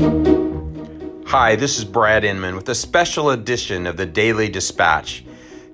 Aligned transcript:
Hi, 0.00 1.56
this 1.56 1.78
is 1.78 1.84
Brad 1.84 2.24
Inman 2.24 2.56
with 2.56 2.70
a 2.70 2.74
special 2.74 3.28
edition 3.28 3.86
of 3.86 3.98
the 3.98 4.06
Daily 4.06 4.48
Dispatch. 4.48 5.26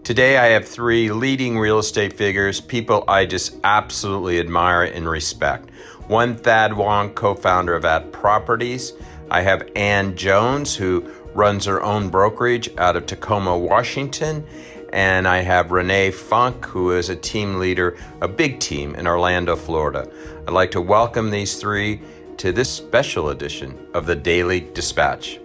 Today 0.03 0.37
I 0.37 0.47
have 0.47 0.67
three 0.67 1.13
leading 1.13 1.57
real 1.57 1.79
estate 1.79 2.13
figures, 2.13 2.61
people 2.61 3.05
I 3.07 3.25
just 3.27 3.57
absolutely 3.63 4.41
admire 4.41 4.83
and 4.83 5.09
respect. 5.09 5.71
One, 6.09 6.35
Thad 6.35 6.77
Wong, 6.77 7.11
co 7.15 7.37
founder 7.37 7.77
of 7.77 7.85
At 7.85 8.11
Properties. 8.11 8.95
I 9.31 9.43
have 9.43 9.71
Ann 9.77 10.17
Jones, 10.17 10.75
who 10.75 11.09
runs 11.33 11.65
her 11.67 11.81
own 11.81 12.09
brokerage 12.09 12.69
out 12.79 12.97
of 12.97 13.07
Tacoma, 13.07 13.57
Washington. 13.57 14.45
And 14.93 15.29
I 15.29 15.39
have 15.39 15.71
Renee 15.71 16.11
Funk, 16.11 16.65
who 16.65 16.91
is 16.91 17.11
a 17.11 17.17
team 17.17 17.61
leader, 17.61 17.97
a 18.21 18.27
big 18.27 18.59
team 18.59 18.97
in 18.97 19.07
Orlando, 19.07 19.55
Florida. 19.55 20.11
I'd 20.49 20.55
like 20.55 20.73
to 20.73 20.81
welcome 20.81 21.31
these 21.31 21.59
three 21.61 22.01
to 22.39 22.53
this 22.53 22.71
special 22.71 23.31
edition 23.31 23.89
of 23.95 24.07
the 24.07 24.15
Daily 24.15 24.61
Dispatch. 24.61 25.41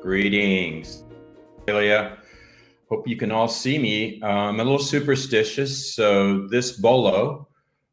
Greetings, 0.00 1.04
Australia. 1.58 2.18
Hope 2.88 3.06
you 3.06 3.16
can 3.16 3.30
all 3.30 3.48
see 3.48 3.78
me. 3.78 4.20
Uh, 4.22 4.26
I'm 4.26 4.60
a 4.60 4.64
little 4.64 4.78
superstitious, 4.78 5.94
so 5.94 6.46
this 6.48 6.72
bolo 6.72 7.48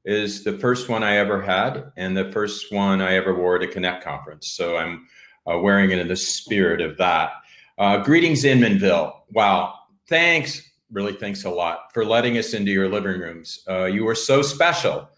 is 0.06 0.44
the 0.44 0.54
first 0.54 0.90
one 0.90 1.04
I 1.04 1.18
ever 1.18 1.42
had 1.42 1.92
and 1.98 2.16
the 2.16 2.32
first 2.32 2.72
one 2.72 3.02
I 3.02 3.16
ever 3.16 3.36
wore 3.36 3.58
at 3.58 3.64
a 3.64 3.68
Connect 3.68 4.04
conference. 4.04 4.48
So 4.48 4.78
I'm 4.78 5.08
uh, 5.46 5.60
wearing 5.60 5.92
it 5.92 6.00
in 6.00 6.08
the 6.08 6.16
spirit 6.16 6.82
of 6.82 6.98
that. 6.98 7.32
Uh, 7.78 7.98
greetings, 7.98 8.44
Inmanville. 8.44 9.14
Wow. 9.32 9.76
Thanks, 10.08 10.62
really 10.92 11.14
thanks 11.14 11.46
a 11.46 11.50
lot 11.50 11.94
for 11.94 12.04
letting 12.04 12.38
us 12.38 12.54
into 12.54 12.72
your 12.72 12.90
living 12.90 13.20
rooms. 13.20 13.64
Uh, 13.70 13.86
you 13.86 14.08
are 14.08 14.16
so 14.16 14.42
special. 14.42 15.10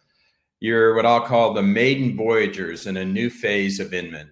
You're 0.63 0.95
what 0.95 1.05
I'll 1.05 1.19
call 1.19 1.53
the 1.53 1.61
maiden 1.61 2.15
voyagers 2.15 2.87
in 2.87 2.95
a 2.95 3.03
new 3.03 3.29
phase 3.29 3.81
of 3.81 3.93
Inman. 3.93 4.31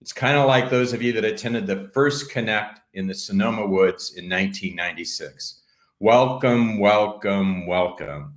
It's 0.00 0.10
kind 0.10 0.38
of 0.38 0.46
like 0.46 0.70
those 0.70 0.94
of 0.94 1.02
you 1.02 1.12
that 1.12 1.24
attended 1.26 1.66
the 1.66 1.90
first 1.92 2.30
Connect 2.30 2.80
in 2.94 3.06
the 3.06 3.12
Sonoma 3.12 3.66
Woods 3.66 4.14
in 4.16 4.24
1996. 4.24 5.60
Welcome, 6.00 6.78
welcome, 6.78 7.66
welcome. 7.66 8.36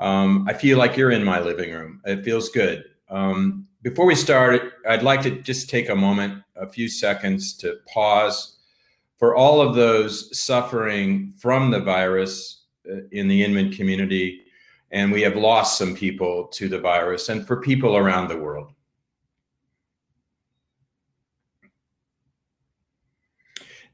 Um, 0.00 0.44
I 0.48 0.54
feel 0.54 0.76
like 0.76 0.96
you're 0.96 1.12
in 1.12 1.22
my 1.22 1.38
living 1.38 1.72
room. 1.72 2.00
It 2.04 2.24
feels 2.24 2.48
good. 2.48 2.82
Um, 3.08 3.68
before 3.82 4.04
we 4.04 4.16
start, 4.16 4.72
I'd 4.84 5.04
like 5.04 5.22
to 5.22 5.40
just 5.40 5.70
take 5.70 5.88
a 5.88 5.94
moment, 5.94 6.42
a 6.56 6.68
few 6.68 6.88
seconds 6.88 7.56
to 7.58 7.76
pause 7.86 8.58
for 9.18 9.36
all 9.36 9.60
of 9.60 9.76
those 9.76 10.36
suffering 10.36 11.32
from 11.38 11.70
the 11.70 11.78
virus 11.78 12.64
uh, 12.90 13.02
in 13.12 13.28
the 13.28 13.44
Inman 13.44 13.70
community. 13.70 14.41
And 14.92 15.10
we 15.10 15.22
have 15.22 15.36
lost 15.36 15.78
some 15.78 15.96
people 15.96 16.48
to 16.48 16.68
the 16.68 16.78
virus 16.78 17.28
and 17.28 17.46
for 17.46 17.60
people 17.60 17.96
around 17.96 18.28
the 18.28 18.36
world. 18.36 18.72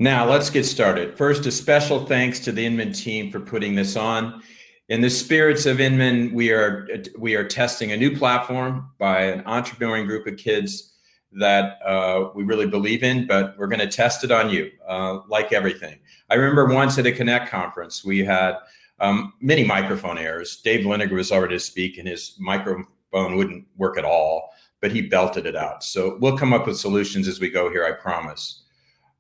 Now, 0.01 0.29
let's 0.29 0.51
get 0.51 0.65
started. 0.65 1.17
First, 1.17 1.47
a 1.47 1.51
special 1.51 2.05
thanks 2.07 2.39
to 2.41 2.53
the 2.53 2.65
Inman 2.65 2.93
team 2.93 3.33
for 3.33 3.41
putting 3.41 3.75
this 3.75 3.97
on. 3.97 4.43
In 4.89 5.01
the 5.01 5.11
spirits 5.11 5.67
of 5.67 5.81
Inman, 5.81 6.33
we 6.33 6.51
are 6.53 6.89
we 7.19 7.35
are 7.35 7.45
testing 7.45 7.93
a 7.93 7.97
new 7.97 8.17
platform 8.17 8.91
by 8.99 9.23
an 9.23 9.43
entrepreneurial 9.43 10.07
group 10.07 10.27
of 10.27 10.37
kids 10.37 10.95
that 11.33 11.79
uh, 11.85 12.31
we 12.35 12.45
really 12.45 12.67
believe 12.67 13.03
in, 13.03 13.27
but 13.27 13.59
we're 13.59 13.67
going 13.67 13.81
to 13.81 13.89
test 13.89 14.25
it 14.25 14.31
on 14.31 14.49
you, 14.51 14.71
uh, 14.89 15.19
like 15.29 15.53
everything. 15.53 15.99
I 16.31 16.37
remember 16.37 16.73
once 16.73 16.97
at 16.99 17.07
a 17.07 17.13
Connect 17.13 17.51
conference, 17.51 18.05
we 18.05 18.21
had 18.21 18.55
um, 19.01 19.33
many 19.41 19.65
microphone 19.65 20.19
errors. 20.19 20.57
Dave 20.57 20.85
Liniger 20.85 21.13
was 21.13 21.33
already 21.33 21.57
to 21.57 21.61
speak, 21.61 21.99
and 21.99 22.09
his 22.09 22.35
microphone 22.39 23.37
wouldn't 23.37 23.67
work 23.77 23.99
at 23.99 24.05
all, 24.05 24.51
but 24.81 24.93
he 24.93 25.03
belted 25.03 25.47
it 25.47 25.57
out. 25.57 25.85
So 25.85 26.19
we'll 26.21 26.39
come 26.39 26.53
up 26.53 26.67
with 26.67 26.79
solutions 26.79 27.29
as 27.29 27.41
we 27.41 27.51
go 27.51 27.71
here, 27.71 27.85
I 27.85 27.93
promise. 27.93 28.63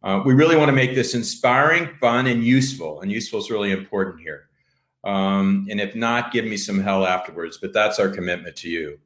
Uh, 0.03 0.23
we 0.25 0.35
really 0.35 0.57
want 0.57 0.69
to 0.69 0.75
make 0.75 0.95
this 0.95 1.15
inspiring, 1.15 1.89
fun, 2.01 2.27
and 2.27 2.45
useful. 2.45 3.01
And 3.01 3.11
useful 3.11 3.41
is 3.41 3.51
really 3.51 3.73
important 3.73 4.21
here. 4.21 4.49
Um, 5.05 5.67
and 5.71 5.81
if 5.81 5.95
not, 5.95 6.33
give 6.33 6.45
me 6.45 6.57
some 6.57 6.81
hell 6.81 7.07
afterwards. 7.07 7.59
But 7.59 7.73
that's 7.73 7.99
our 7.99 8.09
commitment 8.09 8.57
to 8.57 8.69
you. 8.69 8.99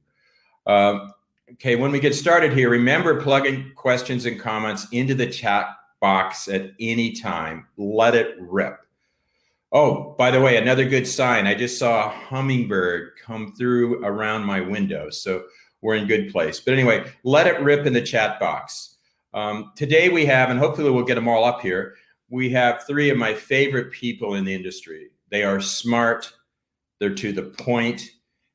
Uh, 0.67 1.09
okay, 1.53 1.77
when 1.77 1.93
we 1.93 2.01
get 2.01 2.15
started 2.15 2.53
here, 2.53 2.69
remember 2.69 3.21
plugging 3.21 3.73
questions 3.75 4.27
and 4.27 4.39
comments 4.39 4.87
into 4.93 5.15
the 5.15 5.27
chat 5.27 5.69
box 6.01 6.49
at 6.49 6.73
any 6.79 7.13
time. 7.13 7.67
Let 7.77 8.15
it 8.15 8.37
rip. 8.39 8.79
Oh, 9.75 10.15
by 10.19 10.31
the 10.31 10.41
way, 10.41 10.59
another 10.59 10.85
good 10.85 11.07
sign. 11.07 11.47
I 11.47 11.55
just 11.55 11.79
saw 11.79 12.05
a 12.05 12.11
hummingbird 12.11 13.13
come 13.25 13.55
through 13.55 14.05
around 14.05 14.45
my 14.45 14.61
window. 14.61 15.09
So 15.09 15.45
we're 15.81 15.95
in 15.95 16.07
good 16.07 16.31
place. 16.31 16.61
But 16.61 16.75
anyway, 16.75 17.11
let 17.25 17.47
it 17.47 17.61
rip 17.61 17.87
in 17.87 17.95
the 17.95 18.03
chat 18.03 18.39
box. 18.39 18.97
Um, 19.33 19.73
today 19.75 20.11
we 20.11 20.27
have, 20.27 20.51
and 20.51 20.59
hopefully 20.59 20.91
we'll 20.91 21.05
get 21.05 21.15
them 21.15 21.27
all 21.29 21.45
up 21.45 21.63
here, 21.63 21.97
we 22.29 22.51
have 22.51 22.85
three 22.87 23.09
of 23.09 23.17
my 23.17 23.33
favorite 23.33 23.91
people 23.93 24.35
in 24.35 24.45
the 24.45 24.55
industry. 24.55 25.09
They 25.31 25.43
are 25.43 25.61
smart, 25.61 26.31
they're 26.99 27.15
to 27.15 27.33
the 27.33 27.43
point, 27.43 28.11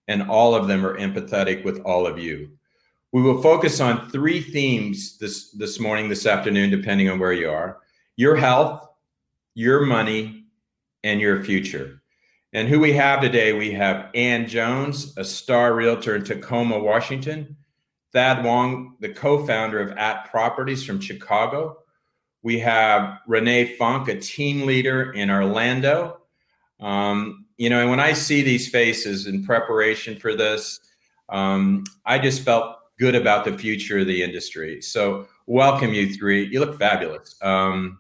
and 0.08 0.30
all 0.30 0.54
of 0.54 0.68
them 0.68 0.86
are 0.86 0.98
empathetic 0.98 1.64
with 1.66 1.80
all 1.82 2.06
of 2.06 2.20
you. 2.20 2.52
We 3.12 3.24
will 3.24 3.42
focus 3.42 3.80
on 3.80 4.10
three 4.12 4.40
themes 4.40 5.18
this, 5.18 5.50
this 5.52 5.80
morning, 5.80 6.10
this 6.10 6.28
afternoon, 6.28 6.70
depending 6.70 7.10
on 7.10 7.18
where 7.18 7.34
you 7.34 7.50
are 7.50 7.80
your 8.18 8.36
health, 8.36 8.88
your 9.54 9.86
money, 9.86 10.37
and 11.08 11.22
your 11.22 11.42
future. 11.42 12.02
And 12.52 12.68
who 12.68 12.80
we 12.82 12.92
have 12.94 13.22
today, 13.22 13.54
we 13.54 13.72
have 13.72 14.10
Ann 14.14 14.48
Jones, 14.48 15.18
a 15.18 15.24
star 15.24 15.74
realtor 15.74 16.18
in 16.18 16.24
Tacoma, 16.26 16.78
Washington. 16.80 17.56
Thad 18.14 18.44
Wong, 18.44 18.96
the 19.00 19.10
co-founder 19.10 19.80
of 19.80 19.92
At 19.98 20.30
Properties 20.30 20.84
from 20.84 21.00
Chicago. 21.00 21.78
We 22.42 22.60
have 22.60 23.20
Renee 23.28 23.76
Funk, 23.78 24.10
a 24.10 24.20
team 24.20 24.66
leader 24.66 25.14
in 25.14 25.30
Orlando. 25.30 26.22
Um, 26.80 27.46
you 27.58 27.70
know, 27.70 27.80
and 27.80 27.90
when 27.90 28.00
I 28.00 28.14
see 28.14 28.42
these 28.42 28.70
faces 28.70 29.28
in 29.28 29.46
preparation 29.46 30.20
for 30.20 30.36
this, 30.36 30.80
um, 31.30 31.86
I 32.06 32.20
just 32.20 32.44
felt 32.44 32.78
good 33.00 33.16
about 33.16 33.46
the 33.46 33.58
future 33.58 34.00
of 34.00 34.08
the 34.08 34.24
industry. 34.24 34.82
So, 34.82 35.28
welcome 35.46 35.94
you 35.94 36.14
three. 36.14 36.48
You 36.48 36.60
look 36.60 36.78
fabulous. 36.78 37.36
Um, 37.42 38.00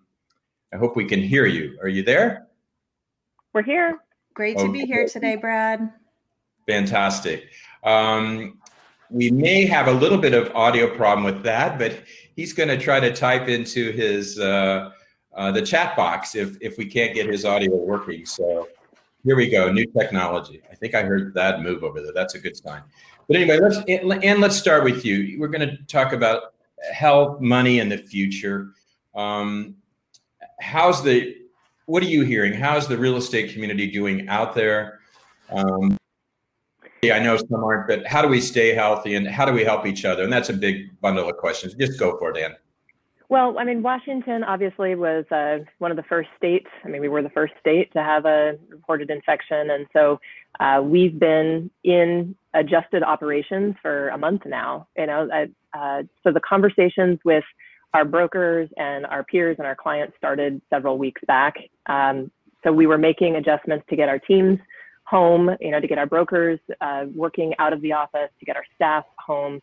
I 0.73 0.77
hope 0.77 0.95
we 0.95 1.05
can 1.05 1.21
hear 1.21 1.45
you. 1.45 1.77
Are 1.81 1.89
you 1.89 2.03
there? 2.03 2.46
We're 3.53 3.63
here. 3.63 3.99
Great 4.33 4.57
to 4.57 4.63
okay. 4.63 4.71
be 4.71 4.85
here 4.85 5.07
today, 5.07 5.35
Brad. 5.35 5.91
Fantastic. 6.67 7.49
Um, 7.83 8.59
we 9.09 9.31
may 9.31 9.65
have 9.65 9.87
a 9.87 9.91
little 9.91 10.17
bit 10.17 10.33
of 10.33 10.53
audio 10.55 10.93
problem 10.95 11.23
with 11.23 11.43
Thad, 11.43 11.79
but 11.79 12.03
he's 12.35 12.53
going 12.53 12.69
to 12.69 12.77
try 12.77 12.99
to 12.99 13.13
type 13.13 13.47
into 13.47 13.91
his 13.91 14.37
uh, 14.37 14.91
uh, 15.35 15.51
the 15.51 15.61
chat 15.61 15.95
box 15.95 16.35
if 16.35 16.57
if 16.61 16.77
we 16.77 16.85
can't 16.85 17.13
get 17.13 17.27
his 17.27 17.45
audio 17.45 17.75
working. 17.75 18.25
So 18.25 18.67
here 19.23 19.35
we 19.35 19.49
go, 19.49 19.71
new 19.71 19.85
technology. 19.85 20.61
I 20.69 20.75
think 20.75 20.93
I 20.93 21.03
heard 21.03 21.33
that 21.35 21.61
move 21.61 21.83
over 21.83 22.01
there. 22.01 22.13
That's 22.13 22.35
a 22.35 22.39
good 22.39 22.57
sign. 22.57 22.81
But 23.27 23.37
anyway, 23.37 23.59
let's 23.59 23.77
and 23.87 24.41
let's 24.41 24.55
start 24.55 24.83
with 24.83 25.05
you. 25.05 25.39
We're 25.39 25.47
going 25.47 25.67
to 25.67 25.77
talk 25.85 26.13
about 26.13 26.53
health, 26.93 27.41
money, 27.41 27.79
and 27.79 27.91
the 27.91 27.97
future. 27.97 28.69
Um, 29.15 29.75
how's 30.59 31.03
the 31.03 31.35
what 31.87 32.03
are 32.03 32.07
you 32.07 32.23
hearing? 32.23 32.53
How's 32.53 32.87
the 32.87 32.97
real 32.97 33.15
estate 33.15 33.53
community 33.53 33.89
doing 33.89 34.27
out 34.27 34.53
there? 34.53 34.99
Um, 35.49 35.97
yeah, 37.01 37.15
I 37.15 37.19
know 37.19 37.37
some 37.37 37.63
aren't, 37.63 37.87
but 37.87 38.05
how 38.05 38.21
do 38.21 38.27
we 38.27 38.41
stay 38.41 38.73
healthy 38.73 39.15
and 39.15 39.27
how 39.27 39.45
do 39.45 39.53
we 39.53 39.63
help 39.63 39.85
each 39.85 40.03
other? 40.03 40.23
And 40.23 40.31
that's 40.31 40.49
a 40.49 40.53
big 40.53 40.99
bundle 40.99 41.29
of 41.29 41.37
questions. 41.37 41.73
Just 41.75 41.97
go 41.97 42.17
for 42.17 42.31
it, 42.31 42.35
Dan. 42.39 42.55
Well, 43.29 43.57
I 43.57 43.63
mean, 43.63 43.81
Washington 43.81 44.43
obviously 44.43 44.95
was 44.95 45.25
uh, 45.31 45.59
one 45.79 45.91
of 45.91 45.97
the 45.97 46.03
first 46.03 46.29
states. 46.37 46.67
I 46.83 46.89
mean, 46.89 47.01
we 47.01 47.09
were 47.09 47.21
the 47.21 47.29
first 47.29 47.53
state 47.59 47.91
to 47.93 48.03
have 48.03 48.25
a 48.25 48.57
reported 48.69 49.09
infection. 49.09 49.69
And 49.69 49.85
so 49.93 50.19
uh, 50.59 50.81
we've 50.83 51.17
been 51.17 51.69
in 51.83 52.35
adjusted 52.53 53.03
operations 53.03 53.75
for 53.81 54.09
a 54.09 54.17
month 54.17 54.41
now. 54.45 54.87
You 54.97 55.07
know, 55.07 55.29
uh, 55.73 56.03
so 56.23 56.31
the 56.33 56.41
conversations 56.41 57.19
with 57.23 57.43
our 57.93 58.05
brokers 58.05 58.69
and 58.77 59.05
our 59.05 59.23
peers 59.23 59.55
and 59.59 59.67
our 59.67 59.75
clients 59.75 60.15
started 60.17 60.61
several 60.69 60.97
weeks 60.97 61.21
back. 61.27 61.55
Um, 61.87 62.31
so 62.63 62.71
we 62.71 62.87
were 62.87 62.97
making 62.97 63.35
adjustments 63.35 63.85
to 63.89 63.95
get 63.95 64.09
our 64.09 64.19
teams 64.19 64.59
home, 65.05 65.55
you 65.61 65.71
know, 65.71 65.79
to 65.79 65.87
get 65.87 65.97
our 65.97 66.05
brokers 66.05 66.59
uh, 66.81 67.05
working 67.15 67.53
out 67.59 67.71
of 67.71 67.81
the 67.81 67.93
office, 67.93 68.29
to 68.39 68.45
get 68.45 68.55
our 68.55 68.65
staff 68.75 69.05
home. 69.17 69.61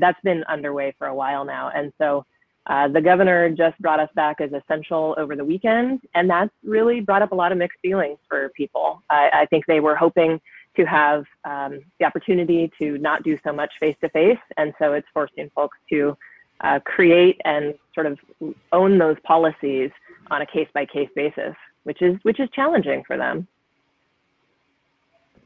That's 0.00 0.20
been 0.24 0.42
underway 0.44 0.94
for 0.98 1.08
a 1.08 1.14
while 1.14 1.44
now. 1.44 1.70
And 1.74 1.92
so 1.98 2.24
uh, 2.66 2.88
the 2.88 3.00
governor 3.00 3.48
just 3.50 3.78
brought 3.78 4.00
us 4.00 4.08
back 4.16 4.40
as 4.40 4.50
essential 4.52 5.14
over 5.18 5.36
the 5.36 5.44
weekend, 5.44 6.00
and 6.14 6.28
that's 6.28 6.50
really 6.64 7.00
brought 7.00 7.22
up 7.22 7.30
a 7.30 7.34
lot 7.34 7.52
of 7.52 7.58
mixed 7.58 7.78
feelings 7.80 8.18
for 8.28 8.48
people. 8.56 9.02
I, 9.08 9.30
I 9.32 9.46
think 9.46 9.66
they 9.66 9.78
were 9.78 9.94
hoping 9.94 10.40
to 10.76 10.84
have 10.84 11.24
um, 11.44 11.80
the 12.00 12.06
opportunity 12.06 12.70
to 12.80 12.98
not 12.98 13.22
do 13.22 13.38
so 13.44 13.52
much 13.52 13.72
face 13.78 13.96
to 14.02 14.08
face, 14.10 14.38
and 14.56 14.74
so 14.80 14.94
it's 14.94 15.06
forcing 15.14 15.48
folks 15.54 15.78
to 15.90 16.16
uh, 16.60 16.80
create 16.84 17.40
and 17.44 17.74
sort 17.94 18.06
of 18.06 18.18
own 18.72 18.98
those 18.98 19.16
policies 19.24 19.90
on 20.30 20.42
a 20.42 20.46
case 20.46 20.68
by 20.74 20.84
case 20.84 21.08
basis, 21.14 21.54
which 21.84 22.02
is 22.02 22.16
which 22.22 22.40
is 22.40 22.48
challenging 22.54 23.02
for 23.06 23.16
them. 23.16 23.46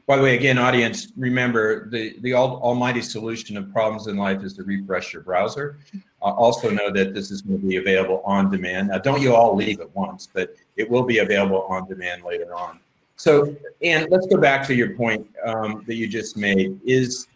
by 0.07 0.17
the 0.17 0.23
way, 0.23 0.35
again, 0.35 0.57
audience, 0.57 1.13
remember 1.15 1.89
the, 1.89 2.17
the 2.19 2.33
almighty 2.33 3.01
solution 3.01 3.55
of 3.55 3.71
problems 3.71 4.07
in 4.07 4.17
life 4.17 4.43
is 4.43 4.53
to 4.53 4.63
refresh 4.63 5.13
your 5.13 5.21
browser. 5.21 5.77
Uh, 6.21 6.25
also 6.25 6.69
know 6.69 6.91
that 6.91 7.13
this 7.13 7.31
is 7.31 7.41
going 7.41 7.61
to 7.61 7.67
be 7.67 7.77
available 7.77 8.21
on 8.25 8.51
demand. 8.51 8.89
Now, 8.89 8.97
don't 8.97 9.21
you 9.21 9.33
all 9.33 9.55
leave 9.55 9.79
at 9.79 9.95
once, 9.95 10.27
but 10.33 10.53
it 10.75 10.89
will 10.89 11.03
be 11.03 11.19
available 11.19 11.61
on 11.69 11.87
demand 11.87 12.23
later 12.23 12.53
on. 12.53 12.79
So, 13.15 13.55
and 13.81 14.07
let's 14.09 14.27
go 14.27 14.37
back 14.37 14.65
to 14.67 14.73
your 14.73 14.95
point 14.95 15.27
um, 15.45 15.83
that 15.87 15.95
you 15.95 16.07
just 16.07 16.35
made. 16.35 16.79
Is, 16.83 17.27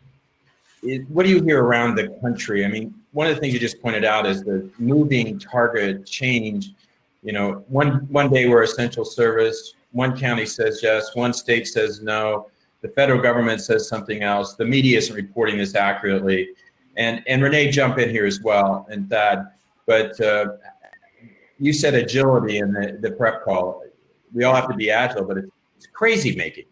is 0.85 1.05
what 1.09 1.25
do 1.25 1.29
you 1.29 1.43
hear 1.43 1.63
around 1.63 1.95
the 1.95 2.09
country? 2.21 2.65
I 2.65 2.67
mean, 2.67 2.93
one 3.11 3.27
of 3.27 3.35
the 3.35 3.41
things 3.41 3.53
you 3.53 3.59
just 3.59 3.81
pointed 3.81 4.05
out 4.05 4.25
is 4.25 4.43
the 4.43 4.69
moving 4.77 5.39
target 5.39 6.05
change. 6.05 6.71
You 7.23 7.33
know, 7.33 7.63
one 7.67 8.07
one 8.09 8.29
day 8.29 8.47
we're 8.47 8.63
essential 8.63 9.05
service, 9.05 9.73
one 9.91 10.17
county 10.17 10.45
says 10.45 10.81
yes, 10.83 11.15
one 11.15 11.33
state 11.33 11.67
says 11.67 12.01
no 12.01 12.47
the 12.85 12.91
federal 12.91 13.19
government 13.19 13.61
says 13.61 13.87
something 13.87 14.21
else. 14.21 14.53
The 14.53 14.65
media 14.65 14.99
isn't 14.99 15.15
reporting 15.15 15.57
this 15.57 15.73
accurately. 15.73 16.49
And, 16.97 17.23
and 17.25 17.41
Renee, 17.41 17.71
jump 17.71 17.97
in 17.97 18.11
here 18.11 18.27
as 18.27 18.41
well, 18.41 18.85
and 18.91 19.09
Thad. 19.09 19.47
But 19.87 20.19
uh, 20.21 20.57
you 21.57 21.73
said 21.73 21.95
agility 21.95 22.59
in 22.59 22.71
the, 22.73 22.99
the 23.01 23.09
prep 23.11 23.43
call. 23.43 23.83
We 24.33 24.43
all 24.43 24.53
have 24.53 24.67
to 24.69 24.75
be 24.75 24.91
agile, 24.91 25.25
but 25.25 25.37
it's 25.37 25.87
crazy 25.93 26.35
making. 26.35 26.65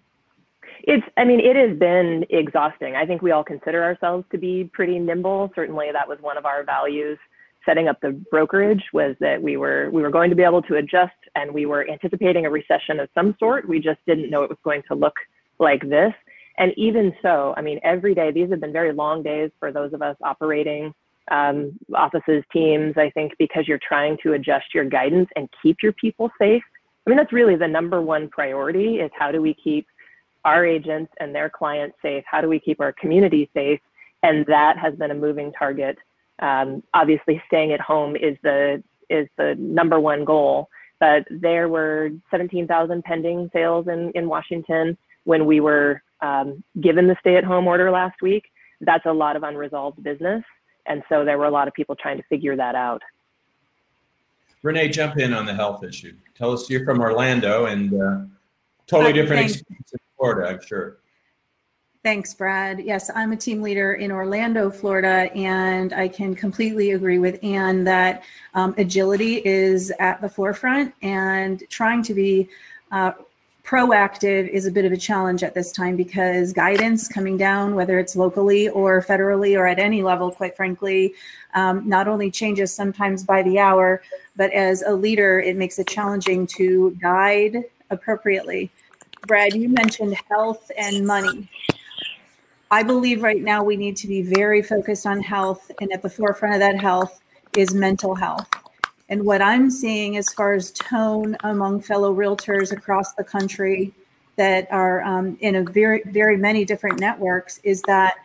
It's, 0.86 1.06
I 1.16 1.24
mean, 1.24 1.40
it 1.40 1.56
has 1.56 1.78
been 1.78 2.26
exhausting. 2.30 2.96
I 2.96 3.06
think 3.06 3.22
we 3.22 3.32
all 3.32 3.44
consider 3.44 3.84
ourselves 3.84 4.26
to 4.32 4.38
be 4.38 4.70
pretty 4.74 5.00
nimble. 5.00 5.50
Certainly, 5.56 5.88
that 5.94 6.08
was 6.08 6.18
one 6.22 6.38
of 6.38 6.46
our 6.46 6.64
values. 6.64 7.18
Setting 7.66 7.88
up 7.88 8.02
the 8.02 8.12
brokerage 8.30 8.84
was 8.92 9.16
that 9.22 9.42
we 9.42 9.56
were 9.56 9.90
we 9.92 10.02
were 10.02 10.10
going 10.10 10.30
to 10.30 10.36
be 10.36 10.44
able 10.44 10.62
to 10.64 10.76
adjust, 10.76 11.14
and 11.36 11.54
we 11.54 11.66
were 11.66 11.90
anticipating 11.90 12.46
a 12.46 12.50
recession 12.50 13.00
of 13.00 13.08
some 13.16 13.34
sort. 13.40 13.68
We 13.68 13.80
just 13.80 14.00
didn't 14.06 14.30
know 14.30 14.44
it 14.44 14.50
was 14.50 14.60
going 14.66 14.84
to 14.90 14.96
look 14.96 15.16
like 15.60 15.88
this. 15.90 16.12
And 16.58 16.74
even 16.76 17.14
so, 17.22 17.54
I 17.56 17.62
mean, 17.62 17.80
every 17.84 18.14
day, 18.14 18.32
these 18.32 18.50
have 18.50 18.60
been 18.60 18.74
very 18.74 18.92
long 18.92 19.24
days 19.24 19.52
for 19.60 19.72
those 19.72 19.94
of 19.94 20.02
us 20.02 20.18
operating 20.22 20.94
um, 21.32 21.80
offices, 21.96 22.44
teams, 22.52 22.96
I 22.98 23.10
think, 23.12 23.32
because 23.40 23.68
you're 23.68 23.80
trying 23.88 24.18
to 24.24 24.34
adjust 24.34 24.66
your 24.74 24.84
guidance 24.84 25.30
and 25.38 25.48
keep 25.62 25.78
your 25.82 25.94
people 25.94 26.30
safe. 26.38 26.64
I 27.06 27.10
mean, 27.10 27.18
that's 27.18 27.34
really 27.34 27.56
the 27.56 27.68
number 27.68 28.02
one 28.02 28.30
priority 28.30 28.96
is 28.98 29.12
how 29.18 29.32
do 29.32 29.42
we 29.42 29.56
keep 29.64 29.88
our 30.46 30.66
agents 30.66 31.12
and 31.20 31.34
their 31.34 31.50
clients 31.50 31.98
safe? 32.02 32.24
How 32.28 32.42
do 32.42 32.48
we 32.48 32.60
keep 32.60 32.80
our 32.80 32.94
community 32.94 33.50
safe? 33.54 33.80
And 34.24 34.46
that 34.48 34.78
has 34.78 34.96
been 34.96 35.12
a 35.12 35.16
moving 35.16 35.52
target. 35.54 35.98
Um, 36.40 36.84
obviously, 36.94 37.42
staying 37.48 37.74
at 37.74 37.82
home 37.82 38.16
is 38.16 38.38
the 38.44 38.84
is 39.10 39.28
the 39.38 39.56
number 39.58 40.00
one 40.00 40.26
goal. 40.26 40.70
But 41.00 41.28
there 41.30 41.68
were 41.68 42.12
17,000 42.32 43.04
pending 43.04 43.50
sales 43.52 43.88
in, 43.88 44.12
in 44.12 44.30
Washington 44.30 44.98
when 45.26 45.46
we 45.46 45.60
were 45.60 46.02
um, 46.22 46.64
given 46.80 47.08
the 47.08 47.16
stay 47.20 47.36
at 47.36 47.44
home 47.44 47.68
order 47.68 47.92
last 47.92 48.22
week, 48.22 48.46
that's 48.82 49.06
a 49.06 49.12
lot 49.12 49.36
of 49.36 49.44
unresolved 49.44 50.02
business. 50.04 50.44
And 50.86 51.04
so 51.10 51.24
there 51.24 51.38
were 51.38 51.46
a 51.46 51.52
lot 51.52 51.68
of 51.68 51.74
people 51.74 51.96
trying 51.96 52.18
to 52.18 52.24
figure 52.24 52.56
that 52.56 52.76
out. 52.76 53.02
Renee, 54.62 54.90
jump 54.90 55.18
in 55.18 55.34
on 55.34 55.46
the 55.46 55.54
health 55.54 55.84
issue. 55.84 56.16
Tell 56.36 56.54
us 56.54 56.70
you're 56.70 56.86
from 56.86 57.02
Orlando 57.02 57.66
and 57.66 57.94
uh, 57.94 58.22
totally 58.88 59.14
different 59.14 59.44
experience 59.44 59.92
in 59.92 60.00
Florida, 60.24 60.54
I'm 60.54 60.62
sure. 60.66 60.98
Thanks, 62.02 62.34
Brad. 62.34 62.80
Yes, 62.80 63.12
I'm 63.14 63.34
a 63.34 63.36
team 63.36 63.62
leader 63.62 63.96
in 63.96 64.10
Orlando, 64.10 64.70
Florida, 64.70 65.30
and 65.36 65.92
I 65.92 66.08
can 66.08 66.34
completely 66.34 66.92
agree 66.92 67.20
with 67.20 67.44
Anne 67.44 67.84
that 67.84 68.24
um, 68.54 68.74
agility 68.78 69.42
is 69.46 69.92
at 70.00 70.22
the 70.22 70.30
forefront 70.30 70.94
and 71.02 71.62
trying 71.70 72.04
to 72.04 72.14
be 72.14 72.50
uh, 72.92 73.12
proactive 73.66 74.48
is 74.48 74.66
a 74.66 74.72
bit 74.72 74.86
of 74.86 74.94
a 74.94 74.98
challenge 74.98 75.44
at 75.44 75.54
this 75.54 75.74
time 75.74 75.98
because 75.98 76.54
guidance 76.54 77.10
coming 77.10 77.36
down, 77.36 77.76
whether 77.76 78.00
it's 78.00 78.16
locally 78.16 78.70
or 78.70 79.02
federally 79.02 79.58
or 79.58 79.68
at 79.68 79.80
any 79.80 80.04
level, 80.04 80.32
quite 80.32 80.56
frankly, 80.56 81.14
um, 81.54 81.88
not 81.88 82.08
only 82.08 82.32
changes 82.32 82.74
sometimes 82.74 83.26
by 83.26 83.44
the 83.44 83.60
hour, 83.60 84.02
but 84.38 84.52
as 84.54 84.84
a 84.84 84.94
leader, 84.94 85.42
it 85.42 85.58
makes 85.58 85.80
it 85.80 85.88
challenging 85.88 86.48
to 86.48 86.98
guide 87.02 87.64
appropriately. 87.90 88.72
Brad, 89.26 89.56
you 89.56 89.70
mentioned 89.70 90.18
health 90.30 90.70
and 90.78 91.08
money. 91.08 91.48
I 92.70 92.84
believe 92.84 93.24
right 93.24 93.42
now 93.42 93.64
we 93.64 93.78
need 93.78 93.96
to 93.98 94.08
be 94.08 94.22
very 94.22 94.62
focused 94.62 95.06
on 95.06 95.22
health, 95.22 95.72
and 95.80 95.94
at 95.94 96.02
the 96.02 96.10
forefront 96.10 96.56
of 96.56 96.60
that 96.60 96.78
health 96.78 97.22
is 97.56 97.74
mental 97.74 98.16
health. 98.16 98.48
And 99.08 99.24
what 99.24 99.42
I'm 99.42 99.70
seeing 99.70 100.18
as 100.18 100.34
far 100.34 100.54
as 100.54 100.72
tone 100.72 101.38
among 101.44 101.82
fellow 101.82 102.14
realtors 102.14 102.72
across 102.74 103.14
the 103.14 103.24
country 103.24 103.94
that 104.36 104.68
are 104.72 105.02
um, 105.04 105.38
in 105.40 105.56
a 105.56 105.64
very, 105.64 106.02
very 106.08 106.36
many 106.36 106.66
different 106.66 107.00
networks 107.00 107.60
is 107.64 107.82
that 107.84 108.16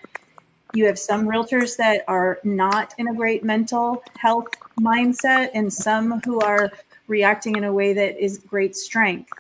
you 0.73 0.85
have 0.87 0.99
some 0.99 1.29
realtors 1.29 1.77
that 1.77 2.03
are 2.09 2.41
not 2.43 2.95
in 2.99 3.09
a 3.09 3.15
great 3.15 3.45
mental 3.45 4.03
health 4.17 4.49
mindset 4.81 5.51
and 5.55 5.73
some 5.73 6.21
who 6.25 6.41
are 6.41 6.73
reacting 7.07 7.57
in 7.57 7.65
a 7.65 7.73
way 7.73 7.93
that 7.93 8.23
is 8.23 8.39
great 8.39 8.75
strength. 8.75 9.31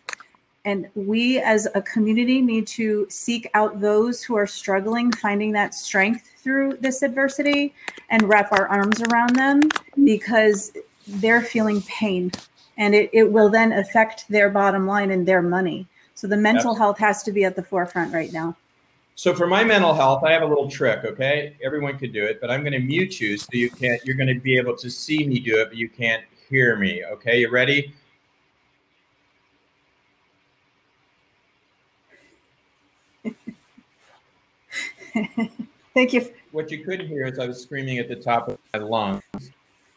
And 0.65 0.89
we 0.95 1.39
as 1.39 1.69
a 1.75 1.83
community 1.83 2.43
need 2.43 2.67
to 2.69 3.07
seek 3.09 3.49
out 3.55 3.81
those 3.81 4.23
who 4.23 4.37
are 4.37 4.47
struggling, 4.47 5.13
finding 5.13 5.53
that 5.53 5.75
strength 5.75 6.29
through 6.37 6.79
this 6.81 7.03
adversity 7.03 7.75
and 8.11 8.29
wrap 8.29 8.53
our 8.53 8.69
arms 8.69 9.01
around 9.03 9.37
them 9.37 9.61
because 10.05 10.73
they're 11.07 11.43
feeling 11.43 11.81
pain 11.83 12.31
and 12.77 12.95
it, 12.95 13.11
it 13.13 13.31
will 13.31 13.51
then 13.51 13.73
affect 13.73 14.29
their 14.29 14.49
bottom 14.51 14.87
line 14.87 15.11
and 15.11 15.27
their 15.27 15.43
money. 15.43 15.87
So 16.15 16.27
the 16.27 16.37
mental 16.37 16.73
yep. 16.73 16.79
health 16.79 16.99
has 16.99 17.23
to 17.25 17.33
be 17.33 17.45
at 17.45 17.57
the 17.57 17.63
forefront 17.63 18.15
right 18.15 18.33
now. 18.33 18.57
So 19.15 19.35
for 19.35 19.49
my 19.49 19.65
mental 19.65 19.95
health, 19.95 20.23
I 20.23 20.31
have 20.31 20.43
a 20.43 20.47
little 20.47 20.71
trick, 20.71 21.05
okay? 21.05 21.57
Everyone 21.63 21.99
could 21.99 22.13
do 22.13 22.25
it, 22.25 22.41
but 22.41 22.53
I'm 22.53 22.61
going 22.61 22.73
to 22.73 22.79
mute 22.79 23.21
you 23.21 23.37
so 23.37 23.49
you 23.53 23.69
can't 23.69 24.01
you're 24.05 24.17
going 24.17 24.33
to 24.33 24.41
be 24.41 24.57
able 24.57 24.77
to 24.77 24.89
see 24.89 25.27
me 25.27 25.41
do 25.41 25.61
it, 25.61 25.69
but 25.69 25.77
you 25.77 25.89
can't 25.89 26.23
hear 26.49 26.77
me, 26.77 27.05
okay? 27.05 27.41
You 27.41 27.51
ready? 27.51 27.93
Thank 35.95 36.13
you. 36.13 36.33
What 36.53 36.71
you 36.71 36.85
couldn't 36.85 37.09
hear 37.09 37.27
is 37.27 37.39
I 37.39 37.47
was 37.47 37.63
screaming 37.63 37.99
at 37.99 38.09
the 38.09 38.17
top 38.17 38.49
of 38.49 38.59
my 38.73 38.81
lungs 38.81 39.23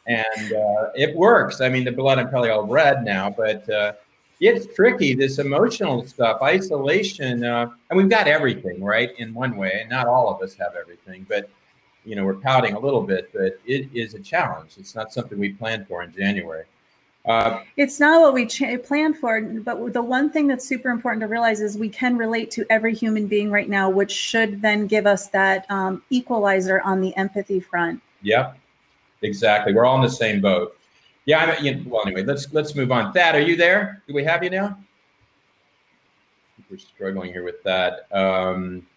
and 0.07 0.53
uh, 0.53 0.89
it 0.95 1.15
works. 1.15 1.61
I 1.61 1.69
mean, 1.69 1.83
the 1.83 1.91
blood 1.91 2.19
I'm 2.19 2.29
probably 2.29 2.49
all 2.49 2.65
red 2.65 3.03
now, 3.03 3.29
but 3.29 3.69
uh, 3.69 3.93
it's 4.39 4.73
tricky. 4.73 5.13
This 5.13 5.39
emotional 5.39 6.05
stuff, 6.05 6.41
isolation, 6.41 7.43
uh, 7.43 7.69
and 7.89 7.97
we've 7.97 8.09
got 8.09 8.27
everything 8.27 8.83
right 8.83 9.11
in 9.19 9.33
one 9.33 9.55
way, 9.55 9.79
and 9.81 9.89
not 9.89 10.07
all 10.07 10.33
of 10.33 10.41
us 10.41 10.55
have 10.55 10.75
everything, 10.79 11.25
but 11.29 11.49
you 12.03 12.15
know 12.15 12.25
we're 12.25 12.33
pouting 12.33 12.73
a 12.73 12.79
little 12.79 13.03
bit. 13.03 13.29
But 13.33 13.59
it 13.65 13.89
is 13.93 14.15
a 14.15 14.19
challenge. 14.19 14.73
It's 14.77 14.95
not 14.95 15.13
something 15.13 15.37
we 15.37 15.53
planned 15.53 15.87
for 15.87 16.03
in 16.03 16.11
January. 16.11 16.65
Uh, 17.25 17.61
it's 17.77 17.99
not 17.99 18.19
what 18.21 18.33
we 18.33 18.47
ch- 18.47 18.63
planned 18.83 19.17
for, 19.17 19.41
but 19.41 19.93
the 19.93 20.01
one 20.01 20.31
thing 20.31 20.47
Thad's 20.47 20.65
super 20.65 20.89
important 20.89 21.21
to 21.21 21.27
realize 21.27 21.61
is 21.61 21.77
we 21.77 21.89
can 21.89 22.17
relate 22.17 22.49
to 22.51 22.65
every 22.71 22.95
human 22.95 23.27
being 23.27 23.51
right 23.51 23.69
now, 23.69 23.89
which 23.89 24.11
should 24.11 24.61
then 24.61 24.87
give 24.87 25.05
us 25.05 25.29
Thad 25.29 25.65
um, 25.69 26.01
equalizer 26.09 26.81
on 26.81 26.99
the 26.99 27.15
empathy 27.17 27.59
front. 27.59 28.01
Yep, 28.23 28.57
exactly. 29.21 29.73
We're 29.73 29.85
all 29.85 29.97
in 29.97 30.01
the 30.01 30.09
same 30.09 30.41
boat. 30.41 30.75
Yeah. 31.25 31.45
I'm, 31.45 31.63
you 31.63 31.75
know, 31.75 31.83
well, 31.85 32.01
anyway, 32.07 32.23
let's 32.23 32.51
let's 32.53 32.75
move 32.75 32.91
on. 32.91 33.13
Thad, 33.13 33.35
are 33.35 33.41
you 33.41 33.55
there? 33.55 34.01
Do 34.07 34.15
we 34.15 34.23
have 34.23 34.43
you 34.43 34.49
now? 34.49 34.77
We're 36.71 36.77
struggling 36.77 37.31
here 37.31 37.43
with 37.43 37.61
that. 37.63 38.07
Um, 38.11 38.87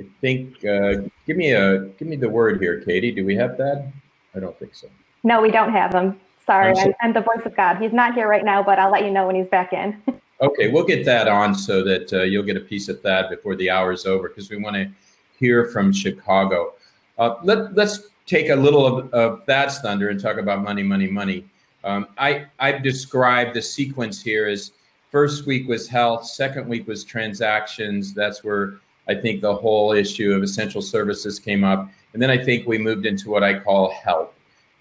I 0.00 0.06
think. 0.20 0.64
Uh, 0.64 1.02
give 1.26 1.36
me 1.36 1.52
a 1.52 1.78
give 1.98 2.08
me 2.08 2.16
the 2.16 2.28
word 2.28 2.60
here, 2.60 2.80
Katie. 2.80 3.12
Do 3.12 3.24
we 3.24 3.36
have 3.36 3.56
that? 3.58 3.92
I 4.34 4.40
don't 4.40 4.58
think 4.58 4.74
so. 4.74 4.88
No, 5.22 5.40
we 5.40 5.52
don't 5.52 5.70
have 5.70 5.94
him. 5.94 6.18
Sorry, 6.50 6.76
I'm, 6.76 6.94
I'm, 7.00 7.12
the 7.12 7.20
voice 7.20 7.46
of 7.46 7.54
God. 7.54 7.76
He's 7.76 7.92
not 7.92 8.14
here 8.14 8.26
right 8.26 8.44
now, 8.44 8.60
but 8.60 8.76
I'll 8.80 8.90
let 8.90 9.04
you 9.04 9.12
know 9.12 9.24
when 9.24 9.36
he's 9.36 9.46
back 9.46 9.72
in. 9.72 10.02
okay, 10.40 10.68
we'll 10.68 10.84
get 10.84 11.04
that 11.04 11.28
on 11.28 11.54
so 11.54 11.84
that 11.84 12.12
uh, 12.12 12.22
you'll 12.22 12.42
get 12.42 12.56
a 12.56 12.60
piece 12.60 12.88
of 12.88 13.00
that 13.02 13.30
before 13.30 13.54
the 13.54 13.70
hour 13.70 13.92
is 13.92 14.04
over 14.04 14.28
because 14.28 14.50
we 14.50 14.56
want 14.56 14.74
to 14.74 14.90
hear 15.38 15.66
from 15.66 15.92
Chicago. 15.92 16.74
Uh, 17.20 17.36
let, 17.44 17.76
let's 17.76 18.08
take 18.26 18.48
a 18.48 18.56
little 18.56 18.84
of, 18.84 19.14
of 19.14 19.46
that 19.46 19.70
thunder 19.74 20.08
and 20.08 20.20
talk 20.20 20.38
about 20.38 20.60
money, 20.64 20.82
money, 20.82 21.06
money. 21.06 21.44
Um, 21.84 22.08
I, 22.18 22.46
I've 22.58 22.82
described 22.82 23.54
the 23.54 23.62
sequence 23.62 24.20
here 24.20 24.48
as 24.48 24.72
first 25.12 25.46
week 25.46 25.68
was 25.68 25.86
health, 25.86 26.26
second 26.26 26.68
week 26.68 26.88
was 26.88 27.04
transactions. 27.04 28.12
That's 28.12 28.42
where 28.42 28.80
I 29.06 29.14
think 29.14 29.40
the 29.40 29.54
whole 29.54 29.92
issue 29.92 30.32
of 30.32 30.42
essential 30.42 30.82
services 30.82 31.38
came 31.38 31.62
up. 31.62 31.88
And 32.12 32.20
then 32.20 32.28
I 32.28 32.42
think 32.42 32.66
we 32.66 32.76
moved 32.76 33.06
into 33.06 33.30
what 33.30 33.44
I 33.44 33.60
call 33.60 33.92
help, 33.92 34.34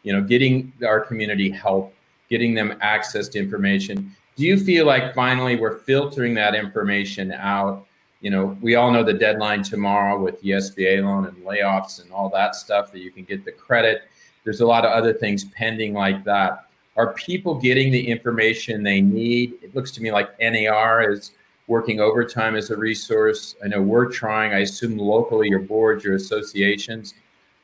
you 0.04 0.14
know, 0.14 0.22
getting 0.22 0.72
our 0.86 1.00
community 1.00 1.50
help, 1.50 1.94
getting 2.30 2.54
them 2.54 2.78
access 2.82 3.28
to 3.30 3.40
information. 3.40 4.16
Do 4.36 4.46
you 4.46 4.58
feel 4.58 4.86
like 4.86 5.14
finally 5.14 5.56
we're 5.56 5.80
filtering 5.80 6.34
that 6.36 6.56
information 6.56 7.32
out 7.34 7.86
you 8.22 8.30
know, 8.30 8.58
we 8.62 8.76
all 8.76 8.92
know 8.92 9.04
the 9.04 9.14
deadline 9.14 9.64
tomorrow 9.64 10.22
with 10.22 10.40
the 10.42 10.50
SBA 10.52 11.04
loan 11.04 11.26
and 11.26 11.38
layoffs 11.38 12.02
and 12.02 12.12
all 12.12 12.30
that 12.30 12.56
stuff 12.56 12.92
that 12.92 13.00
you 13.00 13.12
can 13.12 13.24
get 13.24 13.46
the 13.46 13.52
credit. 13.52 14.04
There's 14.44 14.60
a 14.62 14.68
lot 14.68 14.86
of 14.86 14.92
other 14.92 15.14
things 15.14 15.46
pending 15.46 15.94
like 15.94 16.24
that. 16.26 16.66
Are 16.98 17.14
people 17.14 17.56
getting 17.56 17.92
the 17.92 18.08
information 18.08 18.84
they 18.84 19.00
need? 19.00 19.54
It 19.62 19.74
looks 19.74 19.92
to 19.92 20.02
me 20.02 20.12
like 20.12 20.38
NAR 20.40 21.10
is 21.10 21.32
working 21.68 22.02
overtime 22.02 22.56
as 22.56 22.72
a 22.72 22.78
resource. 22.78 23.56
I 23.64 23.68
know 23.68 23.82
we're 23.82 24.12
trying. 24.12 24.54
I 24.54 24.60
assume 24.60 24.98
locally, 24.98 25.48
your 25.48 25.60
boards, 25.60 26.04
your 26.04 26.16
associations. 26.16 27.14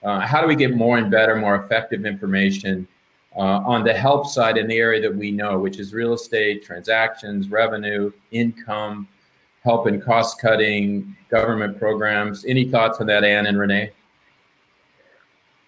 Uh, 0.05 0.19
how 0.19 0.39
do 0.39 0.47
we 0.47 0.55
get 0.55 0.75
more 0.75 1.00
and 1.00 1.09
better, 1.09 1.35
more 1.35 1.55
effective 1.55 2.05
information 2.05 2.88
uh, 3.35 3.39
on 3.65 3.83
the 3.83 3.93
help 3.93 4.27
side 4.27 4.55
in 4.55 4.67
the 4.67 4.77
area 4.77 5.01
that 5.01 5.13
we 5.13 5.31
know, 5.31 5.57
which 5.57 5.79
is 5.79 5.93
real 5.93 6.13
estate, 6.13 6.63
transactions, 6.63 7.50
revenue, 7.50 8.12
income, 8.29 9.07
help 9.63 9.88
in 9.88 10.00
cost 10.00 10.39
cutting, 10.39 11.17
government 11.29 11.79
programs? 11.79 12.45
Any 12.45 12.65
thoughts 12.69 13.00
on 13.01 13.07
that, 13.07 13.24
Anne 13.24 13.47
and 13.47 13.57
Renee? 13.57 13.91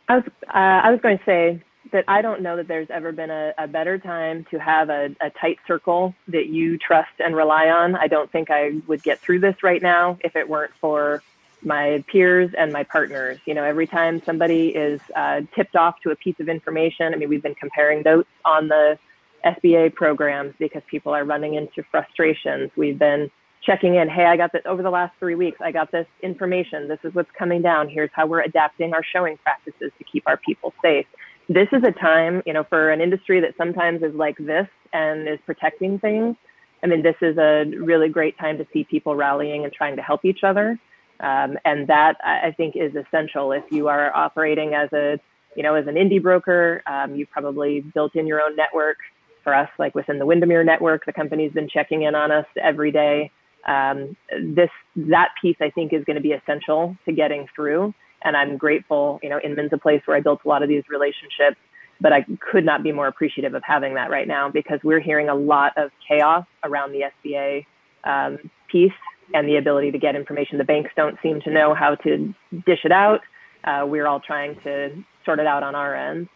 I 0.08 0.15
was 0.17 0.24
uh, 0.48 0.51
I 0.53 0.91
was 0.91 1.01
going 1.01 1.17
to 1.17 1.24
say 1.25 1.63
that 1.91 2.06
I 2.08 2.22
don't 2.22 2.41
know 2.41 2.58
that 2.58 2.67
there's 2.67 2.89
ever 2.91 3.12
been 3.12 3.32
a, 3.32 3.53
a 3.58 3.67
better 3.67 3.98
time 3.98 4.46
to 4.51 4.60
have 4.60 4.89
a, 4.89 5.10
a, 5.22 5.29
tight 5.32 5.58
circle 5.65 6.13
that 6.27 6.48
you 6.48 6.77
trust 6.77 7.12
and 7.20 7.36
rely 7.36 7.70
on. 7.70 7.96
I 7.96 8.08
don't 8.08 8.32
think 8.32 8.50
I 8.51 8.82
would 8.88 9.01
get 9.03 9.20
through 9.20 9.39
this 9.39 9.63
right 9.63 9.82
now 9.82 10.17
if 10.22 10.36
it 10.36 10.48
weren't 10.48 10.74
for 10.82 11.24
my 11.64 12.04
peers 12.12 12.52
and 12.58 12.72
my 12.72 12.84
partners. 12.84 13.40
You 13.46 13.54
know, 13.54 13.64
every 13.64 13.88
time 13.88 14.22
somebody 14.26 14.70
is 14.70 15.00
uh, 15.16 15.42
tipped 15.56 15.76
off 15.76 15.96
to 16.04 16.12
a 16.12 16.16
piece 16.16 16.36
of 16.40 16.50
information, 16.50 17.14
I 17.14 17.18
mean, 17.18 17.30
we've 17.30 17.44
been 17.44 17.56
comparing 17.56 18.04
notes 18.04 18.30
on 18.46 18.68
the 18.68 18.98
SBA 19.46 19.94
programs 19.96 20.54
because 20.60 20.82
people 20.90 21.14
are 21.14 21.24
running 21.24 21.56
into 21.56 21.84
frustrations. 21.90 22.70
We've 22.76 23.00
been 23.00 23.30
checking 23.64 23.96
in. 23.96 24.10
Hey, 24.10 24.26
I 24.26 24.38
got 24.38 24.52
this 24.52 24.62
over 24.66 24.84
the 24.84 24.90
last 24.90 25.14
three 25.20 25.36
weeks. 25.36 25.58
I 25.62 25.72
got 25.72 25.92
this 25.92 26.08
information. 26.22 26.88
This 26.88 27.00
is 27.04 27.14
what's 27.14 27.30
coming 27.38 27.62
down. 27.62 27.90
Here's 27.90 28.10
how 28.14 28.26
we're 28.26 28.42
adapting 28.42 28.94
our 28.94 29.04
showing 29.04 29.38
practices 29.38 29.92
to 29.98 30.04
keep 30.04 30.24
our 30.28 30.38
people 30.38 30.74
safe. 30.82 31.06
This 31.50 31.68
is 31.72 31.82
a 31.84 31.92
time, 31.92 32.44
you 32.46 32.54
know, 32.54 32.66
for 32.66 32.92
an 32.92 33.02
industry 33.02 33.40
that 33.40 33.56
sometimes 33.58 34.04
is 34.04 34.14
like 34.14 34.38
this 34.38 34.68
and 34.94 35.28
is 35.28 35.40
protecting 35.46 35.98
things. 36.00 36.36
I 36.84 36.88
mean, 36.88 37.02
this 37.02 37.16
is 37.22 37.38
a 37.38 37.66
really 37.66 38.10
great 38.10 38.38
time 38.38 38.58
to 38.58 38.68
see 38.72 38.84
people 38.84 39.16
rallying 39.16 39.64
and 39.64 39.74
trying 39.74 39.96
to 39.96 40.02
help 40.02 40.26
each 40.26 40.44
other. 40.44 40.78
Um, 41.20 41.58
and 41.66 41.88
that 41.88 42.18
I 42.24 42.54
think 42.56 42.76
is 42.76 42.94
essential 42.96 43.52
if 43.52 43.64
you 43.72 43.88
are 43.88 44.16
operating 44.16 44.74
as 44.74 44.92
a, 44.94 45.20
you 45.56 45.64
know, 45.64 45.76
as 45.76 45.88
an 45.88 45.96
indie 45.96 46.22
broker. 46.22 46.84
Um, 46.86 47.16
you've 47.16 47.32
probably 47.32 47.82
built 47.82 48.16
in 48.16 48.28
your 48.28 48.42
own 48.42 48.56
network. 48.56 48.98
For 49.44 49.56
us, 49.56 49.70
like 49.80 49.96
within 49.96 50.20
the 50.20 50.26
Windermere 50.26 50.66
network, 50.66 51.06
the 51.06 51.14
company's 51.14 51.54
been 51.54 51.70
checking 51.70 52.02
in 52.02 52.16
on 52.16 52.34
us 52.34 52.46
every 52.62 52.92
day 52.92 53.32
um, 53.68 54.16
this 54.32 54.70
that 54.96 55.30
piece 55.42 55.58
I 55.62 55.70
think 55.70 55.94
is 55.94 56.04
going 56.06 56.16
to 56.16 56.22
be 56.22 56.32
essential 56.32 56.96
to 57.06 57.12
getting 57.12 57.48
through. 57.56 57.94
And 58.24 58.36
I'm 58.36 58.58
grateful, 58.58 59.20
you 59.22 59.30
know, 59.30 59.40
Inman's 59.44 59.72
a 59.74 59.78
place 59.78 60.02
where 60.06 60.18
I 60.18 60.22
built 60.22 60.42
a 60.44 60.48
lot 60.48 60.64
of 60.64 60.70
these 60.70 60.84
relationships, 60.90 61.58
but 62.02 62.14
I 62.14 62.26
could 62.40 62.66
not 62.66 62.82
be 62.82 62.92
more 62.92 63.08
appreciative 63.08 63.54
of 63.54 63.62
having 63.64 63.94
that 63.94 64.10
right 64.10 64.28
now 64.28 64.50
because 64.50 64.80
we're 64.84 65.00
hearing 65.00 65.30
a 65.30 65.36
lot 65.36 65.74
of 65.78 65.92
chaos 66.08 66.46
around 66.64 66.94
the 66.94 67.04
SBA 67.24 67.66
um, 68.06 68.50
piece 68.72 68.92
and 69.34 69.48
the 69.48 69.58
ability 69.58 69.92
to 69.92 69.98
get 69.98 70.16
information. 70.16 70.58
The 70.58 70.64
banks 70.64 70.92
don't 70.96 71.18
seem 71.22 71.42
to 71.42 71.52
know 71.52 71.74
how 71.74 71.96
to 71.96 72.34
dish 72.66 72.80
it 72.84 72.92
out. 72.92 73.22
Uh, 73.64 73.86
we're 73.86 74.08
all 74.08 74.20
trying 74.20 74.56
to 74.62 75.04
sort 75.26 75.40
it 75.40 75.48
out 75.48 75.64
on 75.64 75.76
our 75.76 75.96
end. 75.96 76.30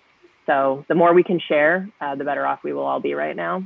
So 0.46 0.86
the 0.88 0.96
more 0.96 1.14
we 1.14 1.24
can 1.24 1.40
share, 1.40 1.88
uh, 2.02 2.16
the 2.16 2.24
better 2.24 2.46
off 2.46 2.64
we 2.64 2.74
will 2.74 2.86
all 2.86 3.00
be 3.00 3.14
right 3.14 3.36
now. 3.36 3.66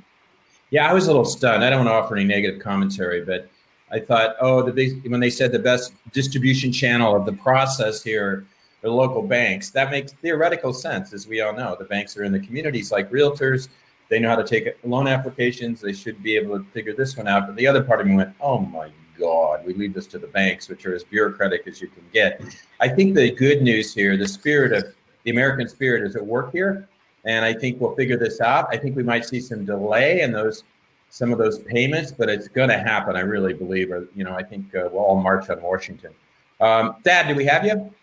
Yeah, 0.69 0.89
I 0.89 0.93
was 0.93 1.05
a 1.05 1.07
little 1.07 1.25
stunned. 1.25 1.63
I 1.63 1.69
don't 1.69 1.85
want 1.85 1.89
to 1.89 1.93
offer 1.93 2.15
any 2.15 2.25
negative 2.25 2.61
commentary, 2.61 3.23
but 3.23 3.49
I 3.91 3.99
thought, 3.99 4.35
oh, 4.41 4.61
the 4.61 4.71
big, 4.71 5.09
when 5.09 5.19
they 5.19 5.29
said 5.29 5.51
the 5.51 5.59
best 5.59 5.93
distribution 6.11 6.71
channel 6.71 7.15
of 7.15 7.25
the 7.25 7.33
process 7.33 8.03
here 8.03 8.45
are 8.83 8.89
local 8.89 9.21
banks, 9.21 9.69
that 9.71 9.89
makes 9.89 10.11
theoretical 10.13 10.73
sense, 10.73 11.13
as 11.13 11.27
we 11.27 11.41
all 11.41 11.53
know. 11.53 11.75
The 11.77 11.85
banks 11.85 12.17
are 12.17 12.23
in 12.23 12.31
the 12.31 12.39
communities 12.39 12.91
like 12.91 13.09
realtors. 13.09 13.69
They 14.09 14.19
know 14.19 14.29
how 14.29 14.35
to 14.35 14.43
take 14.43 14.75
loan 14.83 15.07
applications. 15.07 15.81
They 15.81 15.93
should 15.93 16.21
be 16.21 16.35
able 16.35 16.59
to 16.59 16.65
figure 16.71 16.93
this 16.93 17.15
one 17.15 17.27
out. 17.27 17.47
But 17.47 17.55
the 17.55 17.67
other 17.67 17.83
part 17.83 18.01
of 18.01 18.07
me 18.07 18.15
went, 18.15 18.35
oh 18.39 18.59
my 18.59 18.91
God, 19.19 19.65
we 19.65 19.73
leave 19.73 19.93
this 19.93 20.07
to 20.07 20.19
the 20.19 20.27
banks, 20.27 20.69
which 20.69 20.85
are 20.85 20.95
as 20.95 21.03
bureaucratic 21.03 21.67
as 21.67 21.81
you 21.81 21.87
can 21.87 22.03
get. 22.13 22.41
I 22.79 22.89
think 22.89 23.15
the 23.15 23.31
good 23.31 23.61
news 23.61 23.93
here, 23.93 24.17
the 24.17 24.27
spirit 24.27 24.71
of 24.73 24.95
the 25.23 25.31
American 25.31 25.67
spirit 25.67 26.03
is 26.03 26.15
at 26.15 26.25
work 26.25 26.51
here. 26.51 26.87
And 27.25 27.43
I 27.43 27.53
think 27.53 27.81
we'll 27.81 27.95
figure 27.95 28.17
this 28.17 28.39
out. 28.39 28.67
I 28.71 28.77
think 28.77 28.95
we 28.95 29.03
might 29.03 29.25
see 29.25 29.39
some 29.39 29.65
delay 29.65 30.21
in 30.21 30.31
those 30.31 30.63
some 31.09 31.31
of 31.31 31.37
those 31.37 31.59
payments, 31.59 32.11
but 32.11 32.29
it's 32.29 32.49
going 32.49 32.67
to 32.67 32.77
happen. 32.77 33.15
I 33.15 33.21
really 33.21 33.53
believe. 33.53 33.91
Or 33.91 34.07
you 34.15 34.23
know, 34.23 34.35
I 34.35 34.43
think 34.43 34.75
uh, 34.75 34.89
we'll 34.91 35.03
all 35.03 35.19
march 35.19 35.49
on 35.49 35.61
Washington. 35.61 36.13
Um, 36.59 36.97
Thad, 37.03 37.27
do 37.27 37.35
we 37.35 37.45
have 37.45 37.65
you? 37.65 37.93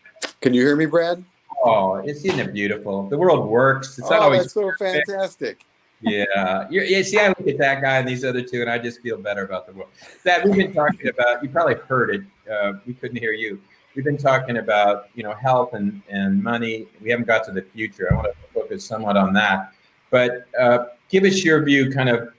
Can 0.40 0.54
you 0.54 0.62
hear 0.62 0.76
me, 0.76 0.86
Brad? 0.86 1.22
Oh, 1.64 2.02
isn't 2.04 2.38
it 2.38 2.52
beautiful? 2.52 3.08
The 3.08 3.16
world 3.16 3.48
works. 3.48 3.98
It's 3.98 4.08
oh, 4.08 4.10
not 4.10 4.22
always 4.22 4.40
that's 4.42 4.54
so 4.54 4.72
fantastic. 4.78 5.64
Yeah, 6.02 6.66
you 6.68 6.82
you 6.82 7.04
see, 7.04 7.18
I 7.18 7.28
look 7.28 7.46
at 7.46 7.58
that 7.58 7.80
guy 7.80 7.98
and 7.98 8.08
these 8.08 8.24
other 8.24 8.42
two, 8.42 8.60
and 8.60 8.68
I 8.68 8.78
just 8.78 9.00
feel 9.00 9.18
better 9.18 9.44
about 9.44 9.66
the 9.66 9.72
world. 9.72 9.90
That 10.24 10.44
we've 10.44 10.56
been 10.56 10.72
talking 10.72 11.08
about. 11.08 11.42
You 11.42 11.48
probably 11.48 11.74
heard 11.74 12.10
it. 12.14 12.22
Uh, 12.52 12.74
we 12.86 12.94
couldn't 12.94 13.18
hear 13.18 13.32
you. 13.32 13.60
We've 13.94 14.04
been 14.04 14.18
talking 14.18 14.56
about 14.56 15.06
you 15.14 15.22
know 15.22 15.32
health 15.34 15.74
and 15.74 16.02
and 16.08 16.42
money. 16.42 16.88
We 17.00 17.10
haven't 17.10 17.26
got 17.26 17.44
to 17.44 17.52
the 17.52 17.62
future. 17.62 18.12
I 18.12 18.16
want 18.16 18.26
to 18.26 18.34
focus 18.52 18.84
somewhat 18.84 19.16
on 19.16 19.32
that, 19.34 19.72
but 20.10 20.46
uh, 20.58 20.86
give 21.08 21.22
us 21.22 21.44
your 21.44 21.62
view, 21.64 21.90
kind 21.92 22.08
of 22.08 22.30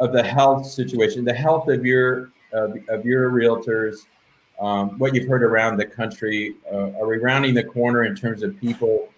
of 0.00 0.12
the 0.12 0.22
health 0.22 0.66
situation, 0.66 1.24
the 1.24 1.32
health 1.32 1.68
of 1.68 1.86
your 1.86 2.32
uh, 2.52 2.70
of 2.88 3.04
your 3.04 3.30
realtors, 3.30 4.06
um, 4.60 4.98
what 4.98 5.14
you've 5.14 5.28
heard 5.28 5.44
around 5.44 5.76
the 5.76 5.86
country. 5.86 6.56
Uh, 6.72 6.90
are 6.98 7.06
we 7.06 7.18
rounding 7.18 7.54
the 7.54 7.64
corner 7.64 8.02
in 8.02 8.16
terms 8.16 8.42
of 8.42 8.58
people 8.58 9.08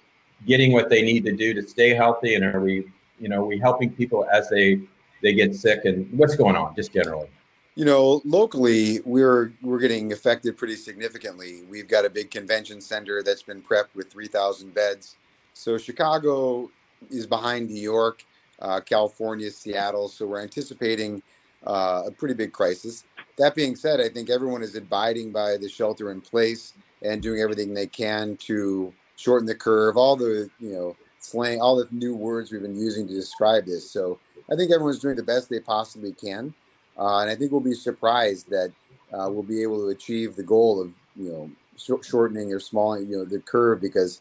getting 0.47 0.73
what 0.73 0.91
they 0.91 1.03
need 1.03 1.25
to 1.25 1.33
do 1.33 1.55
to 1.55 1.67
stay 1.67 1.95
healthy, 1.95 2.35
and 2.35 2.45
are 2.45 2.61
we, 2.61 2.85
you 3.19 3.29
know, 3.29 3.45
we 3.45 3.59
helping 3.59 3.91
people 3.91 4.27
as 4.33 4.49
they 4.49 4.81
they 5.23 5.33
get 5.33 5.55
sick, 5.55 5.85
and 5.85 6.11
what's 6.19 6.37
going 6.37 6.57
on, 6.57 6.75
just 6.75 6.93
generally? 6.93 7.29
You 7.75 7.85
know, 7.85 8.21
locally, 8.25 9.01
we're 9.05 9.53
we're 9.63 9.81
getting 9.81 10.13
affected 10.13 10.57
pretty 10.57 10.77
significantly. 10.77 11.63
We've 11.69 11.89
got 11.89 12.05
a 12.05 12.11
big 12.11 12.31
convention 12.31 12.81
center 12.81 13.23
that's 13.23 13.43
been 13.43 13.63
prepped 13.63 13.95
with 13.95 14.13
3,000 14.13 14.73
beds. 14.75 15.17
So 15.55 15.79
Chicago 15.79 16.71
is 17.11 17.27
behind 17.27 17.69
New 17.69 17.81
York 17.81 18.25
uh, 18.61 18.81
California, 18.81 19.51
Seattle. 19.51 20.09
So 20.09 20.27
we're 20.27 20.41
anticipating 20.41 21.23
uh, 21.67 22.05
a 22.07 22.11
pretty 22.11 22.35
big 22.35 22.53
crisis. 22.53 23.05
That 23.39 23.55
being 23.55 23.77
said, 23.77 24.01
I 24.01 24.09
think 24.09 24.31
everyone 24.31 24.63
is 24.63 24.77
abiding 24.77 25.33
by 25.33 25.57
the 25.57 25.69
shelter 25.69 26.11
in 26.11 26.21
place 26.21 26.75
and 27.03 27.23
doing 27.23 27.41
everything 27.41 27.75
they 27.75 27.87
can 27.87 28.37
to 28.39 28.93
shorten 29.17 29.47
the 29.47 29.55
curve. 29.55 29.97
All 29.97 30.17
the 30.17 30.49
you 30.59 30.73
know 30.73 30.97
slang, 31.25 31.61
all 31.61 31.77
the 31.77 31.89
new 31.91 32.15
words 32.15 32.53
we've 32.53 32.63
been 32.63 32.79
using 32.79 33.07
to 33.09 33.15
describe 33.15 33.67
this. 33.67 33.91
So 33.91 34.19
I 34.51 34.57
think 34.57 34.71
everyone's 34.71 34.99
doing 34.99 35.17
the 35.17 35.23
best 35.23 35.49
they 35.49 35.61
possibly 35.61 36.13
can, 36.13 36.55
uh, 36.99 37.19
and 37.19 37.31
I 37.31 37.35
think 37.35 37.51
we'll 37.51 37.61
be 37.61 37.75
surprised 37.75 38.51
that 38.51 38.73
uh, 39.13 39.29
we'll 39.31 39.43
be 39.43 39.63
able 39.63 39.79
to 39.79 39.89
achieve 39.89 40.37
the 40.37 40.43
goal 40.43 40.81
of 40.81 40.93
you 41.17 41.31
know 41.31 41.51
sh- 41.77 42.07
shortening 42.07 42.53
or 42.53 42.61
smalling 42.61 43.09
you 43.09 43.17
know 43.17 43.25
the 43.25 43.41
curve 43.41 43.81
because 43.81 44.21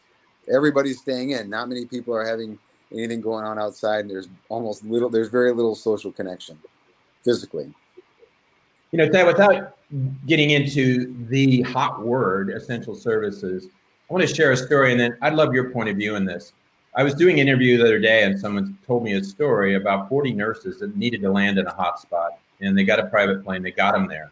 everybody's 0.52 1.00
staying 1.00 1.30
in. 1.30 1.50
Not 1.50 1.68
many 1.68 1.84
people 1.84 2.14
are 2.14 2.26
having 2.26 2.58
anything 2.92 3.20
going 3.20 3.44
on 3.44 3.58
outside 3.58 4.00
and 4.00 4.10
there's 4.10 4.28
almost 4.48 4.84
little 4.84 5.08
there's 5.08 5.28
very 5.28 5.52
little 5.52 5.74
social 5.74 6.12
connection 6.12 6.58
physically 7.22 7.72
you 8.92 8.98
know 8.98 9.26
without 9.26 9.78
getting 10.26 10.50
into 10.50 11.14
the 11.28 11.62
hot 11.62 12.04
word 12.04 12.50
essential 12.50 12.94
services 12.94 13.68
i 14.08 14.12
want 14.12 14.26
to 14.26 14.32
share 14.32 14.52
a 14.52 14.56
story 14.56 14.92
and 14.92 15.00
then 15.00 15.16
i'd 15.22 15.34
love 15.34 15.52
your 15.54 15.70
point 15.70 15.88
of 15.88 15.96
view 15.96 16.16
in 16.16 16.24
this 16.24 16.52
i 16.96 17.02
was 17.02 17.14
doing 17.14 17.40
an 17.40 17.48
interview 17.48 17.76
the 17.76 17.84
other 17.84 17.98
day 17.98 18.24
and 18.24 18.38
someone 18.38 18.76
told 18.86 19.02
me 19.02 19.14
a 19.14 19.24
story 19.24 19.74
about 19.74 20.08
40 20.08 20.32
nurses 20.32 20.78
that 20.80 20.96
needed 20.96 21.22
to 21.22 21.30
land 21.30 21.58
in 21.58 21.66
a 21.66 21.74
hot 21.74 22.00
spot 22.00 22.38
and 22.60 22.76
they 22.76 22.84
got 22.84 22.98
a 22.98 23.06
private 23.06 23.44
plane 23.44 23.62
they 23.62 23.70
got 23.70 23.92
them 23.92 24.06
there 24.06 24.30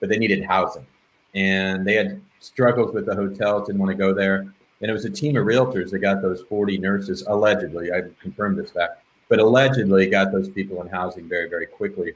but 0.00 0.08
they 0.08 0.18
needed 0.18 0.44
housing 0.44 0.86
and 1.34 1.86
they 1.86 1.94
had 1.94 2.20
struggles 2.40 2.92
with 2.92 3.06
the 3.06 3.14
hotels 3.14 3.66
didn't 3.66 3.80
want 3.80 3.90
to 3.90 3.96
go 3.96 4.12
there 4.12 4.52
and 4.82 4.90
it 4.90 4.94
was 4.94 5.04
a 5.04 5.10
team 5.10 5.36
of 5.36 5.46
realtors 5.46 5.90
that 5.90 6.00
got 6.00 6.20
those 6.20 6.42
40 6.48 6.76
nurses, 6.78 7.22
allegedly, 7.28 7.92
I 7.92 8.02
confirmed 8.20 8.58
this 8.58 8.72
fact, 8.72 9.04
but 9.28 9.38
allegedly 9.38 10.08
got 10.08 10.32
those 10.32 10.48
people 10.48 10.82
in 10.82 10.88
housing 10.88 11.28
very, 11.28 11.48
very 11.48 11.66
quickly. 11.66 12.14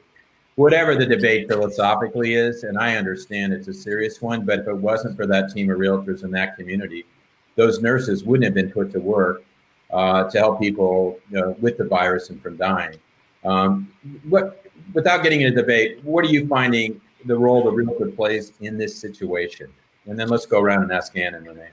Whatever 0.57 0.97
the 0.97 1.07
debate 1.07 1.49
philosophically 1.49 2.35
is, 2.35 2.65
and 2.65 2.77
I 2.77 2.97
understand 2.97 3.53
it's 3.53 3.69
a 3.69 3.75
serious 3.75 4.21
one, 4.21 4.45
but 4.45 4.59
if 4.59 4.67
it 4.67 4.77
wasn't 4.77 5.17
for 5.17 5.27
that 5.29 5.53
team 5.53 5.71
of 5.71 5.79
realtors 5.79 6.25
in 6.25 6.33
that 6.33 6.57
community, 6.57 7.07
those 7.55 7.81
nurses 7.81 8.25
wouldn't 8.25 8.45
have 8.45 8.55
been 8.55 8.73
put 8.73 8.91
to 8.93 9.01
work 9.01 9.45
uh, 9.93 10.29
to 10.31 10.39
help 10.39 10.61
people 10.61 11.19
you 11.31 11.41
know, 11.41 11.57
with 11.61 11.79
the 11.79 11.85
virus 11.85 12.31
and 12.31 12.43
from 12.43 12.57
dying. 12.57 12.99
Um, 13.45 13.93
what, 14.29 14.65
without 14.93 15.23
getting 15.23 15.43
into 15.43 15.61
debate, 15.61 16.03
what 16.03 16.25
are 16.25 16.29
you 16.29 16.47
finding 16.47 17.01
the 17.25 17.37
role 17.37 17.63
the 17.65 17.71
realtor 17.71 18.09
plays 18.09 18.53
in 18.61 18.77
this 18.77 18.99
situation? 18.99 19.73
And 20.07 20.19
then 20.19 20.29
let's 20.29 20.47
go 20.47 20.61
around 20.61 20.83
and 20.83 20.93
ask 20.93 21.17
Ann 21.17 21.35
and 21.35 21.47
Renee. 21.47 21.71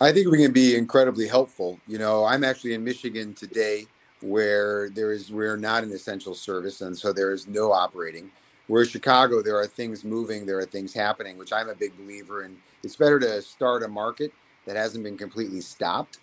I 0.00 0.12
think 0.12 0.30
we 0.30 0.38
can 0.38 0.52
be 0.52 0.76
incredibly 0.76 1.26
helpful. 1.26 1.80
You 1.88 1.98
know, 1.98 2.24
I'm 2.24 2.44
actually 2.44 2.74
in 2.74 2.84
Michigan 2.84 3.34
today 3.34 3.86
where 4.20 4.90
there 4.90 5.12
is 5.12 5.30
we're 5.30 5.56
not 5.56 5.84
an 5.84 5.92
essential 5.92 6.34
service 6.34 6.80
and 6.80 6.96
so 6.96 7.12
there 7.12 7.32
is 7.32 7.46
no 7.46 7.72
operating. 7.72 8.30
Where 8.66 8.84
Chicago, 8.84 9.42
there 9.42 9.56
are 9.56 9.66
things 9.66 10.04
moving, 10.04 10.44
there 10.44 10.58
are 10.58 10.66
things 10.66 10.92
happening, 10.92 11.38
which 11.38 11.52
I'm 11.52 11.70
a 11.70 11.74
big 11.74 11.96
believer 11.96 12.44
in. 12.44 12.56
It's 12.82 12.96
better 12.96 13.18
to 13.18 13.40
start 13.40 13.82
a 13.82 13.88
market 13.88 14.30
that 14.66 14.76
hasn't 14.76 15.04
been 15.04 15.16
completely 15.16 15.60
stopped. 15.62 16.18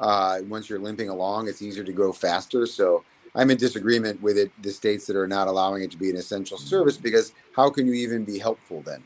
Uh, 0.00 0.38
once 0.48 0.68
you're 0.68 0.80
limping 0.80 1.10
along, 1.10 1.46
it's 1.46 1.62
easier 1.62 1.84
to 1.84 1.92
go 1.92 2.10
faster. 2.12 2.66
So 2.66 3.04
I'm 3.34 3.50
in 3.50 3.58
disagreement 3.58 4.20
with 4.20 4.38
it. 4.38 4.50
The 4.62 4.72
states 4.72 5.06
that 5.06 5.14
are 5.14 5.28
not 5.28 5.46
allowing 5.46 5.82
it 5.82 5.90
to 5.92 5.96
be 5.96 6.10
an 6.10 6.16
essential 6.16 6.58
service, 6.58 6.96
because 6.96 7.32
how 7.54 7.70
can 7.70 7.86
you 7.86 7.92
even 7.92 8.24
be 8.24 8.38
helpful 8.38 8.82
then? 8.82 9.04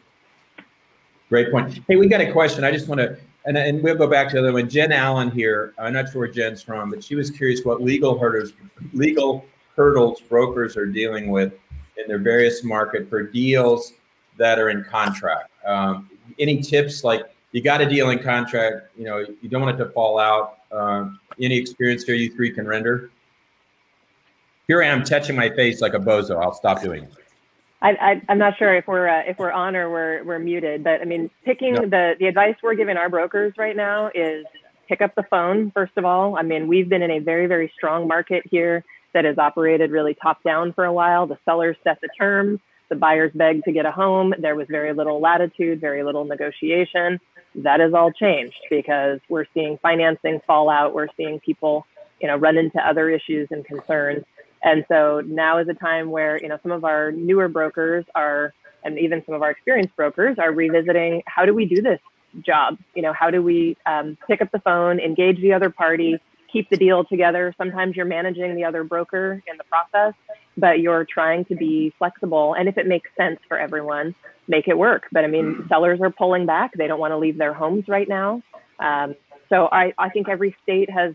Great 1.29 1.51
point. 1.51 1.81
Hey, 1.89 1.97
we 1.97 2.07
got 2.07 2.21
a 2.21 2.33
question. 2.33 2.65
I 2.65 2.71
just 2.71 2.87
want 2.87 3.01
to, 3.01 3.19
and, 3.45 3.59
and 3.59 3.83
we'll 3.83 3.97
go 3.97 4.07
back 4.07 4.29
to 4.29 4.35
the 4.37 4.41
other 4.41 4.53
one. 4.53 4.69
Jen 4.69 4.93
Allen 4.93 5.31
here. 5.31 5.75
I'm 5.79 5.93
not 5.93 6.11
sure 6.11 6.21
where 6.21 6.31
Jen's 6.31 6.63
from, 6.63 6.91
but 6.91 7.03
she 7.03 7.17
was 7.17 7.31
curious 7.31 7.65
what 7.65 7.83
legal 7.83 8.19
hurdles, 8.19 8.53
legal 8.93 9.45
hurdles 9.75 10.21
brokers 10.21 10.77
are 10.77 10.87
dealing 10.87 11.29
with 11.31 11.53
in 11.97 12.07
their 12.07 12.19
various 12.19 12.63
market 12.63 13.11
for 13.11 13.23
deals 13.25 13.95
that 14.39 14.59
are 14.59 14.71
in 14.71 14.85
contract. 14.85 15.51
Um, 15.67 16.09
any 16.39 16.63
tips 16.63 17.05
like 17.05 17.34
you 17.55 17.63
got 17.63 17.81
a 17.81 17.87
deal 17.87 18.11
in 18.11 18.19
contract, 18.19 18.89
you 18.99 19.05
know, 19.05 19.25
you 19.41 19.49
don't 19.49 19.63
want 19.63 19.81
it 19.81 19.85
to 19.85 19.89
fall 19.93 20.19
out. 20.19 20.59
Uh, 20.73 21.09
any 21.41 21.57
experience 21.57 22.03
here 22.03 22.17
you 22.17 22.35
three 22.35 22.51
can 22.51 22.67
render? 22.67 23.11
Here 24.67 24.83
I 24.83 24.89
am 24.89 25.05
touching 25.05 25.37
my 25.37 25.49
face 25.51 25.81
like 25.81 25.95
a 25.95 26.01
bozo. 26.01 26.43
I'll 26.43 26.53
stop 26.53 26.83
doing 26.83 27.05
it. 27.05 27.15
I, 27.81 28.21
am 28.29 28.39
not 28.39 28.57
sure 28.59 28.75
if 28.75 28.89
we're 28.89 29.07
uh, 29.07 29.23
if 29.27 29.39
we're 29.39 29.53
on 29.53 29.77
or 29.77 29.91
we're 29.91 30.25
we're 30.25 30.39
muted, 30.39 30.83
but 30.83 31.01
I 31.01 31.05
mean, 31.05 31.31
picking 31.45 31.75
no. 31.75 31.83
the 31.83 32.15
the 32.19 32.27
advice 32.27 32.57
we're 32.63 32.75
giving 32.75 32.97
our 32.97 33.11
brokers 33.11 33.53
right 33.59 33.77
now 33.77 34.11
is 34.15 34.47
pick 34.89 35.03
up 35.03 35.15
the 35.15 35.23
phone 35.25 35.71
first 35.71 35.93
of 35.97 36.05
all. 36.05 36.37
I 36.37 36.43
mean, 36.43 36.67
we've 36.67 36.89
been 36.89 37.03
in 37.03 37.11
a 37.11 37.19
very 37.19 37.47
very 37.47 37.71
strong 37.77 38.09
market 38.09 38.43
here 38.51 38.85
that 39.13 39.27
has 39.27 39.37
operated 39.37 39.91
really 39.91 40.15
top 40.15 40.43
down 40.43 40.73
for 40.73 40.87
a 40.87 40.93
while. 40.93 41.27
The 41.27 41.39
sellers 41.45 41.77
set 41.85 42.01
the 42.01 42.09
terms, 42.19 42.59
the 42.89 42.97
buyers 42.97 43.33
begged 43.35 43.65
to 43.65 43.73
get 43.73 43.85
a 43.85 43.93
home. 43.93 44.35
There 44.39 44.57
was 44.57 44.67
very 44.71 44.95
little 44.95 45.21
latitude, 45.21 45.79
very 45.79 46.03
little 46.03 46.25
negotiation. 46.25 47.21
That 47.57 47.81
has 47.81 47.95
all 47.95 48.13
changed 48.13 48.61
because 48.71 49.21
we're 49.29 49.47
seeing 49.55 49.79
financing 49.79 50.41
fall 50.47 50.69
out. 50.69 50.95
We're 50.95 51.09
seeing 51.17 51.41
people, 51.41 51.87
you 52.21 52.29
know, 52.29 52.37
run 52.37 52.57
into 52.57 52.79
other 52.79 53.09
issues 53.11 53.49
and 53.51 53.65
concerns. 53.65 54.25
And 54.63 54.85
so 54.89 55.23
now 55.25 55.59
is 55.59 55.69
a 55.69 55.75
time 55.75 56.11
where, 56.11 56.41
you 56.41 56.49
know, 56.49 56.59
some 56.63 56.73
of 56.73 56.85
our 56.85 57.13
newer 57.13 57.49
brokers 57.49 58.05
are, 58.15 58.53
and 58.83 58.99
even 58.99 59.23
some 59.27 59.35
of 59.35 59.43
our 59.43 59.51
experienced 59.51 59.95
brokers 59.95 60.39
are 60.39 60.51
revisiting 60.51 61.23
how 61.27 61.45
do 61.45 61.55
we 61.55 61.67
do 61.67 61.83
this 61.83 62.01
job? 62.41 62.79
You 62.95 63.03
know, 63.03 63.13
how 63.13 63.31
do 63.31 63.43
we 63.43 63.77
um, 63.87 64.17
pick 64.27 64.41
up 64.43 64.51
the 64.51 64.59
phone, 64.61 64.99
engage 64.99 65.41
the 65.41 65.53
other 65.53 65.71
party, 65.71 66.19
keep 66.55 66.71
the 66.71 66.77
deal 66.77 67.05
together? 67.05 67.55
Sometimes 67.59 67.97
you're 67.97 68.07
managing 68.07 68.55
the 68.57 68.65
other 68.65 68.85
broker 68.85 69.43
in 69.47 69.59
the 69.59 69.65
process, 69.65 70.15
but 70.57 70.81
you're 70.81 71.05
trying 71.05 71.45
to 71.47 71.55
be 71.55 71.93
flexible. 71.99 72.55
And 72.55 72.69
if 72.69 72.79
it 72.79 72.87
makes 72.87 73.11
sense 73.17 73.41
for 73.49 73.59
everyone, 73.59 74.15
make 74.49 74.69
it 74.69 74.79
work. 74.79 75.03
But 75.13 75.25
I 75.25 75.27
mean, 75.27 75.67
sellers 75.69 76.01
are 76.01 76.11
pulling 76.11 76.47
back. 76.47 76.73
They 76.73 76.87
don't 76.87 77.01
want 77.01 77.13
to 77.13 77.19
leave 77.19 77.37
their 77.37 77.53
homes 77.53 77.89
right 77.89 78.09
now. 78.09 78.43
Um, 78.79 79.17
so 79.51 79.69
I, 79.71 79.93
I 79.99 80.09
think 80.09 80.29
every 80.29 80.57
state 80.63 80.89
has 80.91 81.15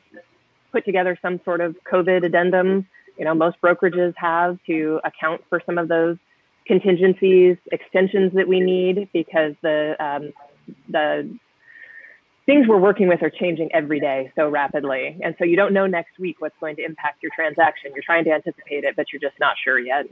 put 0.72 0.86
together 0.86 1.18
some 1.22 1.42
sort 1.46 1.62
of 1.62 1.76
COVID 1.92 2.24
addendum 2.24 2.86
you 3.20 3.26
know, 3.26 3.36
most 3.36 3.58
brokerages 3.62 4.14
have 4.16 4.58
to 4.66 5.02
account 5.04 5.42
for 5.50 5.62
some 5.66 5.78
of 5.78 5.90
those 5.90 6.18
contingencies, 6.66 7.58
extensions 7.72 8.32
that 8.34 8.48
we 8.48 8.62
need 8.62 9.10
because 9.12 9.54
the 9.62 9.96
um, 10.00 10.32
the 10.88 11.38
things 12.50 12.68
we're 12.68 12.80
working 12.80 13.08
with 13.08 13.22
are 13.22 13.30
changing 13.30 13.70
every 13.76 14.00
day 14.00 14.32
so 14.36 14.50
rapidly. 14.50 15.16
And 15.22 15.36
so 15.38 15.46
you 15.46 15.56
don't 15.56 15.72
know 15.72 15.86
next 15.86 16.18
week 16.18 16.38
what's 16.42 16.56
going 16.60 16.76
to 16.78 16.84
impact 16.84 17.22
your 17.22 17.32
transaction. 17.36 17.92
You're 17.94 18.02
trying 18.02 18.24
to 18.24 18.32
anticipate 18.32 18.86
it, 18.86 18.96
but 18.96 19.14
you're 19.14 19.20
just 19.20 19.40
not 19.40 19.56
sure 19.64 19.78
yet. 19.78 20.08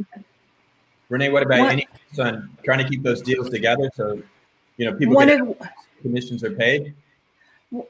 Renee, 1.10 1.30
what 1.30 1.42
about 1.42 1.62
what? 1.62 1.72
any 1.72 1.88
on 2.20 2.48
trying 2.64 2.78
to 2.78 2.88
keep 2.88 3.02
those 3.02 3.24
deals 3.24 3.50
together 3.50 3.90
so 3.96 4.22
you 4.78 4.86
know 4.86 4.96
people 4.96 5.16
One 5.16 5.30
get 5.30 5.42
of, 5.42 5.58
commissions 6.04 6.44
are 6.44 6.52
paid? 6.52 6.94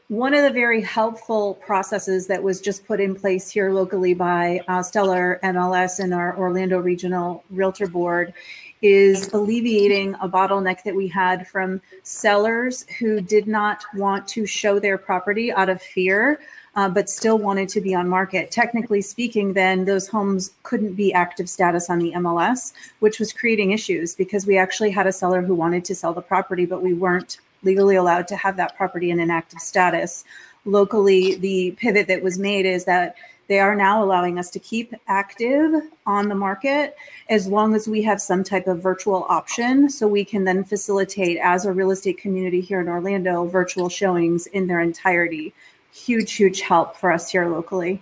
One 0.07 0.33
of 0.33 0.43
the 0.43 0.51
very 0.51 0.81
helpful 0.81 1.55
processes 1.55 2.27
that 2.27 2.41
was 2.41 2.61
just 2.61 2.87
put 2.87 3.01
in 3.01 3.15
place 3.15 3.49
here 3.49 3.71
locally 3.71 4.13
by 4.13 4.61
uh, 4.69 4.81
Stellar 4.81 5.39
MLS 5.43 5.99
and 5.99 6.13
our 6.13 6.37
Orlando 6.37 6.79
Regional 6.79 7.43
Realtor 7.49 7.87
Board 7.87 8.33
is 8.81 9.33
alleviating 9.33 10.13
a 10.15 10.29
bottleneck 10.29 10.83
that 10.83 10.95
we 10.95 11.07
had 11.07 11.47
from 11.47 11.81
sellers 12.03 12.85
who 12.99 13.21
did 13.21 13.47
not 13.47 13.83
want 13.95 14.27
to 14.27 14.45
show 14.45 14.79
their 14.79 14.97
property 14.97 15.51
out 15.51 15.69
of 15.69 15.81
fear, 15.81 16.39
uh, 16.75 16.87
but 16.87 17.09
still 17.09 17.39
wanted 17.39 17.67
to 17.67 17.81
be 17.81 17.95
on 17.95 18.07
market. 18.07 18.51
Technically 18.51 19.01
speaking, 19.01 19.53
then 19.53 19.85
those 19.85 20.07
homes 20.07 20.51
couldn't 20.63 20.93
be 20.93 21.11
active 21.11 21.49
status 21.49 21.89
on 21.89 21.97
the 21.97 22.11
MLS, 22.13 22.73
which 22.99 23.19
was 23.19 23.33
creating 23.33 23.71
issues 23.71 24.15
because 24.15 24.45
we 24.45 24.57
actually 24.57 24.91
had 24.91 25.07
a 25.07 25.11
seller 25.11 25.41
who 25.41 25.55
wanted 25.55 25.83
to 25.85 25.95
sell 25.95 26.13
the 26.13 26.21
property, 26.21 26.65
but 26.65 26.83
we 26.83 26.93
weren't 26.93 27.39
legally 27.63 27.95
allowed 27.95 28.27
to 28.27 28.35
have 28.35 28.57
that 28.57 28.77
property 28.77 29.09
in 29.09 29.19
an 29.19 29.31
active 29.31 29.59
status. 29.59 30.23
Locally, 30.65 31.35
the 31.35 31.71
pivot 31.71 32.07
that 32.07 32.21
was 32.21 32.37
made 32.37 32.65
is 32.65 32.85
that 32.85 33.15
they 33.47 33.59
are 33.59 33.75
now 33.75 34.03
allowing 34.03 34.37
us 34.37 34.49
to 34.51 34.59
keep 34.59 34.93
active 35.07 35.73
on 36.05 36.27
the 36.27 36.35
market 36.35 36.95
as 37.29 37.47
long 37.47 37.73
as 37.73 37.87
we 37.87 38.01
have 38.03 38.21
some 38.21 38.43
type 38.43 38.67
of 38.67 38.81
virtual 38.81 39.25
option. 39.29 39.89
So 39.89 40.07
we 40.07 40.25
can 40.25 40.43
then 40.43 40.63
facilitate, 40.63 41.37
as 41.37 41.65
a 41.65 41.71
real 41.71 41.91
estate 41.91 42.17
community 42.17 42.61
here 42.61 42.81
in 42.81 42.87
Orlando, 42.87 43.45
virtual 43.45 43.89
showings 43.89 44.47
in 44.47 44.67
their 44.67 44.81
entirety. 44.81 45.53
Huge, 45.93 46.33
huge 46.33 46.61
help 46.61 46.95
for 46.95 47.11
us 47.11 47.31
here 47.31 47.47
locally. 47.47 48.01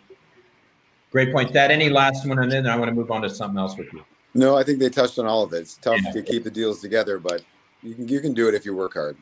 Great 1.12 1.32
point. 1.32 1.52
Thad 1.52 1.72
any 1.72 1.90
last 1.90 2.28
one, 2.28 2.40
and 2.40 2.52
then 2.52 2.68
I 2.68 2.76
want 2.76 2.90
to 2.90 2.96
move 2.96 3.12
on 3.12 3.22
to 3.22 3.30
something 3.30 3.58
else 3.58 3.78
with 3.78 3.94
you. 3.94 4.04
No, 4.34 4.58
I 4.58 4.64
think 4.64 4.80
they 4.80 4.90
touched 4.90 5.18
on 5.18 5.28
all 5.28 5.44
of 5.44 5.54
it. 5.54 5.60
It's 5.60 5.78
tough 5.78 6.02
yeah. 6.04 6.12
to 6.12 6.22
keep 6.22 6.44
the 6.44 6.52
deals 6.52 6.82
together, 6.82 7.20
but 7.20 7.42
you 7.82 7.96
can 7.96 8.08
you 8.08 8.20
can 8.20 8.34
do 8.34 8.50
it 8.50 8.54
if 8.54 8.66
you 8.66 8.76
work 8.76 8.96
hard 8.96 9.16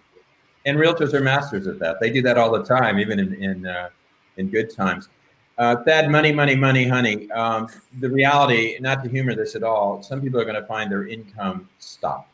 and 0.65 0.77
realtors 0.77 1.13
are 1.13 1.21
masters 1.21 1.67
at 1.67 1.79
that. 1.79 1.99
They 1.99 2.09
do 2.09 2.21
that 2.23 2.38
all 2.38 2.51
the 2.51 2.63
time, 2.63 2.99
even 2.99 3.19
in 3.19 3.33
in 3.36 3.65
uh, 3.65 3.89
in 4.38 4.49
good 4.49 4.73
times. 4.73 5.09
Uh, 5.58 5.84
Thad, 5.84 6.10
money, 6.10 6.32
money, 6.32 6.56
money, 6.56 6.88
honey. 6.88 7.30
Um, 7.32 7.68
the 8.00 8.10
reality, 8.10 8.78
not 8.80 9.04
to 9.04 9.10
humor 9.10 9.36
this 9.36 9.56
at 9.56 9.63
all, 9.63 10.02
some 10.02 10.22
people 10.22 10.39
are 10.39 10.46
going 10.46 10.60
to 10.60 10.66
find 10.66 10.92
their 10.92 11.08
income 11.08 11.70
stop. 11.80 12.28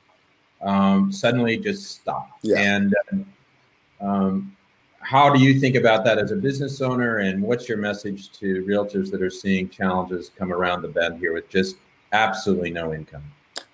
Um, 0.61 1.11
suddenly, 1.11 1.57
just 1.57 1.99
stop. 1.99 2.29
Yeah. 2.41 2.59
And 2.59 2.95
um, 3.99 4.55
how 5.01 5.33
do 5.33 5.41
you 5.41 5.59
think 5.59 5.75
about 5.75 6.03
that 6.05 6.17
as 6.17 6.31
a 6.31 6.35
business 6.35 6.81
owner? 6.81 7.17
And 7.17 7.41
what's 7.41 7.67
your 7.67 7.77
message 7.77 8.31
to 8.39 8.63
realtors 8.63 9.11
that 9.11 9.21
are 9.21 9.29
seeing 9.29 9.69
challenges 9.69 10.31
come 10.37 10.53
around 10.53 10.81
the 10.81 10.87
bend 10.87 11.19
here 11.19 11.33
with 11.33 11.49
just 11.49 11.75
absolutely 12.13 12.71
no 12.71 12.93
income? 12.93 13.23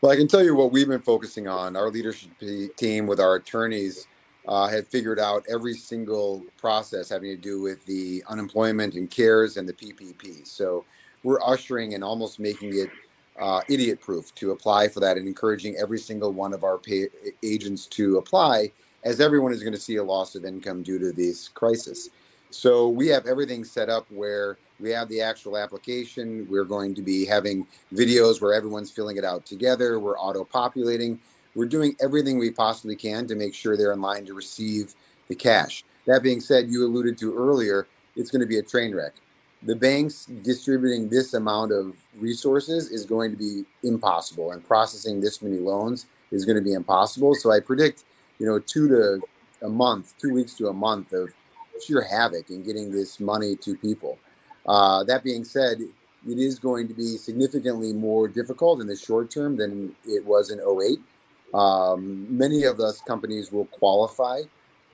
Well, 0.02 0.12
I 0.12 0.16
can 0.16 0.28
tell 0.28 0.44
you 0.44 0.56
what 0.56 0.72
we've 0.72 0.88
been 0.88 1.02
focusing 1.02 1.48
on. 1.48 1.76
Our 1.76 1.90
leadership 1.90 2.32
team 2.78 3.08
with 3.08 3.20
our 3.20 3.36
attorneys 3.36 4.08
uh, 4.48 4.68
had 4.68 4.88
figured 4.88 5.20
out 5.20 5.44
every 5.50 5.74
single 5.74 6.44
process 6.58 7.10
having 7.10 7.30
to 7.30 7.42
do 7.42 7.62
with 7.62 7.86
the 7.86 8.24
unemployment 8.28 8.94
and 8.96 9.10
cares 9.10 9.58
and 9.58 9.68
the 9.68 9.74
PPP. 9.74 10.46
So 10.48 10.86
we're 11.24 11.42
ushering 11.42 11.94
and 11.94 12.04
almost 12.04 12.40
making 12.40 12.78
it 12.78 12.90
uh, 13.40 13.62
idiot 13.68 14.00
proof 14.00 14.34
to 14.36 14.52
apply 14.52 14.88
for 14.88 15.00
that 15.02 15.18
and 15.18 15.28
encouraging 15.28 15.76
every 15.76 16.00
single 16.00 16.32
one 16.32 16.54
of 16.54 16.64
our 16.64 16.78
pay- 16.78 17.10
agents 17.44 17.86
to 17.88 18.18
apply, 18.18 18.72
as 19.04 19.20
everyone 19.20 19.52
is 19.52 19.62
going 19.62 19.74
to 19.74 19.80
see 19.80 19.98
a 19.98 20.04
loss 20.04 20.36
of 20.36 20.46
income 20.46 20.84
due 20.84 21.00
to 21.00 21.12
this 21.12 21.50
crisis. 21.50 22.10
So 22.50 22.88
we 22.88 23.08
have 23.10 23.26
everything 23.26 23.64
set 23.64 23.90
up 23.90 24.06
where 24.10 24.58
we 24.80 24.90
have 24.92 25.10
the 25.10 25.22
actual 25.22 25.58
application. 25.58 26.48
We're 26.50 26.64
going 26.64 26.96
to 26.96 27.02
be 27.02 27.26
having 27.26 27.68
videos 27.94 28.42
where 28.42 28.54
everyone's 28.54 28.92
filling 28.92 29.18
it 29.18 29.26
out 29.26 29.46
together. 29.46 30.00
We're 30.00 30.18
auto 30.18 30.44
populating 30.44 31.20
we're 31.56 31.66
doing 31.66 31.96
everything 32.02 32.38
we 32.38 32.52
possibly 32.52 32.96
can 32.96 33.28
to 33.28 33.36
make 33.36 33.54
sure 33.54 33.76
they're 33.76 33.94
in 33.94 34.02
line 34.02 34.26
to 34.26 34.34
receive 34.34 34.94
the 35.30 35.36
cash. 35.36 35.84
That 36.06 36.22
being 36.22 36.42
said, 36.42 36.70
you 36.70 36.86
alluded 36.86 37.18
to 37.20 37.36
earlier, 37.36 37.88
it's 38.16 38.30
going 38.30 38.42
to 38.42 38.48
be 38.48 38.60
a 38.60 38.64
train 38.64 38.94
wreck. 38.94 39.14
The 39.64 39.76
banks 39.76 40.26
distributing 40.44 41.10
this 41.10 41.34
amount 41.34 41.72
of 41.72 41.96
resources 42.20 42.92
is 42.92 43.06
going 43.06 43.32
to 43.32 43.38
be 43.38 43.64
impossible, 43.84 44.52
and 44.52 44.64
processing 44.66 45.20
this 45.20 45.42
many 45.42 45.58
loans 45.58 46.06
is 46.32 46.46
going 46.46 46.58
to 46.58 46.62
be 46.62 46.74
impossible. 46.74 47.34
So 47.34 47.52
I 47.52 47.60
predict, 47.62 48.04
you 48.38 48.46
know, 48.46 48.60
two 48.60 48.88
to 48.90 49.22
a 49.66 49.70
month, 49.70 50.14
two 50.20 50.34
weeks 50.34 50.54
to 50.56 50.68
a 50.68 50.74
month 50.74 51.14
of 51.14 51.30
sheer 51.84 52.02
havoc 52.04 52.50
in 52.50 52.64
getting 52.64 52.92
this 52.92 53.20
money 53.20 53.56
to 53.58 53.76
people. 53.76 54.20
Uh, 54.68 55.04
that 55.06 55.24
being 55.24 55.44
said, 55.44 55.80
it 55.82 56.40
is 56.40 56.60
going 56.60 56.88
to 56.88 56.94
be 56.94 57.18
significantly 57.18 57.94
more 57.94 58.28
difficult 58.28 58.82
in 58.82 58.88
the 58.88 58.96
short 58.96 59.32
term 59.32 59.58
than 59.58 59.96
it 60.06 60.26
was 60.26 60.52
in 60.52 60.60
08 60.60 61.00
um, 61.56 62.26
many 62.38 62.64
of 62.64 62.78
those 62.78 63.00
companies 63.02 63.52
will 63.52 63.66
qualify 63.66 64.42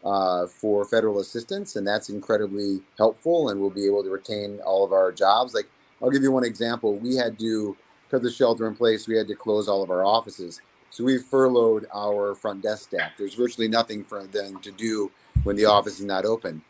uh, 0.03 0.47
for 0.47 0.85
federal 0.85 1.19
assistance, 1.19 1.75
and 1.75 1.85
that's 1.85 2.09
incredibly 2.09 2.81
helpful, 2.97 3.49
and 3.49 3.59
we'll 3.59 3.69
be 3.69 3.85
able 3.85 4.03
to 4.03 4.09
retain 4.09 4.59
all 4.65 4.83
of 4.83 4.91
our 4.93 5.11
jobs. 5.11 5.53
Like, 5.53 5.67
I'll 6.01 6.11
give 6.11 6.23
you 6.23 6.31
one 6.31 6.43
example. 6.43 6.97
We 6.97 7.15
had 7.15 7.37
to, 7.39 7.75
because 8.05 8.23
the 8.23 8.31
shelter 8.31 8.67
in 8.67 8.75
place, 8.75 9.07
we 9.07 9.17
had 9.17 9.27
to 9.27 9.35
close 9.35 9.67
all 9.67 9.81
of 9.83 9.89
our 9.89 10.05
offices. 10.05 10.61
So 10.91 11.03
we 11.03 11.17
furloughed 11.17 11.85
our 11.93 12.35
front 12.35 12.61
desk 12.61 12.89
staff. 12.89 13.11
There's 13.17 13.35
virtually 13.35 13.67
nothing 13.67 14.03
for 14.03 14.25
them 14.27 14.59
to 14.59 14.71
do 14.71 15.11
when 15.43 15.55
the 15.55 15.65
office 15.65 15.99
is 15.99 16.05
not 16.05 16.25
open. 16.25 16.61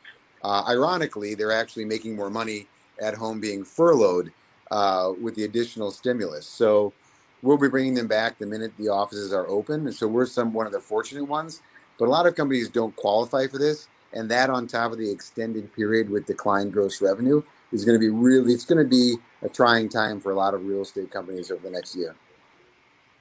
Uh, 0.43 0.63
ironically, 0.67 1.35
they're 1.35 1.51
actually 1.51 1.85
making 1.85 2.15
more 2.15 2.29
money 2.29 2.67
at 3.01 3.15
home 3.15 3.39
being 3.39 3.63
furloughed 3.63 4.31
uh, 4.69 5.11
with 5.19 5.35
the 5.35 5.43
additional 5.43 5.91
stimulus. 5.91 6.45
So 6.45 6.93
we'll 7.41 7.57
be 7.57 7.69
bringing 7.69 7.93
them 7.93 8.07
back 8.07 8.37
the 8.37 8.45
minute 8.45 8.71
the 8.77 8.89
offices 8.89 9.33
are 9.33 9.47
open. 9.47 9.87
And 9.87 9.95
so 9.95 10.07
we're 10.07 10.25
some 10.25 10.53
one 10.53 10.65
of 10.65 10.71
the 10.71 10.79
fortunate 10.79 11.25
ones. 11.25 11.61
But 11.97 12.07
a 12.07 12.11
lot 12.11 12.25
of 12.25 12.35
companies 12.35 12.69
don't 12.69 12.95
qualify 12.95 13.47
for 13.47 13.57
this, 13.57 13.87
and 14.13 14.29
that 14.31 14.49
on 14.49 14.67
top 14.67 14.91
of 14.91 14.97
the 14.97 15.11
extended 15.11 15.73
period 15.75 16.09
with 16.09 16.25
declined 16.25 16.73
gross 16.73 17.01
revenue 17.01 17.43
is 17.71 17.85
going 17.85 17.95
to 17.95 17.99
be 17.99 18.09
really 18.09 18.53
it's 18.53 18.65
going 18.65 18.83
to 18.83 18.89
be 18.89 19.15
a 19.43 19.49
trying 19.49 19.87
time 19.87 20.19
for 20.19 20.31
a 20.31 20.35
lot 20.35 20.53
of 20.53 20.65
real 20.65 20.81
estate 20.81 21.11
companies 21.11 21.51
over 21.51 21.61
the 21.61 21.69
next 21.69 21.95
year. 21.95 22.15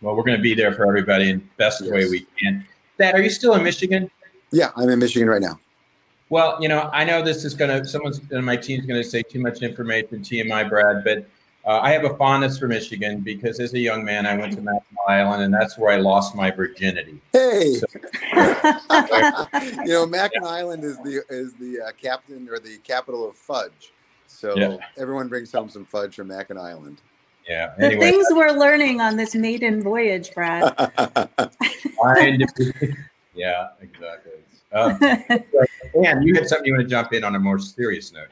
Well, 0.00 0.16
we're 0.16 0.22
going 0.22 0.38
to 0.38 0.42
be 0.42 0.54
there 0.54 0.72
for 0.72 0.86
everybody 0.86 1.28
in 1.30 1.48
best 1.58 1.82
yes. 1.82 1.90
way 1.90 2.08
we 2.08 2.26
can. 2.38 2.66
Thad, 2.96 3.14
are 3.14 3.20
you 3.20 3.30
still 3.30 3.54
in 3.54 3.62
Michigan? 3.62 4.10
Yeah, 4.50 4.70
I'm 4.76 4.88
in 4.88 4.98
Michigan 4.98 5.28
right 5.28 5.42
now. 5.42 5.58
Well, 6.30 6.58
you 6.60 6.68
know, 6.68 6.88
I 6.92 7.04
know 7.04 7.22
this 7.22 7.44
is 7.44 7.54
going 7.54 7.70
to, 7.70 7.86
someone's 7.86 8.20
in 8.30 8.44
my 8.44 8.56
team's 8.56 8.86
going 8.86 9.02
to 9.02 9.08
say 9.08 9.22
too 9.22 9.40
much 9.40 9.62
information, 9.62 10.20
TMI, 10.20 10.68
Brad, 10.68 11.04
but 11.04 11.28
uh, 11.66 11.80
I 11.80 11.90
have 11.92 12.04
a 12.04 12.16
fondness 12.16 12.58
for 12.58 12.68
Michigan 12.68 13.20
because 13.20 13.60
as 13.60 13.74
a 13.74 13.78
young 13.78 14.04
man, 14.04 14.26
I 14.26 14.36
went 14.36 14.54
to 14.54 14.60
Mackinac 14.60 14.82
Island 15.08 15.42
and 15.42 15.52
that's 15.52 15.76
where 15.76 15.92
I 15.92 15.96
lost 15.96 16.34
my 16.34 16.50
virginity. 16.50 17.20
Hey, 17.32 17.74
so, 17.74 17.86
you 19.84 19.92
know, 19.92 20.06
Mackinac 20.06 20.48
Island 20.48 20.84
is 20.84 20.96
the, 20.98 21.22
is 21.28 21.54
the 21.54 21.80
uh, 21.80 21.92
captain 22.00 22.48
or 22.48 22.58
the 22.58 22.78
capital 22.78 23.28
of 23.28 23.36
fudge. 23.36 23.92
So 24.26 24.56
yeah. 24.56 24.78
everyone 24.96 25.28
brings 25.28 25.52
home 25.52 25.68
some 25.68 25.84
fudge 25.84 26.16
from 26.16 26.28
Mackinac 26.28 26.62
Island. 26.62 27.02
Yeah. 27.48 27.72
Anyway, 27.78 27.94
the 27.94 28.00
things 28.00 28.26
we're 28.30 28.52
learning 28.52 29.00
on 29.00 29.16
this 29.16 29.34
maiden 29.34 29.82
voyage, 29.82 30.32
Brad. 30.32 30.72
yeah, 33.34 33.68
exactly. 33.80 34.32
Um, 34.72 34.98
and 36.04 36.24
you 36.24 36.34
had 36.34 36.48
something 36.48 36.66
you 36.66 36.74
want 36.74 36.84
to 36.84 36.88
jump 36.88 37.12
in 37.12 37.24
on 37.24 37.34
a 37.34 37.38
more 37.38 37.58
serious 37.58 38.12
note. 38.12 38.28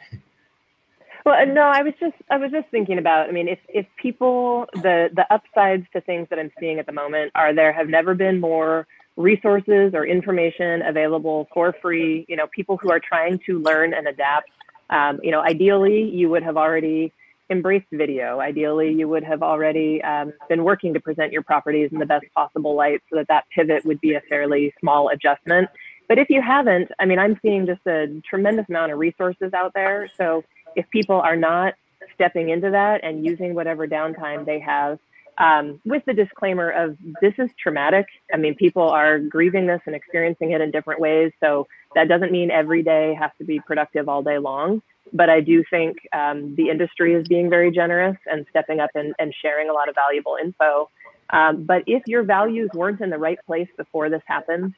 Well, 1.28 1.46
no, 1.46 1.60
I 1.60 1.82
was 1.82 1.92
just 2.00 2.14
I 2.30 2.38
was 2.38 2.50
just 2.50 2.70
thinking 2.70 2.96
about. 2.96 3.28
I 3.28 3.32
mean, 3.32 3.48
if 3.48 3.58
if 3.68 3.84
people 4.00 4.64
the 4.72 5.10
the 5.14 5.26
upsides 5.30 5.84
to 5.92 6.00
things 6.00 6.26
that 6.30 6.38
I'm 6.38 6.50
seeing 6.58 6.78
at 6.78 6.86
the 6.86 6.92
moment 6.92 7.32
are 7.34 7.54
there 7.54 7.70
have 7.70 7.86
never 7.86 8.14
been 8.14 8.40
more 8.40 8.86
resources 9.16 9.92
or 9.92 10.06
information 10.06 10.80
available 10.86 11.46
for 11.52 11.74
free. 11.82 12.24
You 12.30 12.36
know, 12.36 12.46
people 12.46 12.78
who 12.78 12.90
are 12.90 12.98
trying 12.98 13.40
to 13.44 13.58
learn 13.58 13.92
and 13.92 14.08
adapt. 14.08 14.48
Um, 14.88 15.20
you 15.22 15.30
know, 15.30 15.42
ideally, 15.42 16.08
you 16.10 16.30
would 16.30 16.42
have 16.42 16.56
already 16.56 17.12
embraced 17.50 17.88
video. 17.92 18.40
Ideally, 18.40 18.94
you 18.94 19.06
would 19.06 19.24
have 19.24 19.42
already 19.42 20.02
um, 20.04 20.32
been 20.48 20.64
working 20.64 20.94
to 20.94 21.00
present 21.00 21.30
your 21.30 21.42
properties 21.42 21.90
in 21.92 21.98
the 21.98 22.06
best 22.06 22.24
possible 22.34 22.74
light 22.74 23.02
so 23.10 23.16
that 23.16 23.28
that 23.28 23.44
pivot 23.54 23.84
would 23.84 24.00
be 24.00 24.14
a 24.14 24.22
fairly 24.30 24.72
small 24.80 25.10
adjustment. 25.10 25.68
But 26.08 26.18
if 26.18 26.30
you 26.30 26.40
haven't, 26.40 26.90
I 26.98 27.04
mean, 27.04 27.18
I'm 27.18 27.38
seeing 27.42 27.66
just 27.66 27.86
a 27.86 28.06
tremendous 28.28 28.64
amount 28.70 28.92
of 28.92 28.98
resources 28.98 29.52
out 29.52 29.72
there. 29.74 30.10
So 30.16 30.42
if 30.76 30.88
people 30.90 31.16
are 31.16 31.36
not 31.36 31.74
stepping 32.14 32.50
into 32.50 32.70
that 32.70 33.04
and 33.04 33.24
using 33.24 33.54
whatever 33.54 33.86
downtime 33.86 34.44
they 34.44 34.60
have, 34.60 34.98
um, 35.38 35.80
with 35.84 36.04
the 36.04 36.14
disclaimer 36.14 36.68
of 36.68 36.98
this 37.20 37.34
is 37.38 37.50
traumatic. 37.62 38.06
I 38.32 38.36
mean, 38.36 38.56
people 38.56 38.88
are 38.88 39.18
grieving 39.20 39.66
this 39.66 39.80
and 39.86 39.94
experiencing 39.94 40.50
it 40.50 40.60
in 40.60 40.72
different 40.72 41.00
ways. 41.00 41.32
So 41.40 41.68
that 41.94 42.08
doesn't 42.08 42.32
mean 42.32 42.50
every 42.50 42.82
day 42.82 43.14
has 43.14 43.30
to 43.38 43.44
be 43.44 43.60
productive 43.60 44.08
all 44.08 44.22
day 44.22 44.38
long. 44.38 44.82
But 45.12 45.30
I 45.30 45.40
do 45.40 45.64
think 45.70 45.96
um, 46.12 46.54
the 46.56 46.68
industry 46.68 47.14
is 47.14 47.26
being 47.28 47.48
very 47.48 47.70
generous 47.70 48.16
and 48.26 48.46
stepping 48.50 48.80
up 48.80 48.90
and, 48.94 49.14
and 49.18 49.32
sharing 49.40 49.70
a 49.70 49.72
lot 49.72 49.88
of 49.88 49.94
valuable 49.94 50.36
info. 50.42 50.90
Um, 51.30 51.64
but 51.64 51.84
if 51.86 52.02
your 52.06 52.24
values 52.24 52.70
weren't 52.74 53.00
in 53.00 53.10
the 53.10 53.18
right 53.18 53.38
place 53.46 53.68
before 53.76 54.10
this 54.10 54.22
happened, 54.26 54.74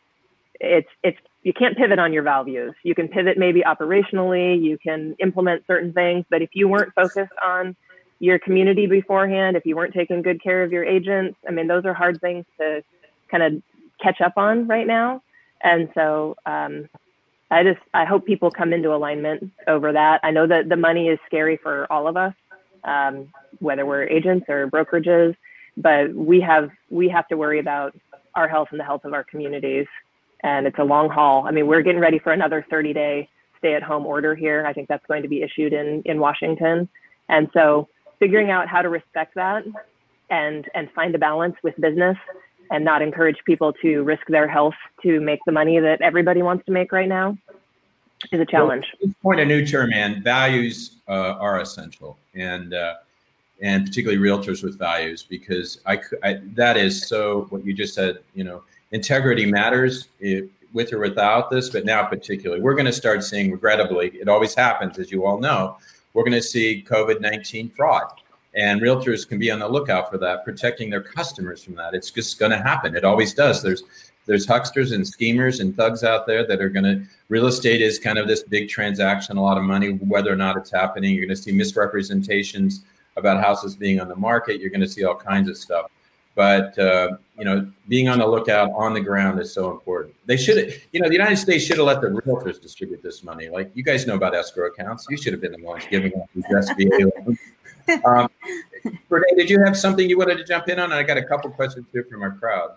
it's 0.60 0.88
it's 1.02 1.18
you 1.42 1.54
can't 1.54 1.76
pivot 1.76 1.98
on 1.98 2.12
your 2.12 2.22
values. 2.22 2.74
You 2.82 2.94
can 2.94 3.08
pivot 3.08 3.38
maybe 3.38 3.62
operationally, 3.62 4.62
you 4.62 4.76
can 4.78 5.16
implement 5.18 5.66
certain 5.66 5.92
things, 5.92 6.26
but 6.28 6.42
if 6.42 6.50
you 6.52 6.68
weren't 6.68 6.94
focused 6.94 7.32
on 7.42 7.74
your 8.18 8.38
community 8.38 8.86
beforehand, 8.86 9.56
if 9.56 9.64
you 9.64 9.74
weren't 9.74 9.94
taking 9.94 10.20
good 10.20 10.42
care 10.42 10.62
of 10.62 10.70
your 10.70 10.84
agents, 10.84 11.38
I 11.48 11.52
mean, 11.52 11.66
those 11.66 11.86
are 11.86 11.94
hard 11.94 12.20
things 12.20 12.44
to 12.58 12.84
kind 13.30 13.42
of 13.42 13.62
catch 14.02 14.20
up 14.20 14.34
on 14.36 14.68
right 14.68 14.86
now. 14.86 15.22
And 15.62 15.88
so 15.94 16.36
um, 16.44 16.90
I 17.50 17.62
just 17.62 17.80
I 17.94 18.04
hope 18.04 18.26
people 18.26 18.50
come 18.50 18.74
into 18.74 18.94
alignment 18.94 19.50
over 19.66 19.92
that. 19.92 20.20
I 20.22 20.30
know 20.30 20.46
that 20.46 20.68
the 20.68 20.76
money 20.76 21.08
is 21.08 21.18
scary 21.24 21.56
for 21.56 21.90
all 21.90 22.06
of 22.06 22.18
us, 22.18 22.34
um, 22.84 23.28
whether 23.60 23.86
we're 23.86 24.04
agents 24.04 24.44
or 24.50 24.68
brokerages, 24.68 25.34
but 25.78 26.14
we 26.14 26.40
have 26.42 26.70
we 26.90 27.08
have 27.08 27.26
to 27.28 27.36
worry 27.38 27.58
about 27.60 27.96
our 28.34 28.46
health 28.46 28.68
and 28.72 28.78
the 28.78 28.84
health 28.84 29.06
of 29.06 29.14
our 29.14 29.24
communities 29.24 29.86
and 30.42 30.66
it's 30.66 30.78
a 30.78 30.84
long 30.84 31.08
haul. 31.08 31.46
I 31.46 31.50
mean, 31.50 31.66
we're 31.66 31.82
getting 31.82 32.00
ready 32.00 32.18
for 32.18 32.32
another 32.32 32.64
30 32.70 32.92
day 32.92 33.28
stay 33.58 33.74
at 33.74 33.82
home 33.82 34.06
order 34.06 34.34
here. 34.34 34.66
I 34.66 34.72
think 34.72 34.88
that's 34.88 35.04
going 35.06 35.22
to 35.22 35.28
be 35.28 35.42
issued 35.42 35.72
in, 35.72 36.02
in 36.06 36.18
Washington. 36.18 36.88
And 37.28 37.48
so 37.52 37.88
figuring 38.18 38.50
out 38.50 38.68
how 38.68 38.82
to 38.82 38.88
respect 38.88 39.34
that 39.34 39.64
and, 40.30 40.68
and 40.74 40.90
find 40.92 41.14
a 41.14 41.18
balance 41.18 41.56
with 41.62 41.78
business 41.80 42.16
and 42.70 42.84
not 42.84 43.02
encourage 43.02 43.36
people 43.44 43.72
to 43.74 44.02
risk 44.02 44.22
their 44.28 44.48
health 44.48 44.74
to 45.02 45.20
make 45.20 45.40
the 45.44 45.52
money 45.52 45.78
that 45.78 46.00
everybody 46.00 46.42
wants 46.42 46.64
to 46.66 46.72
make 46.72 46.92
right 46.92 47.08
now 47.08 47.36
is 48.32 48.40
a 48.40 48.46
challenge. 48.46 48.86
Well, 49.02 49.14
point 49.22 49.40
a 49.40 49.44
new 49.44 49.66
term, 49.66 49.90
man. 49.90 50.22
Values 50.22 50.96
uh, 51.08 51.34
are 51.38 51.60
essential, 51.60 52.18
and 52.34 52.74
uh, 52.74 52.96
and 53.60 53.84
particularly 53.84 54.22
realtors 54.22 54.62
with 54.62 54.78
values, 54.78 55.22
because 55.22 55.80
I, 55.86 56.00
I 56.22 56.40
that 56.54 56.76
is 56.76 57.06
so 57.06 57.46
what 57.50 57.64
you 57.64 57.72
just 57.72 57.94
said. 57.94 58.18
You 58.34 58.44
know, 58.44 58.62
integrity 58.92 59.46
matters 59.46 60.08
with 60.72 60.92
or 60.92 60.98
without 60.98 61.50
this, 61.50 61.70
but 61.70 61.84
now 61.84 62.04
particularly, 62.04 62.62
we're 62.62 62.74
going 62.74 62.86
to 62.86 62.92
start 62.92 63.24
seeing, 63.24 63.50
regrettably, 63.50 64.08
it 64.08 64.28
always 64.28 64.54
happens, 64.54 64.98
as 64.98 65.10
you 65.10 65.26
all 65.26 65.38
know, 65.38 65.76
we're 66.14 66.24
going 66.24 66.32
to 66.32 66.42
see 66.42 66.84
COVID 66.88 67.20
19 67.20 67.70
fraud. 67.70 68.06
And 68.54 68.80
realtors 68.80 69.28
can 69.28 69.38
be 69.38 69.50
on 69.50 69.60
the 69.60 69.68
lookout 69.68 70.10
for 70.10 70.18
that, 70.18 70.44
protecting 70.44 70.90
their 70.90 71.02
customers 71.02 71.62
from 71.62 71.76
that. 71.76 71.94
It's 71.94 72.10
just 72.10 72.38
going 72.38 72.50
to 72.50 72.58
happen. 72.58 72.96
It 72.96 73.04
always 73.04 73.32
does. 73.32 73.62
There's 73.62 73.84
there's 74.26 74.46
hucksters 74.46 74.92
and 74.92 75.06
schemers 75.06 75.60
and 75.60 75.76
thugs 75.76 76.04
out 76.04 76.26
there 76.26 76.46
that 76.46 76.60
are 76.60 76.68
going 76.68 76.84
to 76.84 77.02
real 77.28 77.46
estate 77.46 77.80
is 77.80 77.98
kind 77.98 78.18
of 78.18 78.28
this 78.28 78.42
big 78.42 78.68
transaction 78.68 79.36
a 79.36 79.42
lot 79.42 79.58
of 79.58 79.64
money 79.64 79.88
whether 79.88 80.32
or 80.32 80.36
not 80.36 80.56
it's 80.56 80.70
happening 80.70 81.14
you're 81.14 81.26
going 81.26 81.34
to 81.34 81.42
see 81.42 81.50
misrepresentations 81.50 82.84
about 83.16 83.42
houses 83.42 83.74
being 83.74 83.98
on 83.98 84.08
the 84.08 84.14
market 84.14 84.60
you're 84.60 84.70
going 84.70 84.80
to 84.80 84.88
see 84.88 85.04
all 85.04 85.16
kinds 85.16 85.48
of 85.48 85.56
stuff 85.56 85.90
but 86.34 86.78
uh, 86.78 87.16
you 87.38 87.44
know, 87.44 87.70
being 87.88 88.08
on 88.08 88.18
the 88.18 88.26
lookout 88.26 88.70
on 88.72 88.94
the 88.94 89.00
ground 89.00 89.40
is 89.40 89.52
so 89.52 89.70
important. 89.70 90.14
They 90.26 90.36
should, 90.36 90.80
you 90.92 91.00
know, 91.00 91.08
the 91.08 91.14
United 91.14 91.36
States 91.36 91.64
should 91.64 91.78
have 91.78 91.86
let 91.86 92.00
the 92.00 92.08
realtors 92.08 92.60
distribute 92.60 93.02
this 93.02 93.22
money. 93.22 93.48
Like 93.48 93.70
you 93.74 93.82
guys 93.82 94.06
know 94.06 94.14
about 94.14 94.34
escrow 94.34 94.68
accounts. 94.68 95.06
You 95.08 95.16
should 95.16 95.32
have 95.32 95.42
been 95.42 95.52
the 95.52 95.62
ones 95.62 95.84
giving 95.90 96.12
out 96.16 96.28
these 96.34 96.44
SBA 96.44 97.10
loans. 97.26 97.38
Um, 98.04 98.30
Renee, 99.08 99.34
did 99.36 99.50
you 99.50 99.60
have 99.64 99.76
something 99.76 100.08
you 100.08 100.16
wanted 100.16 100.36
to 100.36 100.44
jump 100.44 100.68
in 100.68 100.78
on? 100.78 100.92
I 100.92 101.02
got 101.02 101.16
a 101.16 101.24
couple 101.24 101.50
questions 101.50 101.86
here 101.92 102.06
from 102.08 102.22
our 102.22 102.30
crowd. 102.30 102.70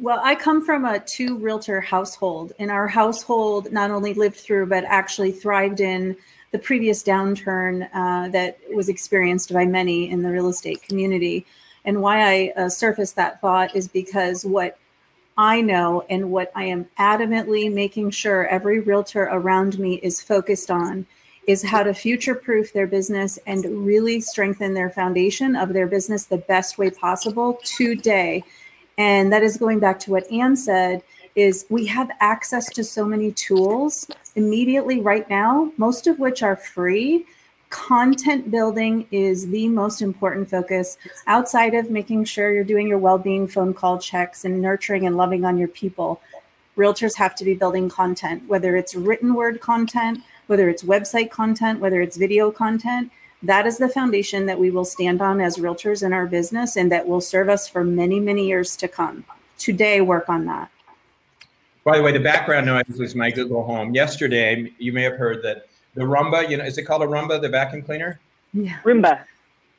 Well, 0.00 0.20
I 0.22 0.34
come 0.34 0.64
from 0.64 0.84
a 0.84 0.98
two 0.98 1.38
realtor 1.38 1.80
household, 1.80 2.52
and 2.58 2.70
our 2.70 2.88
household 2.88 3.70
not 3.70 3.92
only 3.92 4.14
lived 4.14 4.36
through, 4.36 4.66
but 4.66 4.84
actually 4.84 5.30
thrived 5.30 5.80
in 5.80 6.16
the 6.50 6.58
previous 6.58 7.02
downturn 7.02 7.88
uh, 7.92 8.28
that 8.30 8.58
was 8.72 8.88
experienced 8.88 9.52
by 9.52 9.64
many 9.64 10.10
in 10.10 10.22
the 10.22 10.30
real 10.30 10.48
estate 10.48 10.82
community. 10.82 11.46
And 11.84 12.02
why 12.02 12.22
I 12.22 12.52
uh, 12.56 12.68
surfaced 12.68 13.16
that 13.16 13.40
thought 13.40 13.74
is 13.74 13.88
because 13.88 14.44
what 14.44 14.78
I 15.36 15.60
know 15.60 16.04
and 16.10 16.30
what 16.32 16.50
I 16.54 16.64
am 16.64 16.86
adamantly 16.98 17.72
making 17.72 18.10
sure 18.10 18.46
every 18.48 18.80
realtor 18.80 19.28
around 19.30 19.78
me 19.78 19.94
is 19.96 20.20
focused 20.20 20.70
on 20.70 21.06
is 21.46 21.62
how 21.62 21.82
to 21.82 21.94
future 21.94 22.34
proof 22.34 22.72
their 22.72 22.86
business 22.86 23.38
and 23.46 23.64
really 23.86 24.20
strengthen 24.20 24.74
their 24.74 24.90
foundation 24.90 25.56
of 25.56 25.72
their 25.72 25.86
business 25.86 26.24
the 26.24 26.36
best 26.36 26.76
way 26.76 26.90
possible 26.90 27.58
today. 27.64 28.44
And 28.98 29.32
that 29.32 29.44
is 29.44 29.56
going 29.56 29.78
back 29.78 29.98
to 30.00 30.10
what 30.10 30.30
Anne 30.30 30.56
said 30.56 31.02
is 31.36 31.66
we 31.70 31.86
have 31.86 32.10
access 32.20 32.68
to 32.70 32.82
so 32.82 33.04
many 33.04 33.30
tools 33.30 34.08
immediately 34.34 35.00
right 35.00 35.28
now, 35.30 35.72
most 35.76 36.08
of 36.08 36.18
which 36.18 36.42
are 36.42 36.56
free 36.56 37.24
content 37.70 38.50
building 38.50 39.06
is 39.10 39.48
the 39.48 39.68
most 39.68 40.00
important 40.00 40.48
focus 40.48 40.96
outside 41.26 41.74
of 41.74 41.90
making 41.90 42.24
sure 42.24 42.52
you're 42.52 42.64
doing 42.64 42.88
your 42.88 42.98
well-being 42.98 43.46
phone 43.46 43.74
call 43.74 43.98
checks 43.98 44.44
and 44.44 44.60
nurturing 44.60 45.06
and 45.06 45.16
loving 45.16 45.44
on 45.44 45.58
your 45.58 45.68
people. 45.68 46.20
Realtors 46.76 47.16
have 47.16 47.34
to 47.36 47.44
be 47.44 47.54
building 47.54 47.88
content 47.88 48.42
whether 48.48 48.76
it's 48.76 48.94
written 48.94 49.34
word 49.34 49.60
content 49.60 50.20
whether 50.46 50.68
it's 50.70 50.82
website 50.82 51.30
content 51.30 51.80
whether 51.80 52.00
it's 52.00 52.16
video 52.16 52.50
content. 52.50 53.10
That 53.42 53.66
is 53.66 53.78
the 53.78 53.88
foundation 53.88 54.46
that 54.46 54.58
we 54.58 54.70
will 54.70 54.84
stand 54.84 55.20
on 55.20 55.40
as 55.40 55.58
realtors 55.58 56.04
in 56.04 56.12
our 56.12 56.26
business 56.26 56.76
and 56.76 56.90
that 56.90 57.06
will 57.06 57.20
serve 57.20 57.48
us 57.48 57.68
for 57.68 57.84
many 57.84 58.18
many 58.20 58.46
years 58.46 58.76
to 58.76 58.88
come. 58.88 59.24
Today 59.58 60.00
work 60.00 60.28
on 60.28 60.46
that. 60.46 60.70
By 61.84 61.98
the 61.98 62.02
way 62.02 62.12
the 62.12 62.20
background 62.20 62.66
noise 62.66 62.98
was 62.98 63.14
my 63.14 63.30
google 63.30 63.64
home. 63.64 63.94
Yesterday 63.94 64.72
you 64.78 64.92
may 64.92 65.02
have 65.02 65.16
heard 65.16 65.42
that 65.42 65.68
the 65.98 66.04
Roomba, 66.04 66.48
you 66.48 66.56
know, 66.56 66.64
is 66.64 66.78
it 66.78 66.84
called 66.84 67.02
a 67.02 67.06
Roomba, 67.06 67.40
the 67.40 67.48
vacuum 67.48 67.82
cleaner? 67.82 68.20
Yeah. 68.52 68.78
Roomba. 68.84 69.24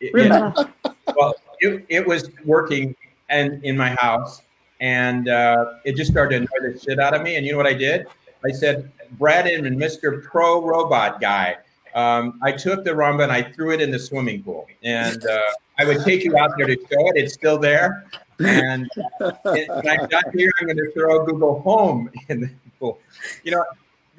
Roomba. 0.02 0.72
well, 1.16 1.34
it, 1.60 1.86
it 1.90 2.06
was 2.06 2.30
working 2.46 2.96
and 3.30 3.64
in 3.64 3.78
my 3.78 3.96
house, 4.00 4.42
and 4.82 5.30
uh, 5.30 5.74
it 5.86 5.96
just 5.96 6.12
started 6.12 6.48
to 6.48 6.48
annoy 6.62 6.74
the 6.74 6.80
shit 6.80 7.00
out 7.00 7.14
of 7.14 7.22
me. 7.22 7.38
And 7.38 7.46
you 7.46 7.54
know 7.54 7.58
what 7.58 7.68
I 7.68 7.74
did? 7.74 8.08
I 8.46 8.52
said, 8.52 8.92
Brad 9.12 9.48
Inman, 9.48 9.78
Mr. 9.78 10.24
Pro 10.24 10.66
Robot 10.66 11.22
Guy. 11.22 11.58
Um, 11.96 12.40
I 12.44 12.52
took 12.52 12.84
the 12.84 12.92
Roomba 12.92 13.24
and 13.24 13.32
I 13.32 13.42
threw 13.42 13.72
it 13.72 13.82
in 13.82 13.92
the 13.92 14.00
swimming 14.00 14.44
pool. 14.44 14.68
And 14.84 15.26
uh, 15.26 15.42
I 15.80 15.86
would 15.86 16.04
take 16.04 16.24
you 16.24 16.38
out 16.38 16.52
there 16.58 16.68
to 16.68 16.76
show 16.76 17.08
it. 17.10 17.14
It's 17.16 17.34
still 17.34 17.58
there. 17.58 18.06
And 18.40 18.90
when 19.20 19.88
I 19.88 20.06
got 20.08 20.34
here, 20.34 20.52
I'm 20.60 20.68
going 20.68 20.78
to 20.78 20.92
throw 20.92 21.26
Google 21.26 21.62
Home 21.62 22.10
in 22.30 22.42
the 22.42 22.50
pool. 22.80 23.00
You 23.44 23.52
know, 23.52 23.66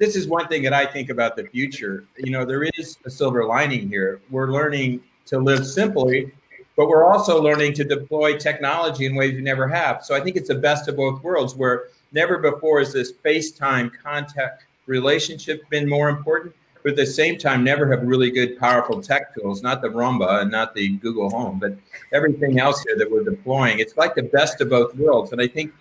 this 0.01 0.15
is 0.15 0.27
one 0.27 0.47
thing 0.47 0.63
that 0.63 0.73
I 0.73 0.83
think 0.83 1.11
about 1.11 1.35
the 1.35 1.43
future. 1.43 2.05
You 2.17 2.31
know, 2.31 2.43
there 2.43 2.63
is 2.63 2.97
a 3.05 3.09
silver 3.11 3.45
lining 3.45 3.87
here. 3.87 4.19
We're 4.31 4.51
learning 4.51 5.01
to 5.27 5.37
live 5.37 5.63
simply, 5.63 6.31
but 6.75 6.87
we're 6.87 7.05
also 7.05 7.39
learning 7.39 7.73
to 7.75 7.83
deploy 7.83 8.35
technology 8.35 9.05
in 9.05 9.13
ways 9.13 9.35
we 9.35 9.41
never 9.41 9.67
have. 9.67 10.03
So 10.03 10.15
I 10.15 10.19
think 10.19 10.37
it's 10.37 10.47
the 10.47 10.55
best 10.55 10.87
of 10.87 10.95
both 10.97 11.21
worlds 11.21 11.53
where 11.53 11.89
never 12.13 12.39
before 12.39 12.79
has 12.79 12.91
this 12.91 13.13
FaceTime 13.13 13.91
contact 14.03 14.65
relationship 14.87 15.61
been 15.69 15.87
more 15.87 16.09
important, 16.09 16.55
but 16.81 16.93
at 16.93 16.95
the 16.95 17.05
same 17.05 17.37
time, 17.37 17.63
never 17.63 17.87
have 17.91 18.01
really 18.01 18.31
good, 18.31 18.57
powerful 18.57 19.03
tech 19.03 19.35
tools, 19.35 19.61
not 19.61 19.83
the 19.83 19.89
Roomba 19.89 20.41
and 20.41 20.49
not 20.49 20.73
the 20.73 20.97
Google 20.97 21.29
Home, 21.29 21.59
but 21.59 21.75
everything 22.11 22.59
else 22.59 22.83
here 22.87 22.97
that 22.97 23.11
we're 23.11 23.23
deploying. 23.23 23.77
It's 23.77 23.95
like 23.97 24.15
the 24.15 24.23
best 24.23 24.61
of 24.61 24.69
both 24.71 24.95
worlds. 24.95 25.31
And 25.31 25.39
I 25.39 25.47
think 25.47 25.71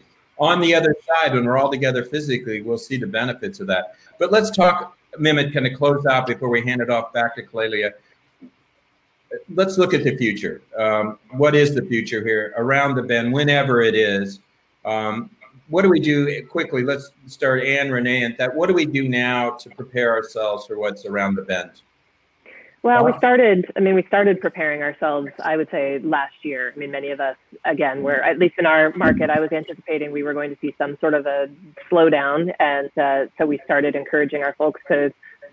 on 0.40 0.61
the 0.61 0.74
other 0.74 0.96
side, 1.06 1.35
when 1.35 1.44
we're 1.44 1.59
all 1.59 1.70
together 1.70 2.02
physically, 2.02 2.62
we'll 2.62 2.78
see 2.78 2.96
the 2.96 3.06
benefits 3.06 3.61
of 3.61 3.66
that. 3.66 3.94
But 4.20 4.30
let's 4.30 4.50
talk, 4.50 4.98
Mehmet, 5.18 5.52
kind 5.54 5.66
of 5.66 5.72
close 5.72 6.04
out 6.04 6.26
before 6.26 6.50
we 6.50 6.61
hand 6.61 6.83
it 6.83 6.90
off 6.90 7.11
back 7.14 7.35
to 7.37 7.42
Clelia. 7.42 7.92
Let's 9.54 9.78
look 9.78 9.94
at 9.94 10.04
the 10.04 10.14
future. 10.16 10.61
Um, 10.76 11.18
what 11.30 11.54
is 11.56 11.74
the 11.74 11.83
future 11.83 12.22
here 12.22 12.52
around 12.59 12.96
the 12.96 13.02
bend, 13.02 13.33
whenever 13.33 13.80
it 13.80 13.94
is? 13.94 14.40
Um, 14.85 15.30
what 15.68 15.83
do 15.83 15.88
we 15.88 16.00
do 16.00 16.46
quickly? 16.46 16.83
Let's 16.83 17.12
start 17.28 17.64
Anne, 17.64 17.90
Renee, 17.90 18.24
and 18.24 18.37
Thad. 18.37 18.54
What 18.54 18.66
do 18.66 18.74
we 18.74 18.85
do 18.85 19.09
now 19.09 19.52
to 19.52 19.70
prepare 19.70 20.12
ourselves 20.12 20.66
for 20.66 20.78
what's 20.78 21.06
around 21.06 21.37
the 21.37 21.42
bend? 21.42 21.70
Well, 22.82 23.04
we 23.04 23.12
started, 23.18 23.70
I 23.76 23.80
mean, 23.80 23.94
we 23.94 24.02
started 24.04 24.40
preparing 24.40 24.82
ourselves, 24.82 25.28
I 25.44 25.58
would 25.58 25.68
say, 25.70 25.98
last 25.98 26.32
year. 26.42 26.72
I 26.74 26.78
mean, 26.78 26.90
many 26.90 27.10
of 27.10 27.20
us, 27.20 27.36
again, 27.66 28.02
were, 28.02 28.22
at 28.22 28.38
least 28.38 28.54
in 28.56 28.64
our 28.64 28.90
market, 28.96 29.28
I 29.28 29.38
was 29.38 29.52
anticipating 29.52 30.12
we 30.12 30.22
were 30.22 30.32
going 30.32 30.48
to 30.48 30.56
see 30.62 30.74
some 30.78 30.96
sort 30.98 31.12
of 31.12 31.26
a 31.26 31.48
slowdown. 31.90 32.54
And 32.58 32.90
uh, 32.96 33.30
so 33.36 33.44
we 33.44 33.60
started 33.66 33.94
encouraging 33.94 34.42
our 34.42 34.54
folks 34.54 34.80
to 34.88 35.12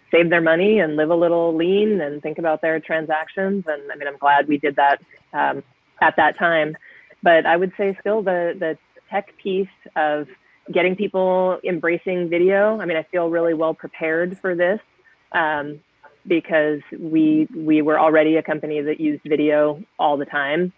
save 0.09 0.29
their 0.29 0.39
money 0.39 0.79
and 0.79 0.95
live 0.95 1.09
a 1.09 1.15
little 1.15 1.53
lean 1.53 1.99
and 1.99 2.21
think 2.21 2.37
about 2.37 2.61
their 2.61 2.79
transactions. 2.79 3.65
And 3.67 3.91
I 3.91 3.97
mean, 3.97 4.07
I'm 4.07 4.17
glad 4.17 4.47
we 4.47 4.57
did 4.57 4.77
that 4.77 5.01
um, 5.33 5.63
at 5.99 6.15
that 6.15 6.37
time. 6.37 6.77
But 7.23 7.45
I 7.45 7.57
would 7.57 7.73
say 7.75 7.97
still 7.99 8.21
the, 8.21 8.55
the 8.57 8.77
tech 9.09 9.33
piece 9.43 9.67
of 9.97 10.29
getting 10.71 10.95
people 10.95 11.59
embracing 11.65 12.29
video. 12.29 12.79
I 12.79 12.85
mean, 12.85 12.95
I 12.95 13.03
feel 13.03 13.29
really 13.29 13.53
well 13.53 13.73
prepared 13.73 14.39
for 14.39 14.55
this. 14.55 14.79
Um, 15.33 15.81
because 16.27 16.81
we 16.97 17.47
we 17.55 17.81
were 17.81 17.99
already 17.99 18.35
a 18.35 18.43
company 18.43 18.81
that 18.81 18.99
used 18.99 19.23
video 19.23 19.81
all 19.97 20.17
the 20.17 20.25
time. 20.25 20.73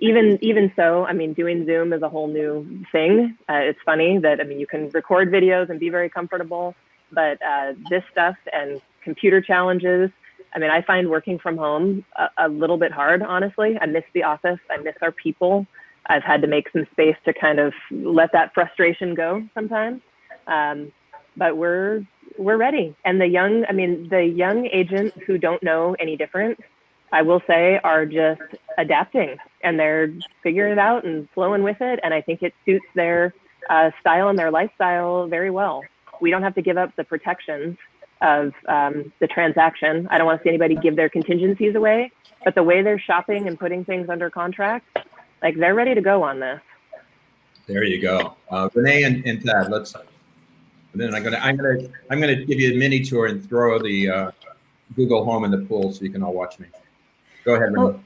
even 0.00 0.38
even 0.42 0.72
so, 0.76 1.04
I 1.04 1.12
mean, 1.12 1.34
doing 1.34 1.66
Zoom 1.66 1.92
is 1.92 2.02
a 2.02 2.08
whole 2.08 2.28
new 2.28 2.84
thing. 2.92 3.36
Uh, 3.48 3.62
it's 3.70 3.80
funny 3.84 4.18
that 4.18 4.40
I 4.40 4.44
mean, 4.44 4.60
you 4.60 4.66
can 4.66 4.88
record 4.90 5.30
videos 5.30 5.68
and 5.70 5.78
be 5.78 5.90
very 5.90 6.08
comfortable, 6.08 6.74
but 7.12 7.40
uh, 7.42 7.74
this 7.90 8.04
stuff 8.12 8.36
and 8.52 8.80
computer 9.02 9.40
challenges. 9.40 10.10
I 10.54 10.58
mean, 10.58 10.70
I 10.70 10.80
find 10.82 11.10
working 11.10 11.38
from 11.38 11.56
home 11.58 12.04
a, 12.16 12.28
a 12.46 12.48
little 12.48 12.78
bit 12.78 12.92
hard, 12.92 13.22
honestly. 13.22 13.76
I 13.80 13.86
miss 13.86 14.04
the 14.14 14.22
office. 14.22 14.60
I 14.70 14.78
miss 14.78 14.94
our 15.02 15.12
people. 15.12 15.66
I've 16.06 16.22
had 16.22 16.40
to 16.40 16.48
make 16.48 16.70
some 16.70 16.86
space 16.92 17.16
to 17.26 17.34
kind 17.34 17.58
of 17.58 17.74
let 17.90 18.32
that 18.32 18.54
frustration 18.54 19.14
go 19.14 19.46
sometimes. 19.54 20.00
Um, 20.46 20.92
but 21.36 21.56
we're 21.56 22.04
we're 22.38 22.56
ready. 22.56 22.94
And 23.04 23.20
the 23.20 23.26
young, 23.26 23.64
I 23.68 23.72
mean, 23.72 24.08
the 24.08 24.24
young 24.24 24.66
agents 24.66 25.16
who 25.26 25.38
don't 25.38 25.62
know 25.62 25.96
any 25.98 26.16
different, 26.16 26.60
I 27.12 27.22
will 27.22 27.42
say, 27.46 27.80
are 27.82 28.06
just 28.06 28.40
adapting 28.76 29.36
and 29.62 29.78
they're 29.78 30.12
figuring 30.42 30.72
it 30.72 30.78
out 30.78 31.04
and 31.04 31.28
flowing 31.34 31.62
with 31.62 31.80
it. 31.80 32.00
And 32.02 32.14
I 32.14 32.20
think 32.20 32.42
it 32.42 32.54
suits 32.64 32.86
their 32.94 33.34
uh, 33.68 33.90
style 34.00 34.28
and 34.28 34.38
their 34.38 34.50
lifestyle 34.50 35.26
very 35.26 35.50
well. 35.50 35.82
We 36.20 36.30
don't 36.30 36.42
have 36.42 36.54
to 36.54 36.62
give 36.62 36.78
up 36.78 36.94
the 36.96 37.04
protections 37.04 37.76
of 38.20 38.52
um, 38.68 39.12
the 39.20 39.26
transaction. 39.26 40.08
I 40.10 40.18
don't 40.18 40.26
want 40.26 40.40
to 40.40 40.44
see 40.44 40.48
anybody 40.48 40.74
give 40.74 40.96
their 40.96 41.08
contingencies 41.08 41.74
away, 41.74 42.10
but 42.44 42.54
the 42.54 42.62
way 42.62 42.82
they're 42.82 42.98
shopping 42.98 43.46
and 43.46 43.58
putting 43.58 43.84
things 43.84 44.08
under 44.08 44.30
contract, 44.30 44.98
like 45.42 45.56
they're 45.56 45.74
ready 45.74 45.94
to 45.94 46.00
go 46.00 46.22
on 46.22 46.40
this. 46.40 46.60
There 47.66 47.84
you 47.84 48.00
go. 48.00 48.34
Uh, 48.50 48.68
Renee 48.74 49.04
and, 49.04 49.24
and 49.26 49.42
Thad, 49.42 49.70
let's 49.70 49.94
and 51.00 51.12
then 51.12 51.14
I'm 51.14 51.22
gonna 51.22 51.38
I'm 51.38 51.56
gonna 51.56 51.88
I'm 52.10 52.20
gonna 52.20 52.44
give 52.44 52.58
you 52.58 52.74
a 52.74 52.76
mini 52.76 53.00
tour 53.00 53.26
and 53.26 53.46
throw 53.48 53.78
the 53.78 54.10
uh, 54.10 54.30
Google 54.96 55.24
Home 55.24 55.44
in 55.44 55.50
the 55.50 55.58
pool 55.58 55.92
so 55.92 56.02
you 56.02 56.10
can 56.10 56.22
all 56.22 56.32
watch 56.32 56.58
me. 56.58 56.66
Go 57.44 57.54
ahead. 57.54 57.72
Well, 57.76 58.00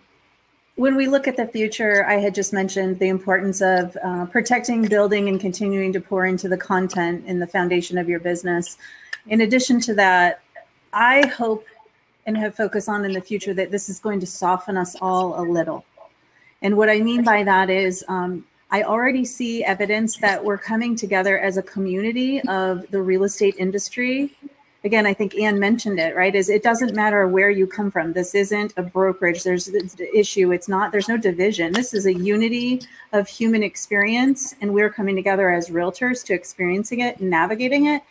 when 0.76 0.94
we 0.94 1.06
look 1.06 1.26
at 1.26 1.36
the 1.36 1.46
future, 1.46 2.04
I 2.06 2.14
had 2.14 2.34
just 2.34 2.52
mentioned 2.52 2.98
the 2.98 3.08
importance 3.08 3.62
of 3.62 3.96
uh, 4.04 4.26
protecting, 4.26 4.86
building, 4.88 5.28
and 5.28 5.40
continuing 5.40 5.92
to 5.94 6.00
pour 6.00 6.26
into 6.26 6.48
the 6.48 6.56
content 6.56 7.24
in 7.26 7.38
the 7.38 7.46
foundation 7.46 7.96
of 7.96 8.08
your 8.08 8.20
business. 8.20 8.76
In 9.26 9.40
addition 9.40 9.80
to 9.80 9.94
that, 9.94 10.40
I 10.92 11.26
hope 11.28 11.64
and 12.26 12.36
have 12.36 12.54
focused 12.54 12.88
on 12.88 13.04
in 13.04 13.12
the 13.12 13.20
future 13.20 13.54
that 13.54 13.70
this 13.70 13.88
is 13.88 13.98
going 13.98 14.20
to 14.20 14.26
soften 14.26 14.76
us 14.76 14.96
all 15.00 15.40
a 15.40 15.44
little. 15.44 15.84
And 16.60 16.76
what 16.76 16.88
I 16.88 17.00
mean 17.00 17.24
by 17.24 17.42
that 17.42 17.70
is 17.70 18.04
um, 18.06 18.44
I 18.72 18.84
already 18.84 19.26
see 19.26 19.62
evidence 19.62 20.16
that 20.16 20.42
we're 20.42 20.56
coming 20.56 20.96
together 20.96 21.38
as 21.38 21.58
a 21.58 21.62
community 21.62 22.40
of 22.48 22.90
the 22.90 23.02
real 23.02 23.24
estate 23.24 23.54
industry. 23.58 24.34
Again, 24.82 25.04
I 25.04 25.12
think 25.12 25.38
Anne 25.38 25.60
mentioned 25.60 26.00
it, 26.00 26.16
right? 26.16 26.34
Is 26.34 26.48
it 26.48 26.62
doesn't 26.62 26.94
matter 26.94 27.28
where 27.28 27.50
you 27.50 27.66
come 27.66 27.90
from. 27.90 28.14
This 28.14 28.34
isn't 28.34 28.72
a 28.78 28.82
brokerage. 28.82 29.42
There's 29.42 29.66
the 29.66 30.08
issue. 30.16 30.52
It's 30.52 30.68
not, 30.68 30.90
there's 30.90 31.06
no 31.06 31.18
division. 31.18 31.74
This 31.74 31.92
is 31.92 32.06
a 32.06 32.14
unity 32.14 32.80
of 33.12 33.28
human 33.28 33.62
experience, 33.62 34.54
and 34.62 34.72
we're 34.72 34.90
coming 34.90 35.16
together 35.16 35.50
as 35.50 35.68
realtors 35.68 36.24
to 36.24 36.32
experiencing 36.32 37.00
it 37.00 37.20
and 37.20 37.28
navigating 37.28 37.86
it. 37.86 38.02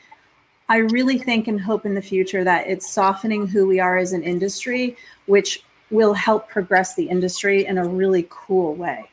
I 0.70 0.78
really 0.78 1.18
think 1.18 1.48
and 1.48 1.60
hope 1.60 1.88
in 1.88 1.96
the 1.96 2.04
future 2.04 2.44
that 2.44 2.68
it's 2.68 2.88
softening 2.88 3.48
who 3.48 3.66
we 3.68 3.80
are 3.80 3.98
as 3.98 4.14
an 4.14 4.22
industry, 4.22 4.96
which 5.26 5.64
will 5.90 6.14
help 6.14 6.50
progress 6.50 6.94
the 6.94 7.10
industry 7.10 7.66
in 7.66 7.80
a 7.80 7.86
really 7.86 8.28
cool 8.30 8.76
way. 8.76 9.11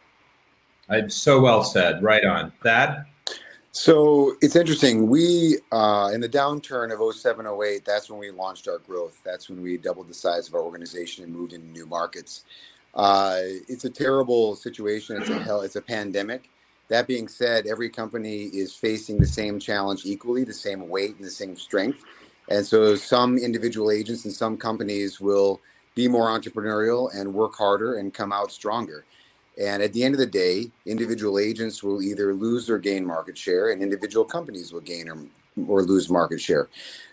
I, 0.89 1.07
so 1.09 1.41
well 1.41 1.63
said. 1.63 2.03
Right 2.03 2.25
on. 2.25 2.53
Thad? 2.63 3.07
So 3.73 4.35
it's 4.41 4.57
interesting. 4.57 5.09
We, 5.09 5.59
uh, 5.71 6.11
in 6.13 6.21
the 6.21 6.29
downturn 6.29 6.93
of 6.93 7.15
07, 7.15 7.47
08, 7.47 7.85
that's 7.85 8.11
when 8.11 8.19
we 8.19 8.31
launched 8.31 8.67
our 8.67 8.79
growth. 8.79 9.21
That's 9.25 9.49
when 9.49 9.63
we 9.63 9.77
doubled 9.77 10.09
the 10.09 10.15
size 10.15 10.49
of 10.49 10.55
our 10.55 10.63
organization 10.63 11.25
and 11.25 11.33
moved 11.33 11.53
into 11.53 11.69
new 11.69 11.87
markets. 11.87 12.45
Uh, 12.95 13.39
it's 13.69 13.85
a 13.85 13.91
terrible 13.91 14.57
situation. 14.57 15.17
It's 15.21 15.31
a 15.31 15.39
hell. 15.39 15.61
It's 15.61 15.77
a 15.77 15.83
pandemic. 15.83 16.51
That 16.89 17.07
being 17.07 17.29
said, 17.29 17.67
every 17.67 17.91
company 17.91 18.45
is 18.45 18.75
facing 18.75 19.19
the 19.19 19.27
same 19.27 19.61
challenge 19.61 20.07
equally, 20.07 20.45
the 20.45 20.55
same 20.55 20.89
weight 20.89 21.17
and 21.17 21.25
the 21.25 21.31
same 21.31 21.55
strength. 21.55 22.03
And 22.49 22.67
so 22.67 22.97
some 22.97 23.37
individual 23.37 23.91
agents 23.91 24.25
and 24.25 24.33
some 24.33 24.57
companies 24.57 25.21
will 25.21 25.61
be 25.95 26.09
more 26.09 26.29
entrepreneurial 26.29 27.15
and 27.15 27.35
work 27.35 27.55
harder 27.57 27.99
and 27.99 28.15
come 28.15 28.33
out 28.33 28.51
stronger. 28.51 29.05
And 29.59 29.83
at 29.83 29.93
the 29.93 30.05
end 30.05 30.15
of 30.15 30.21
the 30.21 30.27
day, 30.27 30.71
individual 30.87 31.39
agents 31.39 31.83
will 31.83 32.01
either 32.01 32.33
lose 32.33 32.71
or 32.71 32.79
gain 32.79 33.05
market 33.05 33.37
share, 33.37 33.71
and 33.71 33.83
individual 33.83 34.25
companies 34.25 34.73
will 34.73 34.81
gain 34.81 35.09
or, 35.09 35.19
or 35.67 35.83
lose 35.83 36.09
market 36.09 36.41
share. 36.41 36.69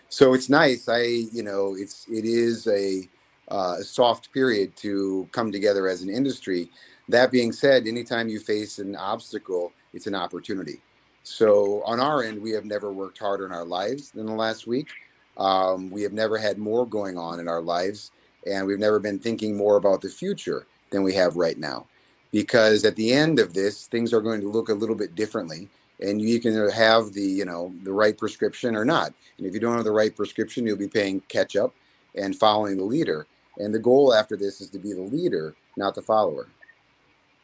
So 0.08 0.32
it's 0.32 0.48
nice. 0.48 0.88
I, 0.88 1.02
you 1.02 1.42
know, 1.42 1.74
it's 1.76 2.06
it 2.08 2.24
is 2.24 2.68
a, 2.68 3.08
uh, 3.48 3.80
soft 3.80 4.32
period 4.32 4.74
to 4.76 5.28
come 5.30 5.52
together 5.52 5.88
as 5.88 6.02
an 6.02 6.10
industry. 6.10 6.68
That 7.08 7.30
being 7.30 7.52
said, 7.52 7.86
anytime 7.86 8.28
you 8.28 8.40
face 8.40 8.80
an 8.80 8.96
obstacle, 8.96 9.72
it's 9.92 10.08
an 10.08 10.16
opportunity. 10.16 10.82
So 11.22 11.82
on 11.84 12.00
our 12.00 12.24
end, 12.24 12.42
we 12.42 12.50
have 12.52 12.64
never 12.64 12.92
worked 12.92 13.18
harder 13.18 13.46
in 13.46 13.52
our 13.52 13.64
lives 13.64 14.10
than 14.10 14.26
the 14.26 14.32
last 14.32 14.66
week. 14.66 14.88
Um, 15.36 15.90
we 15.90 16.02
have 16.02 16.12
never 16.12 16.38
had 16.38 16.58
more 16.58 16.86
going 16.86 17.16
on 17.18 17.38
in 17.38 17.46
our 17.46 17.60
lives, 17.60 18.10
and 18.46 18.66
we've 18.66 18.80
never 18.80 18.98
been 18.98 19.18
thinking 19.18 19.56
more 19.56 19.76
about 19.76 20.00
the 20.00 20.08
future 20.08 20.66
than 20.90 21.02
we 21.04 21.14
have 21.14 21.36
right 21.36 21.58
now 21.58 21.86
because 22.32 22.84
at 22.84 22.96
the 22.96 23.12
end 23.12 23.38
of 23.38 23.54
this 23.54 23.86
things 23.86 24.12
are 24.12 24.20
going 24.20 24.40
to 24.40 24.48
look 24.48 24.68
a 24.68 24.74
little 24.74 24.96
bit 24.96 25.14
differently 25.14 25.68
and 26.00 26.20
you 26.20 26.40
can 26.40 26.68
have 26.70 27.12
the 27.12 27.22
you 27.22 27.44
know 27.44 27.72
the 27.82 27.92
right 27.92 28.16
prescription 28.16 28.74
or 28.74 28.84
not. 28.84 29.12
And 29.38 29.46
if 29.46 29.54
you 29.54 29.60
don't 29.60 29.76
have 29.76 29.84
the 29.84 29.92
right 29.92 30.14
prescription 30.14 30.66
you'll 30.66 30.76
be 30.76 30.88
paying 30.88 31.20
catch 31.28 31.56
up 31.56 31.74
and 32.14 32.36
following 32.36 32.76
the 32.76 32.84
leader. 32.84 33.26
And 33.58 33.72
the 33.72 33.78
goal 33.78 34.12
after 34.12 34.36
this 34.36 34.60
is 34.60 34.68
to 34.70 34.78
be 34.78 34.92
the 34.92 35.02
leader 35.02 35.54
not 35.76 35.94
the 35.94 36.02
follower. 36.02 36.48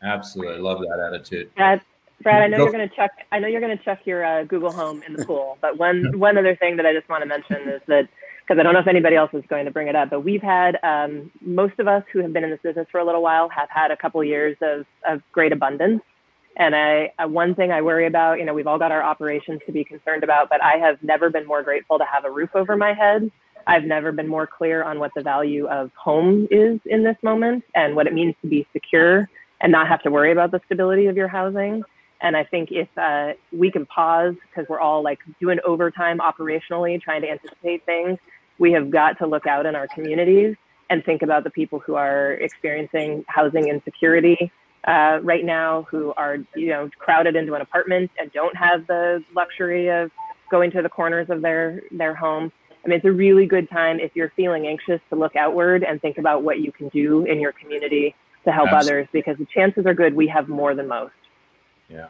Absolutely. 0.02 0.58
Love 0.58 0.80
that 0.80 1.10
attitude. 1.12 1.54
Brad 1.54 1.80
brad 2.22 2.42
i 2.42 2.46
know 2.46 2.58
Go. 2.58 2.62
you're 2.64 2.72
going 2.72 2.88
to 2.88 2.94
check 2.94 3.26
i 3.32 3.38
know 3.38 3.48
you're 3.48 3.60
going 3.60 3.76
to 3.76 3.84
check 3.84 4.06
your 4.06 4.24
uh, 4.24 4.44
google 4.44 4.70
home 4.70 5.02
in 5.06 5.14
the 5.14 5.24
pool 5.24 5.58
but 5.60 5.76
one 5.76 6.18
one 6.18 6.38
other 6.38 6.54
thing 6.56 6.76
that 6.76 6.86
i 6.86 6.92
just 6.92 7.08
want 7.08 7.20
to 7.20 7.26
mention 7.26 7.68
is 7.68 7.80
that 7.88 8.08
because 8.52 8.60
I 8.60 8.64
don't 8.64 8.74
know 8.74 8.80
if 8.80 8.86
anybody 8.86 9.16
else 9.16 9.30
is 9.32 9.42
going 9.48 9.64
to 9.64 9.70
bring 9.70 9.88
it 9.88 9.96
up, 9.96 10.10
but 10.10 10.20
we've 10.20 10.42
had 10.42 10.78
um, 10.82 11.30
most 11.40 11.78
of 11.78 11.88
us 11.88 12.02
who 12.12 12.18
have 12.18 12.34
been 12.34 12.44
in 12.44 12.50
this 12.50 12.60
business 12.62 12.86
for 12.92 13.00
a 13.00 13.04
little 13.04 13.22
while 13.22 13.48
have 13.48 13.70
had 13.70 13.90
a 13.90 13.96
couple 13.96 14.22
years 14.22 14.58
of, 14.60 14.84
of 15.08 15.22
great 15.32 15.52
abundance. 15.52 16.02
And 16.58 16.76
I, 16.76 17.14
uh, 17.18 17.28
one 17.28 17.54
thing 17.54 17.72
I 17.72 17.80
worry 17.80 18.06
about, 18.06 18.40
you 18.40 18.44
know, 18.44 18.52
we've 18.52 18.66
all 18.66 18.78
got 18.78 18.92
our 18.92 19.02
operations 19.02 19.62
to 19.64 19.72
be 19.72 19.84
concerned 19.84 20.22
about, 20.22 20.50
but 20.50 20.62
I 20.62 20.76
have 20.76 21.02
never 21.02 21.30
been 21.30 21.46
more 21.46 21.62
grateful 21.62 21.96
to 21.96 22.04
have 22.04 22.26
a 22.26 22.30
roof 22.30 22.50
over 22.54 22.76
my 22.76 22.92
head. 22.92 23.30
I've 23.66 23.84
never 23.84 24.12
been 24.12 24.28
more 24.28 24.46
clear 24.46 24.84
on 24.84 24.98
what 24.98 25.12
the 25.16 25.22
value 25.22 25.66
of 25.68 25.90
home 25.94 26.46
is 26.50 26.78
in 26.84 27.04
this 27.04 27.16
moment 27.22 27.64
and 27.74 27.96
what 27.96 28.06
it 28.06 28.12
means 28.12 28.34
to 28.42 28.48
be 28.48 28.66
secure 28.74 29.30
and 29.62 29.72
not 29.72 29.88
have 29.88 30.02
to 30.02 30.10
worry 30.10 30.30
about 30.30 30.50
the 30.50 30.60
stability 30.66 31.06
of 31.06 31.16
your 31.16 31.28
housing. 31.28 31.84
And 32.20 32.36
I 32.36 32.44
think 32.44 32.68
if 32.70 32.88
uh, 32.98 33.32
we 33.50 33.70
can 33.70 33.86
pause 33.86 34.34
because 34.50 34.68
we're 34.68 34.78
all 34.78 35.02
like 35.02 35.20
doing 35.40 35.58
overtime 35.66 36.18
operationally, 36.18 37.00
trying 37.00 37.22
to 37.22 37.30
anticipate 37.30 37.86
things, 37.86 38.18
we 38.58 38.72
have 38.72 38.90
got 38.90 39.18
to 39.18 39.26
look 39.26 39.46
out 39.46 39.66
in 39.66 39.74
our 39.74 39.88
communities 39.88 40.56
and 40.90 41.04
think 41.04 41.22
about 41.22 41.44
the 41.44 41.50
people 41.50 41.78
who 41.78 41.94
are 41.94 42.32
experiencing 42.32 43.24
housing 43.28 43.68
insecurity 43.68 44.52
uh, 44.86 45.18
right 45.22 45.44
now, 45.44 45.86
who 45.90 46.12
are 46.16 46.38
you 46.54 46.68
know 46.68 46.90
crowded 46.98 47.36
into 47.36 47.54
an 47.54 47.62
apartment 47.62 48.10
and 48.18 48.32
don't 48.32 48.56
have 48.56 48.86
the 48.86 49.22
luxury 49.34 49.88
of 49.88 50.10
going 50.50 50.70
to 50.70 50.82
the 50.82 50.88
corners 50.88 51.28
of 51.30 51.40
their 51.40 51.82
their 51.90 52.14
home. 52.14 52.52
I 52.84 52.88
mean, 52.88 52.96
it's 52.96 53.06
a 53.06 53.12
really 53.12 53.46
good 53.46 53.70
time 53.70 54.00
if 54.00 54.10
you're 54.14 54.32
feeling 54.34 54.66
anxious 54.66 55.00
to 55.10 55.16
look 55.16 55.36
outward 55.36 55.84
and 55.84 56.00
think 56.00 56.18
about 56.18 56.42
what 56.42 56.60
you 56.60 56.72
can 56.72 56.88
do 56.88 57.24
in 57.24 57.38
your 57.38 57.52
community 57.52 58.14
to 58.44 58.50
help 58.50 58.68
Absolutely. 58.68 59.02
others 59.02 59.08
because 59.12 59.38
the 59.38 59.46
chances 59.54 59.86
are 59.86 59.94
good 59.94 60.14
we 60.14 60.26
have 60.26 60.48
more 60.48 60.74
than 60.74 60.88
most. 60.88 61.14
Yeah. 61.88 62.08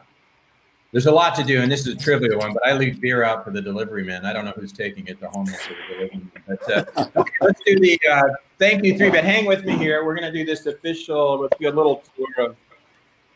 There's 0.93 1.07
a 1.07 1.11
lot 1.11 1.33
to 1.35 1.43
do, 1.43 1.59
and 1.59 1.71
this 1.71 1.87
is 1.87 1.95
a 1.95 1.97
trivial 1.97 2.37
one, 2.37 2.53
but 2.53 2.63
I 2.67 2.73
leave 2.73 3.01
beer 3.01 3.23
out 3.23 3.43
for 3.43 3.49
the 3.49 3.59
delivery 3.59 4.03
man. 4.03 4.27
I 4.27 4.31
don't 4.31 4.45
know 4.45 4.53
who's 4.55 4.71
taking 4.71 5.07
it, 5.07 5.19
the 5.19 5.27
homeless 5.27 5.59
or 5.67 5.73
the 5.73 5.95
delivery 5.95 6.19
man. 6.19 6.31
But 6.47 6.71
uh, 6.71 7.09
okay, 7.19 7.33
let's 7.41 7.61
do 7.65 7.79
the 7.79 7.99
uh, 8.11 8.21
thank 8.59 8.85
you 8.85 8.95
three, 8.95 9.09
but 9.09 9.23
hang 9.23 9.47
with 9.47 9.65
me 9.65 9.75
here. 9.75 10.05
We're 10.05 10.15
going 10.15 10.31
to 10.31 10.37
do 10.37 10.45
this 10.45 10.67
official, 10.67 11.39
let's 11.39 11.57
do 11.59 11.67
a 11.67 11.71
little 11.73 12.03
tour 12.15 12.45
of 12.45 12.55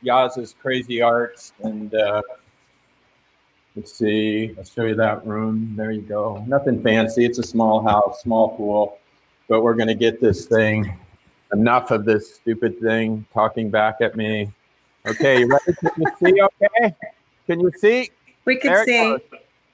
Yaz's 0.04 0.54
crazy 0.62 1.02
arts. 1.02 1.54
And 1.64 1.96
uh, 1.96 2.22
let's 3.76 3.92
see, 3.92 4.54
I'll 4.56 4.64
show 4.64 4.84
you 4.84 4.94
that 4.94 5.26
room. 5.26 5.74
There 5.76 5.90
you 5.90 6.04
go. 6.04 6.46
Nothing 6.48 6.84
fancy. 6.84 7.26
It's 7.26 7.40
a 7.40 7.44
small 7.44 7.82
house, 7.82 8.22
small 8.22 8.56
pool, 8.56 9.00
but 9.50 9.64
we're 9.64 9.74
going 9.74 9.88
to 9.88 9.96
get 9.96 10.22
this 10.22 10.46
thing. 10.46 10.96
Enough 11.52 11.90
of 11.90 12.06
this 12.06 12.36
stupid 12.36 12.80
thing 12.82 13.26
talking 13.34 13.72
back 13.72 13.96
at 14.02 14.16
me. 14.16 14.52
Okay, 15.08 15.40
you 15.40 15.48
ready? 15.48 15.74
to 15.82 16.12
see 16.20 16.42
okay? 16.42 16.94
Can 17.48 17.62
you 17.62 17.72
see? 17.78 18.12
We 18.46 18.58
can 18.58 18.86
see. 18.86 19.18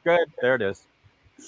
Good. 0.03 0.31
There 0.41 0.55
it 0.55 0.61
is. 0.61 0.85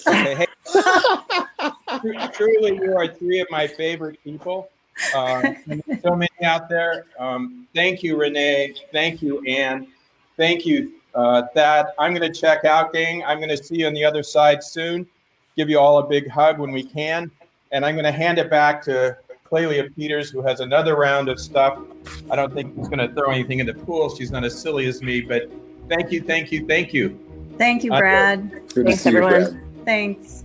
Okay. 0.06 0.34
Hey, 0.34 0.46
truly, 2.32 2.76
you 2.76 2.96
are 2.96 3.06
three 3.06 3.40
of 3.40 3.48
my 3.50 3.66
favorite 3.66 4.22
people. 4.22 4.68
Uh, 5.14 5.54
so 6.02 6.16
many 6.16 6.28
out 6.42 6.68
there. 6.68 7.04
Um, 7.18 7.66
thank 7.74 8.02
you, 8.02 8.16
Renee. 8.16 8.74
Thank 8.92 9.22
you, 9.22 9.40
Anne. 9.46 9.86
Thank 10.36 10.66
you, 10.66 10.94
uh, 11.14 11.42
Thad. 11.54 11.86
I'm 11.98 12.14
going 12.14 12.30
to 12.30 12.38
check 12.40 12.64
out, 12.64 12.92
gang. 12.92 13.24
I'm 13.24 13.38
going 13.38 13.50
to 13.50 13.56
see 13.56 13.76
you 13.76 13.86
on 13.86 13.94
the 13.94 14.04
other 14.04 14.22
side 14.22 14.64
soon. 14.64 15.06
Give 15.56 15.70
you 15.70 15.78
all 15.78 15.98
a 15.98 16.06
big 16.06 16.28
hug 16.28 16.58
when 16.58 16.72
we 16.72 16.82
can. 16.82 17.30
And 17.72 17.84
I'm 17.84 17.94
going 17.94 18.04
to 18.04 18.12
hand 18.12 18.38
it 18.38 18.50
back 18.50 18.82
to 18.84 19.16
Clelia 19.44 19.94
Peters, 19.94 20.30
who 20.30 20.42
has 20.42 20.60
another 20.60 20.96
round 20.96 21.28
of 21.28 21.38
stuff. 21.38 21.78
I 22.30 22.36
don't 22.36 22.52
think 22.52 22.74
she's 22.76 22.88
going 22.88 22.98
to 22.98 23.12
throw 23.14 23.30
anything 23.30 23.60
in 23.60 23.66
the 23.66 23.74
pool. 23.74 24.14
She's 24.14 24.30
not 24.30 24.44
as 24.44 24.60
silly 24.60 24.86
as 24.86 25.02
me, 25.02 25.20
but 25.20 25.50
thank 25.88 26.12
you, 26.12 26.20
thank 26.22 26.52
you, 26.52 26.66
thank 26.66 26.92
you. 26.92 27.18
Thank 27.58 27.84
you, 27.84 27.90
Brad. 27.90 28.50
Good 28.74 28.86
Thanks, 28.86 29.06
everyone. 29.06 29.32
You, 29.32 29.48
Brad. 29.48 29.84
Thanks. 29.84 30.44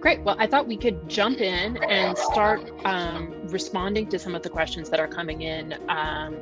Great. 0.00 0.22
Well, 0.22 0.36
I 0.38 0.46
thought 0.46 0.68
we 0.68 0.76
could 0.76 1.08
jump 1.08 1.40
in 1.40 1.82
and 1.82 2.16
start 2.16 2.70
um, 2.84 3.34
responding 3.48 4.06
to 4.10 4.20
some 4.20 4.36
of 4.36 4.42
the 4.42 4.48
questions 4.48 4.88
that 4.90 5.00
are 5.00 5.08
coming 5.08 5.42
in 5.42 5.74
um, 5.88 6.36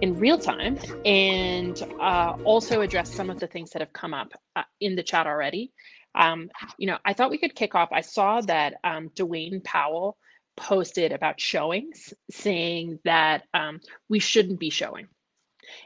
in 0.00 0.18
real 0.18 0.36
time 0.36 0.78
and 1.04 1.80
uh, 2.00 2.34
also 2.44 2.80
address 2.80 3.14
some 3.14 3.30
of 3.30 3.38
the 3.38 3.46
things 3.46 3.70
that 3.70 3.80
have 3.80 3.92
come 3.92 4.14
up 4.14 4.32
uh, 4.56 4.64
in 4.80 4.96
the 4.96 5.02
chat 5.02 5.28
already. 5.28 5.72
Um, 6.16 6.50
you 6.78 6.86
know, 6.86 6.98
I 7.04 7.12
thought 7.12 7.30
we 7.30 7.38
could 7.38 7.54
kick 7.54 7.74
off. 7.76 7.90
I 7.92 8.00
saw 8.00 8.40
that 8.42 8.74
um, 8.82 9.10
Dwayne 9.10 9.62
Powell 9.62 10.16
posted 10.56 11.12
about 11.12 11.40
showings, 11.40 12.14
saying 12.30 12.98
that 13.04 13.44
um, 13.54 13.80
we 14.08 14.18
shouldn't 14.18 14.60
be 14.60 14.70
showing. 14.70 15.08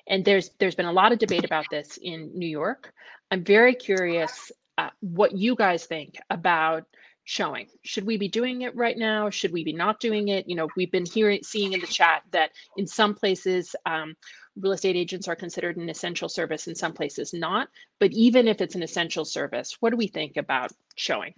And 0.06 0.24
there's 0.24 0.50
there's 0.58 0.74
been 0.74 0.86
a 0.86 0.92
lot 0.92 1.12
of 1.12 1.18
debate 1.18 1.44
about 1.44 1.66
this 1.70 1.98
in 2.00 2.30
New 2.34 2.48
York. 2.48 2.92
I'm 3.30 3.44
very 3.44 3.74
curious 3.74 4.50
uh, 4.76 4.90
what 5.00 5.36
you 5.36 5.54
guys 5.54 5.84
think 5.84 6.16
about 6.30 6.84
showing. 7.24 7.66
Should 7.82 8.06
we 8.06 8.16
be 8.16 8.28
doing 8.28 8.62
it 8.62 8.74
right 8.74 8.96
now? 8.96 9.28
Should 9.28 9.52
we 9.52 9.62
be 9.62 9.74
not 9.74 10.00
doing 10.00 10.28
it? 10.28 10.48
You 10.48 10.56
know, 10.56 10.68
we've 10.76 10.90
been 10.90 11.04
hearing, 11.04 11.40
seeing 11.42 11.74
in 11.74 11.80
the 11.80 11.86
chat 11.86 12.22
that 12.32 12.52
in 12.78 12.86
some 12.86 13.14
places, 13.14 13.76
um, 13.84 14.14
real 14.56 14.72
estate 14.72 14.96
agents 14.96 15.28
are 15.28 15.36
considered 15.36 15.76
an 15.76 15.90
essential 15.90 16.28
service, 16.28 16.68
in 16.68 16.74
some 16.74 16.94
places 16.94 17.34
not. 17.34 17.68
But 18.00 18.12
even 18.12 18.48
if 18.48 18.62
it's 18.62 18.76
an 18.76 18.82
essential 18.82 19.26
service, 19.26 19.76
what 19.80 19.90
do 19.90 19.96
we 19.96 20.06
think 20.06 20.38
about 20.38 20.72
showing? 20.96 21.34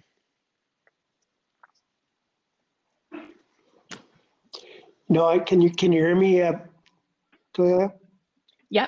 No, 5.11 5.27
I, 5.27 5.39
can 5.39 5.59
you 5.59 5.69
can 5.69 5.91
you 5.91 5.99
hear 6.01 6.15
me, 6.15 6.41
uh, 6.41 6.53
Clelia? 7.53 7.91
Yeah. 8.69 8.87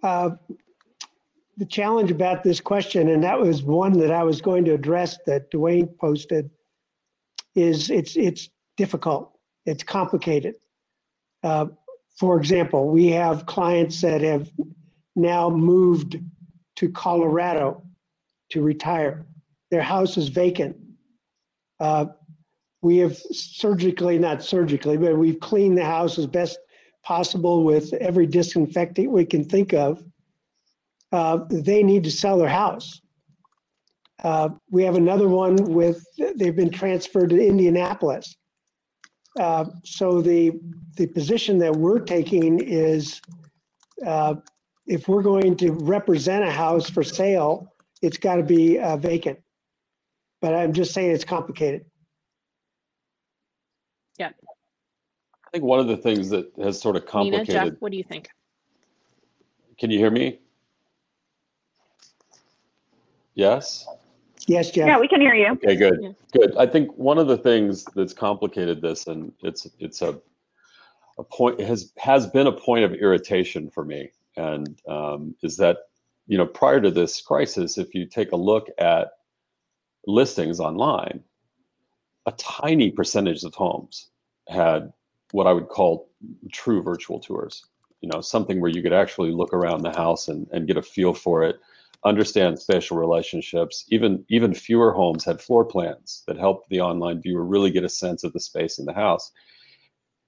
Uh, 0.00 0.30
the 1.56 1.66
challenge 1.66 2.12
about 2.12 2.44
this 2.44 2.60
question, 2.60 3.08
and 3.08 3.24
that 3.24 3.40
was 3.40 3.64
one 3.64 3.98
that 3.98 4.12
I 4.12 4.22
was 4.22 4.40
going 4.40 4.64
to 4.66 4.74
address 4.74 5.18
that 5.26 5.50
Dwayne 5.50 5.98
posted, 5.98 6.50
is 7.56 7.90
it's 7.90 8.16
it's 8.16 8.48
difficult. 8.76 9.36
It's 9.66 9.82
complicated. 9.82 10.54
Uh, 11.42 11.66
for 12.16 12.38
example, 12.38 12.88
we 12.88 13.08
have 13.08 13.44
clients 13.44 14.00
that 14.02 14.20
have 14.20 14.52
now 15.16 15.50
moved 15.50 16.20
to 16.76 16.88
Colorado 16.90 17.82
to 18.50 18.62
retire. 18.62 19.26
Their 19.72 19.82
house 19.82 20.16
is 20.16 20.28
vacant. 20.28 20.76
Uh, 21.80 22.06
we 22.82 22.98
have 22.98 23.16
surgically, 23.16 24.18
not 24.18 24.42
surgically, 24.42 24.96
but 24.96 25.16
we've 25.16 25.40
cleaned 25.40 25.78
the 25.78 25.84
house 25.84 26.18
as 26.18 26.26
best 26.26 26.58
possible 27.04 27.64
with 27.64 27.92
every 27.94 28.26
disinfectant 28.26 29.10
we 29.10 29.24
can 29.24 29.44
think 29.44 29.72
of 29.72 30.02
uh, 31.12 31.40
they 31.50 31.82
need 31.82 32.04
to 32.04 32.10
sell 32.10 32.38
their 32.38 32.48
house. 32.48 33.00
Uh, 34.24 34.48
we 34.70 34.82
have 34.82 34.96
another 34.96 35.28
one 35.28 35.56
with 35.56 36.04
they've 36.36 36.56
been 36.56 36.70
transferred 36.70 37.30
to 37.30 37.46
Indianapolis. 37.46 38.34
Uh, 39.38 39.66
so 39.84 40.20
the 40.20 40.52
the 40.96 41.06
position 41.06 41.58
that 41.58 41.74
we're 41.74 41.98
taking 41.98 42.60
is 42.60 43.20
uh, 44.06 44.34
if 44.86 45.08
we're 45.08 45.22
going 45.22 45.56
to 45.56 45.72
represent 45.72 46.44
a 46.44 46.50
house 46.50 46.88
for 46.88 47.02
sale, 47.02 47.72
it's 48.00 48.18
got 48.18 48.36
to 48.36 48.42
be 48.42 48.78
uh, 48.78 48.96
vacant. 48.96 49.38
But 50.40 50.54
I'm 50.54 50.72
just 50.72 50.92
saying 50.92 51.10
it's 51.10 51.24
complicated. 51.24 51.84
Yeah. 54.22 54.30
I 55.46 55.50
think 55.50 55.64
one 55.64 55.80
of 55.80 55.88
the 55.88 55.96
things 55.96 56.30
that 56.30 56.52
has 56.62 56.80
sort 56.80 56.96
of 56.96 57.06
complicated. 57.06 57.48
Nina, 57.48 57.70
Jeff, 57.70 57.80
what 57.80 57.90
do 57.90 57.98
you 57.98 58.04
think? 58.04 58.28
Can 59.78 59.90
you 59.90 59.98
hear 59.98 60.10
me? 60.10 60.38
Yes? 63.34 63.86
Yes, 64.46 64.70
Jeff. 64.70 64.86
Yeah, 64.86 65.00
we 65.00 65.08
can 65.08 65.20
hear 65.20 65.34
you. 65.34 65.52
Okay, 65.52 65.76
good. 65.76 65.98
Yeah. 66.00 66.12
Good. 66.32 66.56
I 66.56 66.66
think 66.66 66.96
one 66.96 67.18
of 67.18 67.26
the 67.26 67.36
things 67.36 67.84
that's 67.96 68.12
complicated 68.12 68.80
this 68.80 69.06
and 69.06 69.32
it's 69.42 69.66
it's 69.78 70.02
a 70.02 70.20
a 71.18 71.24
point 71.24 71.60
has 71.60 71.92
has 71.96 72.26
been 72.26 72.46
a 72.46 72.52
point 72.52 72.84
of 72.84 72.92
irritation 72.94 73.70
for 73.70 73.84
me 73.84 74.10
and 74.36 74.80
um, 74.88 75.34
is 75.42 75.56
that 75.56 75.78
you 76.26 76.38
know 76.38 76.46
prior 76.46 76.80
to 76.80 76.90
this 76.90 77.20
crisis 77.20 77.76
if 77.76 77.94
you 77.94 78.06
take 78.06 78.32
a 78.32 78.36
look 78.36 78.68
at 78.78 79.12
listings 80.06 80.58
online 80.58 81.22
a 82.26 82.32
tiny 82.32 82.90
percentage 82.90 83.44
of 83.44 83.54
homes 83.54 84.11
had 84.52 84.92
what 85.32 85.46
i 85.46 85.52
would 85.52 85.68
call 85.68 86.10
true 86.52 86.82
virtual 86.82 87.18
tours 87.18 87.64
you 88.00 88.08
know 88.12 88.20
something 88.20 88.60
where 88.60 88.70
you 88.70 88.82
could 88.82 88.92
actually 88.92 89.32
look 89.32 89.52
around 89.52 89.82
the 89.82 89.92
house 89.92 90.28
and, 90.28 90.46
and 90.52 90.66
get 90.66 90.76
a 90.76 90.82
feel 90.82 91.14
for 91.14 91.42
it 91.42 91.60
understand 92.04 92.58
spatial 92.58 92.96
relationships. 92.96 93.84
Even 93.88 94.24
even 94.28 94.54
fewer 94.54 94.92
homes 94.92 95.24
had 95.24 95.40
floor 95.40 95.64
plans 95.64 96.22
that 96.26 96.36
helped 96.36 96.68
the 96.68 96.80
online 96.80 97.20
viewer 97.20 97.44
really 97.44 97.70
get 97.70 97.84
a 97.84 97.88
sense 97.88 98.24
of 98.24 98.32
the 98.32 98.40
space 98.40 98.78
in 98.78 98.84
the 98.84 98.92
house. 98.92 99.30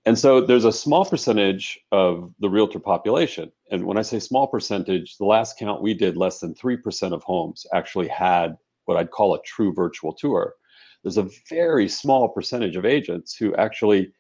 And 0.07 0.19
so 0.19 0.41
there's 0.41 0.67
a 0.67 0.73
small 0.73 1.05
percentage 1.07 1.81
of 1.91 2.33
the 2.39 2.51
realtor 2.51 2.79
population. 2.79 3.51
And 3.71 3.87
when 3.87 3.97
I 3.97 4.03
say 4.03 4.19
small 4.19 4.47
percentage, 4.47 5.17
the 5.17 5.25
last 5.25 5.59
count 5.59 5.81
we 5.81 5.95
did, 5.95 6.17
less 6.17 6.41
than 6.41 6.55
3% 6.55 7.15
of 7.15 7.23
homes 7.23 7.65
actually 7.73 8.09
had 8.09 8.59
what 8.85 8.99
I'd 8.99 9.11
call 9.11 9.35
a 9.35 9.43
true 9.43 9.73
virtual 9.73 10.13
tour. 10.13 10.57
There's 11.05 11.19
a 11.19 11.31
very 11.49 11.88
small 11.88 12.29
percentage 12.29 12.77
of 12.77 12.85
agents 12.85 13.37
who 13.37 13.55
actually 13.55 14.12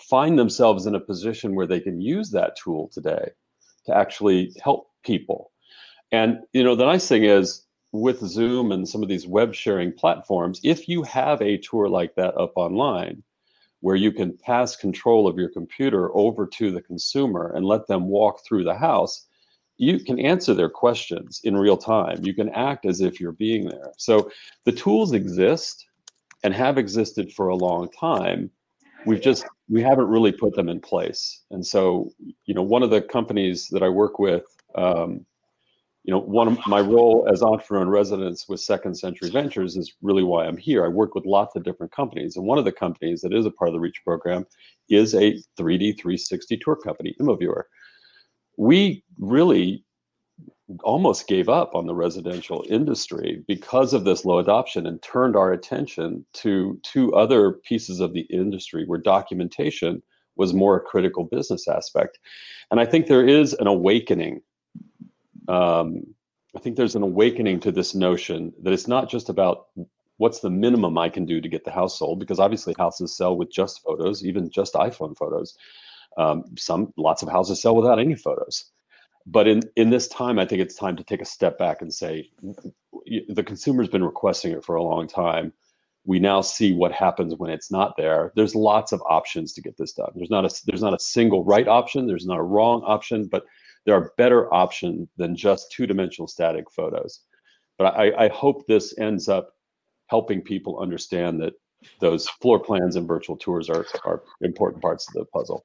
find 0.00 0.38
themselves 0.38 0.86
in 0.86 0.94
a 0.94 1.00
position 1.00 1.54
where 1.54 1.66
they 1.66 1.80
can 1.80 2.00
use 2.00 2.30
that 2.30 2.56
tool 2.56 2.88
today 2.94 3.30
to 3.84 3.94
actually 3.94 4.54
help 4.62 4.88
people 5.04 5.50
and 6.12 6.40
you 6.52 6.64
know, 6.64 6.74
the 6.74 6.86
nice 6.86 7.06
thing 7.06 7.24
is 7.24 7.66
with 7.92 8.20
Zoom 8.20 8.72
and 8.72 8.88
some 8.88 9.02
of 9.02 9.08
these 9.08 9.26
web 9.26 9.54
sharing 9.54 9.92
platforms, 9.92 10.60
if 10.64 10.88
you 10.88 11.02
have 11.02 11.40
a 11.42 11.58
tour 11.58 11.88
like 11.88 12.14
that 12.14 12.36
up 12.36 12.52
online, 12.56 13.22
where 13.80 13.96
you 13.96 14.10
can 14.10 14.36
pass 14.38 14.74
control 14.74 15.28
of 15.28 15.38
your 15.38 15.50
computer 15.50 16.14
over 16.16 16.46
to 16.46 16.70
the 16.70 16.82
consumer 16.82 17.52
and 17.54 17.64
let 17.64 17.86
them 17.86 18.08
walk 18.08 18.44
through 18.44 18.64
the 18.64 18.74
house, 18.74 19.26
you 19.76 20.00
can 20.00 20.18
answer 20.18 20.54
their 20.54 20.68
questions 20.68 21.40
in 21.44 21.56
real 21.56 21.76
time. 21.76 22.18
You 22.24 22.34
can 22.34 22.48
act 22.50 22.84
as 22.84 23.00
if 23.00 23.20
you're 23.20 23.32
being 23.32 23.68
there. 23.68 23.92
So 23.96 24.30
the 24.64 24.72
tools 24.72 25.12
exist 25.12 25.86
and 26.42 26.54
have 26.54 26.78
existed 26.78 27.32
for 27.32 27.48
a 27.48 27.56
long 27.56 27.88
time. 27.90 28.50
we've 29.06 29.20
just 29.20 29.46
we 29.68 29.82
haven't 29.82 30.06
really 30.06 30.32
put 30.32 30.54
them 30.54 30.68
in 30.68 30.80
place. 30.80 31.44
And 31.50 31.64
so, 31.64 32.10
you 32.46 32.54
know, 32.54 32.62
one 32.62 32.82
of 32.82 32.90
the 32.90 33.02
companies 33.02 33.68
that 33.68 33.82
I 33.82 33.88
work 33.88 34.18
with, 34.18 34.44
um, 34.74 35.26
you 36.04 36.12
know, 36.12 36.20
one 36.20 36.48
of 36.48 36.58
my 36.66 36.80
role 36.80 37.28
as 37.30 37.42
entrepreneur 37.42 37.82
in 37.82 37.90
residence 37.90 38.48
with 38.48 38.60
Second 38.60 38.96
Century 38.96 39.28
Ventures 39.28 39.76
is 39.76 39.92
really 40.00 40.22
why 40.22 40.46
I'm 40.46 40.56
here. 40.56 40.84
I 40.84 40.88
work 40.88 41.14
with 41.14 41.26
lots 41.26 41.54
of 41.54 41.64
different 41.64 41.92
companies, 41.92 42.36
and 42.36 42.46
one 42.46 42.56
of 42.56 42.64
the 42.64 42.72
companies 42.72 43.20
that 43.20 43.34
is 43.34 43.44
a 43.44 43.50
part 43.50 43.68
of 43.68 43.74
the 43.74 43.80
Reach 43.80 44.00
program 44.04 44.46
is 44.88 45.14
a 45.14 45.38
3D 45.58 45.98
360 45.98 46.56
tour 46.58 46.76
company, 46.76 47.14
Imoviewer. 47.20 47.64
We 48.56 49.04
really 49.18 49.84
almost 50.82 51.26
gave 51.26 51.48
up 51.48 51.74
on 51.74 51.86
the 51.86 51.94
residential 51.94 52.64
industry 52.68 53.42
because 53.46 53.94
of 53.94 54.04
this 54.04 54.24
low 54.24 54.38
adoption 54.38 54.86
and 54.86 55.02
turned 55.02 55.34
our 55.34 55.52
attention 55.52 56.24
to 56.34 56.78
two 56.82 57.12
other 57.14 57.52
pieces 57.52 58.00
of 58.00 58.12
the 58.12 58.26
industry 58.30 58.84
where 58.86 58.98
documentation 58.98 60.02
was 60.36 60.54
more 60.54 60.76
a 60.76 60.80
critical 60.80 61.24
business 61.24 61.66
aspect. 61.68 62.18
And 62.70 62.80
I 62.80 62.86
think 62.86 63.06
there 63.06 63.26
is 63.26 63.54
an 63.54 63.66
awakening. 63.66 64.42
Um, 65.48 66.02
I 66.54 66.60
think 66.60 66.76
there's 66.76 66.96
an 66.96 67.02
awakening 67.02 67.60
to 67.60 67.72
this 67.72 67.94
notion 67.94 68.52
that 68.62 68.72
it's 68.72 68.88
not 68.88 69.08
just 69.08 69.28
about 69.28 69.66
what's 70.18 70.40
the 70.40 70.50
minimum 70.50 70.98
I 70.98 71.08
can 71.08 71.24
do 71.24 71.40
to 71.40 71.48
get 71.48 71.64
the 71.64 71.70
house 71.70 71.98
sold, 71.98 72.20
because 72.20 72.38
obviously 72.38 72.74
houses 72.76 73.16
sell 73.16 73.36
with 73.36 73.50
just 73.50 73.82
photos, 73.82 74.24
even 74.24 74.50
just 74.50 74.74
iPhone 74.74 75.16
photos. 75.16 75.56
Um, 76.18 76.44
some 76.58 76.92
lots 76.96 77.22
of 77.22 77.28
houses 77.28 77.62
sell 77.62 77.76
without 77.76 77.98
any 77.98 78.16
photos 78.16 78.70
but 79.30 79.46
in 79.46 79.62
in 79.76 79.90
this 79.90 80.08
time 80.08 80.38
i 80.38 80.44
think 80.44 80.60
it's 80.60 80.74
time 80.74 80.96
to 80.96 81.04
take 81.04 81.20
a 81.20 81.24
step 81.24 81.58
back 81.58 81.82
and 81.82 81.92
say 81.92 82.28
the 83.28 83.42
consumer's 83.42 83.88
been 83.88 84.04
requesting 84.04 84.52
it 84.52 84.64
for 84.64 84.76
a 84.76 84.82
long 84.82 85.06
time. 85.06 85.52
We 86.04 86.18
now 86.18 86.40
see 86.40 86.72
what 86.72 86.92
happens 86.92 87.34
when 87.36 87.50
it's 87.50 87.70
not 87.70 87.96
there. 87.96 88.32
There's 88.34 88.54
lots 88.54 88.92
of 88.92 89.02
options 89.08 89.52
to 89.54 89.62
get 89.62 89.76
this 89.76 89.92
done. 89.92 90.10
There's 90.14 90.30
not 90.30 90.44
a 90.44 90.62
there's 90.66 90.82
not 90.82 90.94
a 90.94 90.98
single 90.98 91.44
right 91.44 91.68
option. 91.68 92.06
There's 92.06 92.26
not 92.26 92.38
a 92.38 92.42
wrong 92.42 92.82
option 92.86 93.26
but 93.26 93.44
there 93.84 93.94
are 93.94 94.12
better 94.18 94.52
options 94.52 95.08
than 95.16 95.34
just 95.34 95.72
two-dimensional 95.72 96.28
static 96.28 96.70
photos. 96.70 97.20
But 97.76 97.94
i 97.96 98.12
i 98.24 98.28
hope 98.28 98.66
this 98.66 98.96
ends 98.98 99.28
up 99.28 99.54
helping 100.06 100.40
people 100.40 100.80
understand 100.80 101.40
that 101.42 101.54
those 102.00 102.28
floor 102.28 102.58
plans 102.58 102.96
and 102.96 103.06
virtual 103.06 103.36
tours 103.36 103.68
are 103.68 103.86
are 104.04 104.22
important 104.40 104.82
parts 104.82 105.06
of 105.08 105.14
the 105.14 105.24
puzzle 105.26 105.64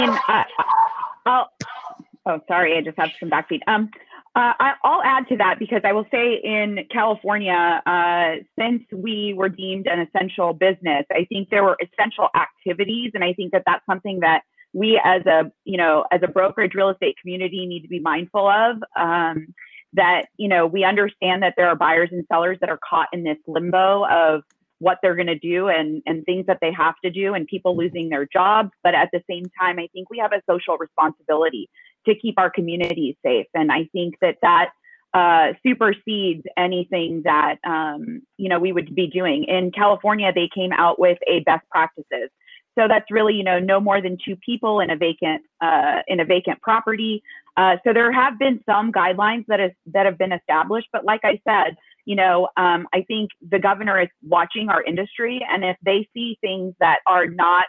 And 0.00 0.18
I'll, 1.26 1.48
oh, 2.26 2.40
sorry, 2.46 2.76
I 2.76 2.82
just 2.82 2.98
have 2.98 3.10
some 3.18 3.30
backfeed. 3.30 3.60
Um, 3.66 3.90
uh, 4.34 4.52
I'll 4.84 5.02
add 5.02 5.26
to 5.28 5.36
that 5.38 5.58
because 5.58 5.80
I 5.84 5.92
will 5.92 6.06
say 6.12 6.34
in 6.34 6.86
California, 6.92 7.82
uh, 7.84 8.36
since 8.58 8.84
we 8.92 9.34
were 9.36 9.48
deemed 9.48 9.88
an 9.88 10.00
essential 10.00 10.52
business, 10.52 11.04
I 11.10 11.26
think 11.28 11.50
there 11.50 11.64
were 11.64 11.76
essential 11.82 12.28
activities, 12.36 13.12
and 13.14 13.24
I 13.24 13.32
think 13.32 13.52
that 13.52 13.64
that's 13.66 13.84
something 13.86 14.20
that 14.20 14.42
we 14.72 15.00
as 15.02 15.24
a 15.26 15.50
you 15.64 15.76
know 15.76 16.04
as 16.12 16.20
a 16.22 16.28
brokerage 16.28 16.74
real 16.74 16.90
estate 16.90 17.16
community 17.20 17.66
need 17.66 17.82
to 17.82 17.88
be 17.88 17.98
mindful 17.98 18.48
of. 18.48 18.76
Um, 18.94 19.54
that 19.94 20.26
you 20.36 20.48
know 20.48 20.66
we 20.66 20.84
understand 20.84 21.42
that 21.42 21.54
there 21.56 21.68
are 21.68 21.74
buyers 21.74 22.10
and 22.12 22.24
sellers 22.30 22.58
that 22.60 22.68
are 22.68 22.78
caught 22.88 23.08
in 23.12 23.24
this 23.24 23.38
limbo 23.46 24.04
of 24.06 24.42
what 24.78 24.98
they're 25.02 25.16
going 25.16 25.26
to 25.26 25.38
do 25.38 25.68
and, 25.68 26.02
and 26.06 26.24
things 26.24 26.46
that 26.46 26.58
they 26.60 26.72
have 26.72 26.94
to 27.04 27.10
do 27.10 27.34
and 27.34 27.46
people 27.46 27.76
losing 27.76 28.08
their 28.08 28.26
jobs. 28.26 28.70
But 28.82 28.94
at 28.94 29.10
the 29.12 29.22
same 29.28 29.44
time, 29.60 29.78
I 29.78 29.88
think 29.92 30.08
we 30.10 30.18
have 30.18 30.32
a 30.32 30.42
social 30.48 30.76
responsibility 30.78 31.68
to 32.06 32.14
keep 32.14 32.38
our 32.38 32.50
communities 32.50 33.16
safe. 33.24 33.46
And 33.54 33.72
I 33.72 33.88
think 33.92 34.14
that 34.20 34.36
that 34.42 34.70
uh, 35.14 35.54
supersedes 35.66 36.44
anything 36.56 37.22
that, 37.24 37.56
um, 37.64 38.22
you 38.36 38.48
know, 38.48 38.58
we 38.58 38.72
would 38.72 38.94
be 38.94 39.06
doing. 39.06 39.44
In 39.44 39.72
California, 39.72 40.32
they 40.32 40.48
came 40.54 40.72
out 40.72 40.98
with 40.98 41.18
a 41.26 41.40
best 41.40 41.68
practices. 41.70 42.30
So 42.78 42.86
that's 42.86 43.10
really, 43.10 43.34
you 43.34 43.42
know, 43.42 43.58
no 43.58 43.80
more 43.80 44.00
than 44.00 44.18
two 44.24 44.36
people 44.36 44.78
in 44.78 44.90
a 44.90 44.96
vacant 44.96 45.42
uh, 45.60 46.02
in 46.06 46.20
a 46.20 46.24
vacant 46.24 46.62
property. 46.62 47.24
Uh, 47.56 47.76
so 47.84 47.92
there 47.92 48.12
have 48.12 48.38
been 48.38 48.62
some 48.64 48.92
guidelines 48.92 49.46
that 49.48 49.58
is 49.58 49.72
that 49.86 50.06
have 50.06 50.16
been 50.16 50.30
established, 50.30 50.86
but 50.92 51.04
like 51.04 51.22
I 51.24 51.40
said, 51.48 51.76
you 52.08 52.16
know, 52.16 52.48
um, 52.56 52.88
I 52.94 53.02
think 53.02 53.28
the 53.54 53.58
governor 53.58 54.00
is 54.00 54.08
watching 54.22 54.70
our 54.70 54.82
industry, 54.82 55.34
and 55.46 55.62
if 55.62 55.76
they 55.84 56.08
see 56.14 56.38
things 56.40 56.74
that 56.80 57.00
are 57.06 57.26
not 57.26 57.66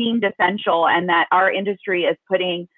deemed 0.00 0.24
essential 0.30 0.86
and 0.86 1.08
that 1.08 1.26
our 1.32 1.50
industry 1.50 2.00
is 2.04 2.16
putting, 2.30 2.68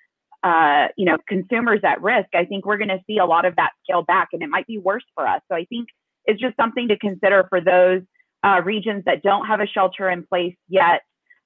uh, 0.44 0.86
you 0.96 1.04
know, 1.04 1.18
consumers 1.26 1.80
at 1.82 2.00
risk, 2.00 2.28
I 2.32 2.44
think 2.44 2.64
we're 2.64 2.78
going 2.78 2.94
to 2.96 3.02
see 3.08 3.18
a 3.18 3.24
lot 3.34 3.44
of 3.44 3.56
that 3.56 3.72
scale 3.82 4.02
back, 4.02 4.28
and 4.32 4.40
it 4.40 4.48
might 4.48 4.68
be 4.68 4.78
worse 4.78 5.02
for 5.16 5.26
us. 5.26 5.40
So 5.50 5.56
I 5.56 5.64
think 5.64 5.88
it's 6.26 6.40
just 6.40 6.54
something 6.56 6.86
to 6.86 6.96
consider 6.96 7.44
for 7.48 7.60
those 7.60 8.02
uh, 8.46 8.60
regions 8.64 9.02
that 9.06 9.24
don't 9.24 9.46
have 9.46 9.60
a 9.60 9.66
shelter 9.66 10.08
in 10.08 10.24
place 10.32 10.54
yet. 10.68 11.00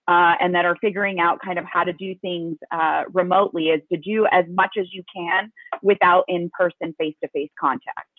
Uh, 0.06 0.34
and 0.38 0.54
that 0.54 0.66
are 0.66 0.76
figuring 0.82 1.18
out 1.18 1.38
kind 1.42 1.58
of 1.58 1.64
how 1.64 1.82
to 1.82 1.94
do 1.94 2.14
things 2.16 2.58
uh, 2.70 3.04
remotely 3.14 3.68
is 3.68 3.80
to 3.90 3.96
do 3.96 4.26
as 4.30 4.44
much 4.50 4.72
as 4.78 4.84
you 4.92 5.02
can 5.16 5.50
without 5.82 6.24
in-person 6.28 6.94
face-to-face 6.98 7.48
contact. 7.58 8.13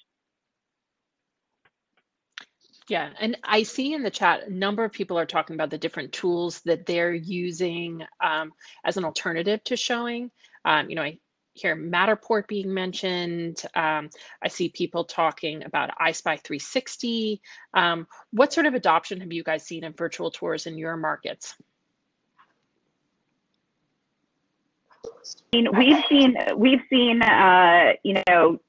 Yeah, 2.88 3.10
and 3.20 3.36
I 3.44 3.64
see 3.64 3.94
in 3.94 4.04
the 4.04 4.12
chat 4.12 4.48
a 4.48 4.54
number 4.54 4.84
of 4.84 4.92
people 4.92 5.18
are 5.18 5.26
talking 5.26 5.56
about 5.56 5.72
the 5.72 5.78
different 5.78 6.14
tools 6.14 6.62
that 6.66 6.86
they're 6.86 7.14
using 7.14 8.06
um, 8.24 8.52
as 8.84 8.98
an 8.98 9.06
alternative 9.06 9.64
to 9.64 9.76
showing. 9.76 10.30
Um, 10.66 10.90
you 10.90 10.96
know, 10.96 11.02
I 11.02 11.18
hear 11.54 11.76
Matterport 11.76 12.48
being 12.48 12.72
mentioned. 12.72 13.64
Um, 13.74 14.10
I 14.44 14.50
see 14.50 14.70
people 14.70 15.04
talking 15.04 15.64
about 15.64 15.98
iSpy 16.00 16.40
360. 16.44 17.42
Um, 17.74 18.08
what 18.32 18.54
sort 18.54 18.68
of 18.68 18.76
adoption 18.76 19.20
have 19.22 19.34
you 19.34 19.44
guys 19.44 19.64
seen 19.64 19.84
in 19.84 19.94
virtual 19.94 20.30
tours 20.30 20.68
in 20.68 20.78
your 20.78 20.96
markets? 20.96 21.56
I 25.06 25.58
mean, 25.58 25.76
we've 25.76 26.04
seen 26.08 26.38
we've 26.56 26.82
seen 26.90 27.24
uh, 27.24 27.94
you 28.04 28.22
know 28.28 28.60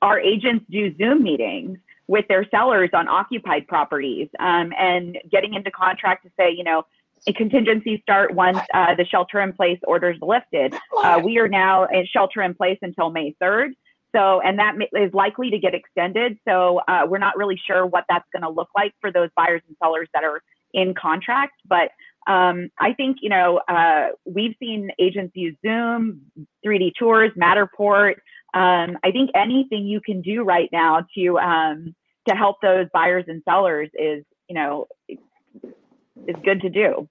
our 0.00 0.18
agents 0.18 0.64
do 0.68 0.96
Zoom 0.96 1.22
meetings 1.22 1.78
with 2.08 2.26
their 2.28 2.46
sellers 2.50 2.90
on 2.92 3.08
occupied 3.08 3.66
properties 3.66 4.28
um, 4.40 4.72
and 4.78 5.18
getting 5.30 5.54
into 5.54 5.70
contract 5.70 6.24
to 6.24 6.30
say, 6.38 6.50
you 6.50 6.64
know, 6.64 6.84
a 7.26 7.32
contingency 7.32 8.00
start 8.02 8.34
once 8.34 8.58
uh, 8.74 8.94
the 8.94 9.04
shelter 9.04 9.40
in 9.40 9.52
place 9.52 9.78
orders 9.84 10.18
lifted. 10.20 10.74
Uh, 11.02 11.20
we 11.22 11.38
are 11.38 11.48
now 11.48 11.84
in 11.84 12.06
shelter 12.06 12.42
in 12.42 12.54
place 12.54 12.78
until 12.82 13.10
May 13.10 13.34
3rd. 13.40 13.70
So, 14.14 14.40
and 14.40 14.58
that 14.58 14.74
is 14.92 15.12
likely 15.14 15.50
to 15.50 15.58
get 15.58 15.74
extended. 15.74 16.36
So, 16.46 16.80
uh, 16.86 17.06
we're 17.08 17.18
not 17.18 17.36
really 17.36 17.60
sure 17.66 17.86
what 17.86 18.04
that's 18.08 18.26
going 18.32 18.42
to 18.42 18.50
look 18.50 18.68
like 18.76 18.92
for 19.00 19.10
those 19.10 19.30
buyers 19.36 19.62
and 19.68 19.76
sellers 19.82 20.08
that 20.14 20.24
are 20.24 20.42
in 20.74 20.94
contract. 20.94 21.54
But 21.66 21.90
um, 22.26 22.70
I 22.78 22.92
think, 22.92 23.18
you 23.20 23.30
know, 23.30 23.60
uh, 23.68 24.08
we've 24.24 24.54
seen 24.60 24.90
agents 24.98 25.32
use 25.34 25.56
Zoom, 25.64 26.22
3D 26.64 26.92
tours, 26.98 27.30
Matterport. 27.36 28.14
Um, 28.54 28.98
I 29.02 29.10
think 29.12 29.30
anything 29.34 29.86
you 29.86 30.00
can 30.00 30.20
do 30.20 30.42
right 30.42 30.68
now 30.72 31.06
to 31.16 31.38
um, 31.38 31.94
to 32.28 32.34
help 32.34 32.56
those 32.60 32.86
buyers 32.92 33.24
and 33.28 33.42
sellers 33.48 33.88
is, 33.94 34.24
you 34.48 34.54
know, 34.54 34.86
is 35.08 36.36
good 36.44 36.60
to 36.60 36.70
do. 36.70 37.08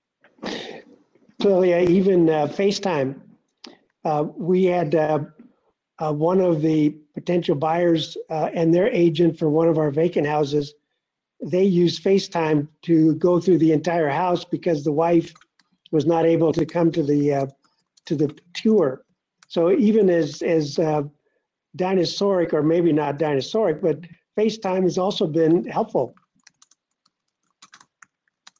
Clearly, 1.41 1.87
even 1.87 2.29
uh, 2.29 2.47
FaceTime. 2.47 3.19
Uh, 4.03 4.25
we 4.35 4.65
had 4.65 4.95
uh, 4.95 5.19
uh, 5.99 6.11
one 6.11 6.39
of 6.39 6.61
the 6.61 6.95
potential 7.13 7.55
buyers 7.55 8.17
uh, 8.29 8.49
and 8.53 8.73
their 8.73 8.87
agent 8.87 9.37
for 9.37 9.49
one 9.49 9.67
of 9.67 9.77
our 9.77 9.91
vacant 9.91 10.25
houses. 10.25 10.73
They 11.43 11.63
used 11.63 12.03
FaceTime 12.03 12.67
to 12.83 13.15
go 13.15 13.39
through 13.39 13.57
the 13.59 13.71
entire 13.71 14.09
house 14.09 14.45
because 14.45 14.83
the 14.83 14.91
wife 14.91 15.33
was 15.91 16.05
not 16.05 16.25
able 16.25 16.53
to 16.53 16.65
come 16.65 16.91
to 16.91 17.03
the 17.03 17.33
uh, 17.33 17.47
to 18.05 18.15
the 18.15 18.35
tour. 18.53 19.03
So 19.47 19.71
even 19.71 20.09
as 20.09 20.41
as 20.41 20.79
dinosauric, 21.77 22.53
or 22.53 22.63
maybe 22.63 22.91
not 22.91 23.17
dinosauric, 23.17 23.81
but 23.81 23.99
FaceTime 24.37 24.83
has 24.83 24.97
also 24.97 25.27
been 25.27 25.65
helpful. 25.65 26.15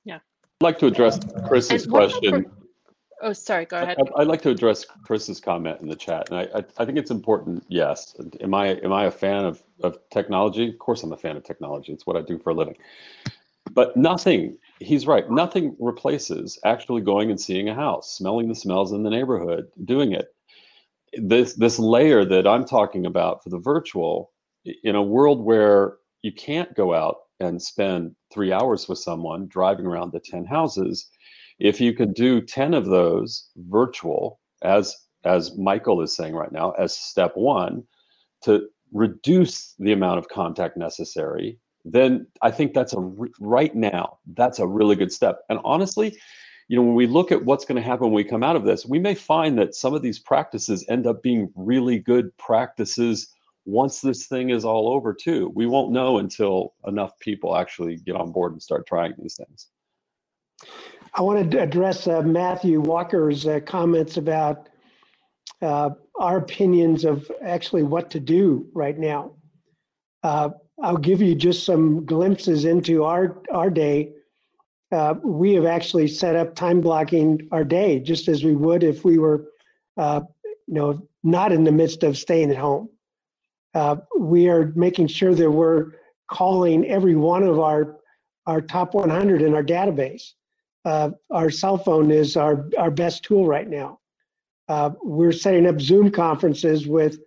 Yeah. 0.03 0.15
I'd 0.15 0.63
like 0.63 0.79
to 0.79 0.87
address 0.87 1.19
Chris's 1.47 1.85
question. 1.85 2.51
Oh, 3.23 3.33
sorry, 3.33 3.65
go 3.65 3.77
ahead. 3.77 3.97
I'd 4.17 4.27
like 4.27 4.41
to 4.41 4.49
address 4.49 4.85
Chris's 5.03 5.39
comment 5.39 5.79
in 5.79 5.87
the 5.87 5.95
chat. 5.95 6.29
And 6.29 6.39
I, 6.39 6.59
I, 6.59 6.63
I, 6.79 6.85
think 6.85 6.97
it's 6.97 7.11
important, 7.11 7.63
yes. 7.67 8.15
Am 8.41 8.53
I 8.55 8.69
am 8.83 8.91
I 8.91 9.05
a 9.05 9.11
fan 9.11 9.45
of, 9.45 9.61
of 9.83 9.99
technology? 10.09 10.69
Of 10.69 10.79
course 10.79 11.03
I'm 11.03 11.13
a 11.13 11.17
fan 11.17 11.37
of 11.37 11.43
technology. 11.43 11.93
It's 11.93 12.07
what 12.07 12.17
I 12.17 12.21
do 12.21 12.39
for 12.39 12.49
a 12.49 12.55
living. 12.55 12.77
But 13.73 13.95
nothing, 13.95 14.57
he's 14.79 15.05
right, 15.05 15.29
nothing 15.29 15.75
replaces 15.79 16.59
actually 16.65 17.01
going 17.01 17.29
and 17.29 17.39
seeing 17.39 17.69
a 17.69 17.75
house, 17.75 18.11
smelling 18.11 18.49
the 18.49 18.55
smells 18.55 18.91
in 18.91 19.03
the 19.03 19.09
neighborhood, 19.09 19.71
doing 19.85 20.13
it. 20.13 20.33
This 21.13 21.55
this 21.55 21.79
layer 21.79 22.25
that 22.25 22.47
I'm 22.47 22.65
talking 22.65 23.05
about 23.05 23.43
for 23.43 23.49
the 23.49 23.59
virtual 23.59 24.31
in 24.83 24.95
a 24.95 25.03
world 25.03 25.43
where 25.43 25.97
you 26.21 26.31
can't 26.31 26.73
go 26.75 26.93
out 26.93 27.17
and 27.39 27.61
spend 27.61 28.15
three 28.33 28.53
hours 28.53 28.87
with 28.87 28.99
someone 28.99 29.47
driving 29.47 29.85
around 29.85 30.11
the 30.13 30.19
10 30.19 30.45
houses 30.45 31.09
if 31.59 31.81
you 31.81 31.93
could 31.93 32.13
do 32.13 32.41
10 32.41 32.73
of 32.75 32.85
those 32.85 33.49
virtual 33.57 34.39
as 34.61 34.95
as 35.25 35.57
michael 35.57 36.01
is 36.01 36.15
saying 36.15 36.35
right 36.35 36.51
now 36.51 36.71
as 36.71 36.95
step 36.95 37.31
one 37.35 37.83
to 38.43 38.67
reduce 38.93 39.73
the 39.79 39.91
amount 39.91 40.19
of 40.19 40.29
contact 40.29 40.77
necessary 40.77 41.59
then 41.85 42.27
I 42.41 42.51
think 42.51 42.73
that's 42.73 42.93
a 42.93 42.99
right 43.39 43.73
now 43.75 44.19
that's 44.35 44.59
a 44.59 44.67
really 44.67 44.95
good 44.95 45.11
step. 45.11 45.39
And 45.49 45.59
honestly, 45.63 46.17
you 46.67 46.77
know, 46.77 46.83
when 46.83 46.95
we 46.95 47.07
look 47.07 47.31
at 47.31 47.43
what's 47.43 47.65
going 47.65 47.81
to 47.81 47.87
happen 47.87 48.05
when 48.05 48.13
we 48.13 48.23
come 48.23 48.43
out 48.43 48.55
of 48.55 48.63
this, 48.63 48.85
we 48.85 48.99
may 48.99 49.15
find 49.15 49.57
that 49.57 49.75
some 49.75 49.93
of 49.93 50.01
these 50.01 50.19
practices 50.19 50.85
end 50.89 51.05
up 51.07 51.21
being 51.21 51.51
really 51.55 51.99
good 51.99 52.35
practices 52.37 53.33
once 53.65 54.01
this 54.01 54.27
thing 54.27 54.49
is 54.49 54.65
all 54.65 54.89
over 54.89 55.13
too. 55.13 55.51
We 55.55 55.67
won't 55.67 55.91
know 55.91 56.17
until 56.17 56.73
enough 56.87 57.17
people 57.19 57.55
actually 57.55 57.97
get 57.97 58.15
on 58.15 58.31
board 58.31 58.53
and 58.53 58.61
start 58.61 58.87
trying 58.87 59.13
these 59.17 59.35
things. 59.35 59.67
I 61.13 61.21
want 61.21 61.51
to 61.51 61.61
address 61.61 62.07
uh, 62.07 62.21
Matthew 62.21 62.79
Walker's 62.79 63.45
uh, 63.45 63.59
comments 63.65 64.17
about 64.17 64.69
uh, 65.61 65.91
our 66.19 66.37
opinions 66.37 67.05
of 67.05 67.29
actually 67.43 67.83
what 67.83 68.09
to 68.11 68.19
do 68.19 68.67
right 68.73 68.97
now. 68.97 69.33
Uh, 70.23 70.49
I'll 70.81 70.97
give 70.97 71.21
you 71.21 71.35
just 71.35 71.65
some 71.65 72.05
glimpses 72.05 72.65
into 72.65 73.03
our 73.03 73.41
our 73.51 73.69
day. 73.69 74.13
Uh, 74.91 75.15
we 75.23 75.53
have 75.53 75.65
actually 75.65 76.07
set 76.07 76.35
up 76.35 76.53
time 76.53 76.81
blocking 76.81 77.47
our 77.51 77.63
day 77.63 77.99
just 77.99 78.27
as 78.27 78.43
we 78.43 78.55
would 78.55 78.83
if 78.83 79.05
we 79.05 79.17
were, 79.17 79.47
uh, 79.97 80.21
you 80.43 80.73
know, 80.73 81.07
not 81.23 81.51
in 81.51 81.63
the 81.63 81.71
midst 81.71 82.03
of 82.03 82.17
staying 82.17 82.51
at 82.51 82.57
home. 82.57 82.89
Uh, 83.73 83.95
we 84.19 84.49
are 84.49 84.73
making 84.75 85.07
sure 85.07 85.33
that 85.33 85.49
we're 85.49 85.93
calling 86.29 86.85
every 86.87 87.15
one 87.15 87.43
of 87.43 87.59
our 87.59 87.97
our 88.47 88.59
top 88.59 88.93
100 88.93 89.41
in 89.41 89.53
our 89.53 89.63
database. 89.63 90.33
Uh, 90.83 91.11
our 91.29 91.49
cell 91.49 91.77
phone 91.77 92.11
is 92.11 92.35
our 92.35 92.67
our 92.77 92.91
best 92.91 93.23
tool 93.23 93.45
right 93.45 93.69
now. 93.69 93.99
Uh, 94.67 94.91
we're 95.03 95.31
setting 95.31 95.67
up 95.67 95.79
Zoom 95.79 96.11
conferences 96.11 96.87
with 96.87 97.19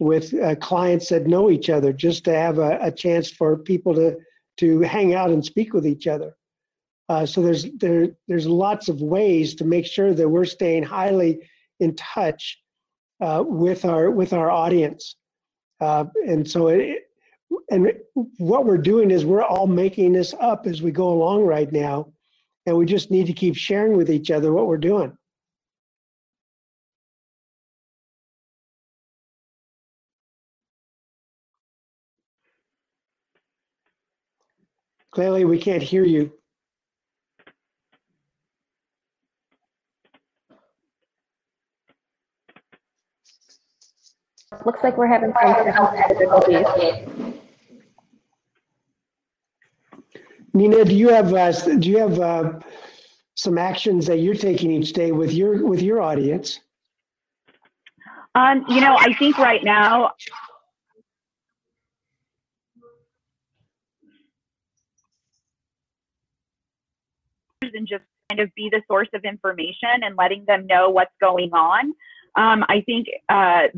with 0.00 0.34
uh, 0.34 0.54
clients 0.56 1.08
that 1.08 1.26
know 1.26 1.50
each 1.50 1.70
other 1.70 1.92
just 1.92 2.24
to 2.24 2.34
have 2.34 2.58
a, 2.58 2.78
a, 2.82 2.90
chance 2.90 3.30
for 3.30 3.56
people 3.56 3.94
to 3.94 4.16
to 4.58 4.80
hang 4.80 5.14
out 5.14 5.30
and 5.30 5.44
speak 5.44 5.72
with 5.72 5.86
each 5.86 6.06
other. 6.06 6.36
Uh, 7.08 7.24
so 7.24 7.40
there's 7.40 7.66
there 7.78 8.08
there's 8.26 8.46
lots 8.46 8.88
of 8.88 9.00
ways 9.00 9.54
to 9.54 9.64
make 9.64 9.86
sure 9.86 10.12
that 10.12 10.28
we're 10.28 10.44
staying 10.44 10.82
highly 10.82 11.48
in 11.78 11.94
touch 11.94 12.58
uh, 13.20 13.42
with 13.46 13.84
our 13.84 14.10
with 14.10 14.32
our 14.32 14.50
audience. 14.50 15.16
Uh, 15.80 16.04
and 16.26 16.48
so 16.50 16.68
it, 16.68 17.04
and 17.70 17.92
what 18.38 18.64
we're 18.64 18.78
doing 18.78 19.10
is 19.10 19.24
we're 19.24 19.42
all 19.42 19.66
making 19.66 20.12
this 20.12 20.34
up 20.40 20.66
as 20.66 20.82
we 20.82 20.90
go 20.90 21.08
along 21.08 21.44
right 21.44 21.70
now, 21.70 22.12
and 22.66 22.76
we 22.76 22.86
just 22.86 23.10
need 23.10 23.26
to 23.26 23.32
keep 23.32 23.56
sharing 23.56 23.96
with 23.96 24.10
each 24.10 24.30
other 24.30 24.52
what 24.52 24.66
we're 24.66 24.76
doing. 24.76 25.16
Clelia, 35.14 35.48
we 35.48 35.58
can't 35.58 35.82
hear 35.82 36.04
you. 36.04 36.32
Looks 44.66 44.82
like 44.82 44.96
we're 44.98 45.06
having 45.06 45.32
some 45.40 45.54
technical 45.54 46.40
difficulties. 46.40 46.66
Nina, 50.52 50.84
do 50.84 50.94
you 50.94 51.08
have 51.10 51.32
uh, 51.32 51.52
do 51.52 51.88
you 51.88 51.98
have 51.98 52.18
uh, 52.18 52.52
some 53.36 53.58
actions 53.58 54.06
that 54.06 54.18
you're 54.18 54.34
taking 54.34 54.72
each 54.72 54.92
day 54.92 55.12
with 55.12 55.32
your 55.32 55.64
with 55.64 55.80
your 55.82 56.02
audience? 56.02 56.58
Um, 58.34 58.64
you 58.68 58.80
know, 58.80 58.96
I 58.98 59.14
think 59.14 59.38
right 59.38 59.62
now 59.62 60.10
and 67.62 67.86
just 67.86 68.02
kind 68.30 68.40
of 68.40 68.52
be 68.54 68.68
the 68.70 68.82
source 68.88 69.08
of 69.14 69.24
information 69.24 70.02
and 70.02 70.16
letting 70.16 70.44
them 70.46 70.66
know 70.66 70.90
what's 70.90 71.14
going 71.20 71.52
on. 71.52 71.92
Um, 72.34 72.64
I 72.68 72.82
think, 72.84 73.06
uh, 73.28 73.68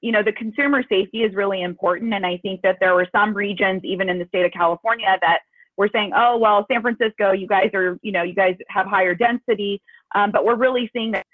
you 0.00 0.12
know, 0.12 0.22
the 0.22 0.32
consumer 0.32 0.82
safety 0.88 1.22
is 1.22 1.34
really 1.34 1.62
important. 1.62 2.14
And 2.14 2.24
I 2.24 2.38
think 2.38 2.62
that 2.62 2.78
there 2.80 2.94
were 2.94 3.08
some 3.14 3.34
regions, 3.34 3.82
even 3.84 4.08
in 4.08 4.18
the 4.18 4.26
state 4.26 4.46
of 4.46 4.52
California, 4.52 5.18
that 5.20 5.40
were 5.76 5.90
saying, 5.92 6.12
oh, 6.16 6.38
well, 6.38 6.66
San 6.70 6.82
Francisco, 6.82 7.32
you 7.32 7.46
guys 7.46 7.70
are, 7.74 7.98
you 8.02 8.12
know, 8.12 8.22
you 8.22 8.34
guys 8.34 8.56
have 8.68 8.86
higher 8.86 9.14
density. 9.14 9.80
Um, 10.14 10.30
but 10.30 10.44
we're 10.44 10.56
really 10.56 10.90
seeing 10.94 11.12
that 11.12 11.26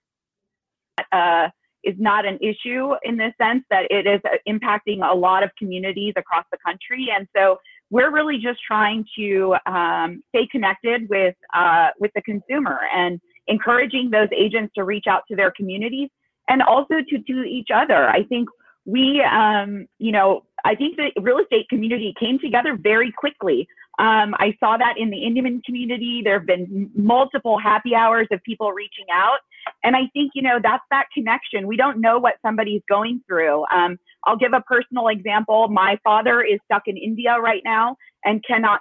uh, 1.13 1.49
is 1.85 1.95
not 1.99 2.27
an 2.27 2.39
issue 2.43 2.95
in 3.05 3.17
this 3.17 3.33
sense 3.41 3.65
that 3.71 3.87
it 3.91 4.07
is 4.07 4.21
impacting 4.49 5.09
a 5.09 5.15
lot 5.15 5.43
of 5.43 5.51
communities 5.57 6.15
across 6.17 6.45
the 6.51 6.59
country. 6.65 7.09
And 7.17 7.29
so 7.37 7.59
we're 7.91 8.13
really 8.13 8.39
just 8.39 8.59
trying 8.67 9.05
to 9.17 9.57
um, 9.67 10.23
stay 10.31 10.49
connected 10.51 11.09
with 11.09 11.37
uh, 11.55 11.91
with 12.01 12.11
the 12.17 12.23
consumer 12.23 12.81
and 12.93 13.21
encouraging 13.47 14.11
those 14.11 14.29
agents 14.37 14.73
to 14.77 14.83
reach 14.83 15.05
out 15.09 15.23
to 15.31 15.37
their 15.37 15.53
communities 15.53 16.09
and 16.49 16.63
also 16.63 16.97
to 17.09 17.19
to 17.19 17.43
each 17.45 17.69
other. 17.75 18.09
I 18.09 18.23
think 18.25 18.49
we, 18.87 19.21
um, 19.23 19.87
you 19.99 20.13
know, 20.13 20.45
I 20.65 20.75
think 20.75 20.97
the 20.97 21.11
real 21.21 21.39
estate 21.39 21.69
community 21.69 22.15
came 22.19 22.39
together 22.39 22.77
very 22.77 23.13
quickly. 23.13 23.69
Um, 23.99 24.35
I 24.39 24.57
saw 24.61 24.77
that 24.77 24.97
in 24.99 25.11
the 25.11 25.25
Indian 25.25 25.61
community. 25.65 26.23
There 26.23 26.39
have 26.39 26.47
been 26.47 26.91
multiple 26.95 27.59
happy 27.59 27.95
hours 27.95 28.29
of 28.31 28.43
people 28.43 28.73
reaching 28.73 29.07
out. 29.13 29.39
And 29.83 29.97
I 29.97 30.09
think, 30.13 30.33
you 30.35 30.43
know, 30.43 30.61
that's 30.63 30.85
that 30.91 31.07
connection. 31.13 31.67
We 31.67 31.77
don't 31.77 32.01
know 32.01 32.19
what 32.19 32.35
somebody's 32.43 32.83
going 32.89 33.23
through. 33.27 33.65
Um, 33.75 33.99
I'll 34.25 34.37
give 34.37 34.53
a 34.53 34.61
personal 34.61 35.09
example. 35.09 35.69
My 35.69 35.99
father 36.05 36.43
is 36.43 36.61
stuck 36.67 36.83
in 36.87 36.97
India 36.97 37.37
right 37.41 37.63
now 37.65 37.97
and 38.25 38.45
cannot. 38.45 38.81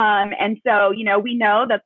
Um, 0.00 0.32
and 0.38 0.58
so, 0.66 0.92
you 0.92 1.04
know, 1.04 1.18
we 1.18 1.34
know 1.34 1.66
that 1.68 1.82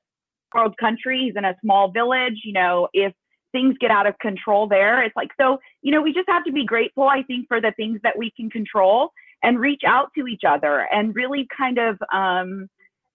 world 0.55 0.77
country, 0.79 1.25
he's 1.27 1.37
in 1.37 1.45
a 1.45 1.55
small 1.61 1.91
village, 1.91 2.41
you 2.45 2.53
know, 2.53 2.89
if 2.93 3.13
things 3.53 3.77
get 3.81 3.91
out 3.91 4.07
of 4.07 4.19
control 4.19 4.67
there, 4.67 5.03
it's 5.03 5.15
like, 5.15 5.31
so, 5.41 5.59
you 5.83 5.93
know, 5.93 6.01
we 6.01 6.13
just 6.13 6.29
have 6.29 6.45
to 6.45 6.53
be 6.53 6.65
grateful, 6.65 7.05
I 7.05 7.23
think, 7.23 7.49
for 7.49 7.61
the 7.61 7.73
things 7.77 8.01
that 8.03 8.17
we 8.17 8.33
can 8.37 8.51
control 8.51 9.11
and 9.43 9.59
reach 9.59 9.83
out 9.87 10.11
to 10.17 10.27
each 10.27 10.43
other 10.47 10.87
and 10.93 11.15
really 11.15 11.47
kind 11.57 11.79
of 11.79 11.99
um, 12.13 12.69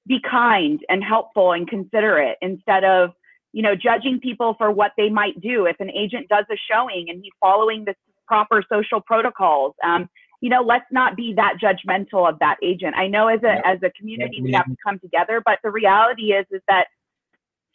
be 0.08 0.20
kind 0.30 0.80
and 0.90 1.04
helpful 1.04 1.52
and 1.52 1.68
considerate 1.68 2.38
instead 2.42 2.84
of 2.84 3.12
you 3.54 3.62
know 3.62 3.76
judging 3.76 4.20
people 4.20 4.56
for 4.58 4.72
what 4.72 4.92
they 4.98 5.10
might 5.10 5.40
do. 5.42 5.66
If 5.66 5.78
an 5.80 5.92
agent 5.92 6.28
does 6.30 6.46
a 6.52 6.58
showing 6.72 7.08
and 7.10 7.22
he's 7.24 7.34
following 7.40 7.86
the 7.86 7.96
proper 8.28 8.64
social 8.72 9.00
protocols 9.00 9.74
um, 9.86 10.10
you 10.42 10.50
know 10.50 10.62
let's 10.62 10.86
not 10.92 11.16
be 11.16 11.34
that 11.36 11.56
judgmental 11.62 12.30
of 12.30 12.40
that 12.40 12.58
agent. 12.62 12.96
I 12.96 13.08
know 13.08 13.28
as 13.28 13.42
a 13.44 13.56
yeah. 13.56 13.62
as 13.66 13.80
a 13.84 13.92
community 13.92 14.42
we 14.42 14.52
have 14.54 14.66
to 14.66 14.76
come 14.86 15.00
together 15.00 15.42
but 15.44 15.60
the 15.64 15.72
reality 15.72 16.34
is 16.34 16.46
is 16.52 16.62
that 16.68 16.88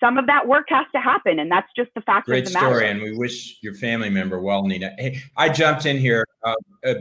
some 0.03 0.18
of 0.18 0.26
that 0.26 0.46
work 0.46 0.66
has 0.68 0.86
to 0.92 1.00
happen 1.00 1.38
and 1.38 1.50
that's 1.50 1.70
just 1.76 1.90
the 1.94 2.00
fact 2.03 2.26
great 2.26 2.46
of 2.46 2.53
the 2.53 2.59
matter. 2.59 2.66
Great 2.66 2.76
story 2.76 2.90
and 2.90 3.03
we 3.03 3.16
wish 3.16 3.59
your 3.62 3.74
family 3.74 4.11
member 4.11 4.40
well 4.40 4.64
nina 4.64 4.90
hey 4.98 5.20
i 5.36 5.48
jumped 5.48 5.86
in 5.86 5.96
here 5.96 6.26
uh, 6.44 6.55
uh, 6.84 6.94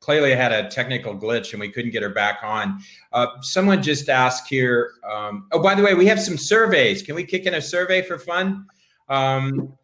Clelia, 0.00 0.36
had 0.36 0.52
a 0.52 0.68
technical 0.70 1.14
glitch 1.14 1.52
and 1.52 1.60
we 1.60 1.70
couldn't 1.70 1.90
get 1.90 2.02
her 2.02 2.08
back 2.08 2.38
on. 2.42 2.80
Uh, 3.12 3.26
someone 3.42 3.82
just 3.82 4.08
asked 4.08 4.48
here. 4.48 4.92
Um, 5.08 5.48
oh, 5.52 5.60
by 5.60 5.74
the 5.74 5.82
way, 5.82 5.94
we 5.94 6.06
have 6.06 6.20
some 6.20 6.38
surveys. 6.38 7.02
Can 7.02 7.14
we 7.14 7.24
kick 7.24 7.46
in 7.46 7.54
a 7.54 7.60
survey 7.60 8.02
for 8.02 8.18
fun? 8.18 8.66
Um, 9.08 9.76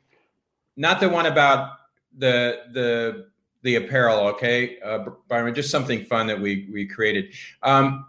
not 0.77 1.01
the 1.01 1.09
one 1.09 1.27
about 1.27 1.73
the 2.17 2.62
the 2.73 3.27
the 3.62 3.77
apparel, 3.77 4.21
okay, 4.29 4.79
uh, 4.81 5.05
Byron. 5.29 5.55
Just 5.55 5.71
something 5.71 6.05
fun 6.05 6.27
that 6.27 6.41
we 6.41 6.69
we 6.73 6.87
created. 6.87 7.35
Um, 7.62 8.07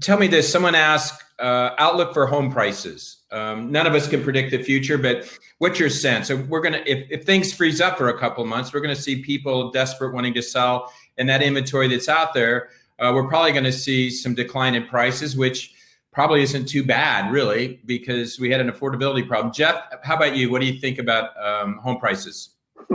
tell 0.00 0.18
me 0.18 0.26
this. 0.26 0.50
Someone 0.50 0.74
asked 0.74 1.22
uh, 1.38 1.70
outlook 1.78 2.12
for 2.12 2.26
home 2.26 2.50
prices. 2.50 3.18
Um, 3.30 3.70
none 3.70 3.86
of 3.86 3.94
us 3.94 4.08
can 4.08 4.22
predict 4.22 4.50
the 4.50 4.62
future, 4.62 4.98
but 4.98 5.28
what's 5.58 5.78
your 5.78 5.90
sense? 5.90 6.28
So 6.28 6.36
we're 6.36 6.62
gonna 6.62 6.82
if, 6.86 7.06
if 7.10 7.24
things 7.24 7.52
freeze 7.52 7.80
up 7.80 7.98
for 7.98 8.08
a 8.08 8.18
couple 8.18 8.42
of 8.42 8.48
months, 8.48 8.72
we're 8.72 8.80
gonna 8.80 8.96
see 8.96 9.22
people 9.22 9.70
desperate 9.70 10.14
wanting 10.14 10.34
to 10.34 10.42
sell 10.42 10.92
and 11.18 11.28
that 11.28 11.42
inventory 11.42 11.88
that's 11.88 12.08
out 12.08 12.32
there, 12.32 12.70
uh, 12.98 13.12
we're 13.14 13.28
probably 13.28 13.52
going 13.52 13.64
to 13.64 13.72
see 13.72 14.10
some 14.10 14.34
decline 14.34 14.74
in 14.74 14.86
prices, 14.86 15.36
which 15.36 15.74
probably 16.12 16.42
isn't 16.42 16.66
too 16.66 16.84
bad, 16.84 17.30
really, 17.30 17.80
because 17.84 18.40
we 18.40 18.50
had 18.50 18.60
an 18.60 18.70
affordability 18.70 19.26
problem. 19.26 19.52
Jeff, 19.52 19.82
how 20.02 20.16
about 20.16 20.36
you? 20.36 20.50
What 20.50 20.60
do 20.60 20.66
you 20.66 20.80
think 20.80 20.98
about 20.98 21.30
um, 21.44 21.78
home 21.78 21.98
prices? 21.98 22.50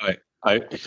I, 0.00 0.16
I, 0.44 0.60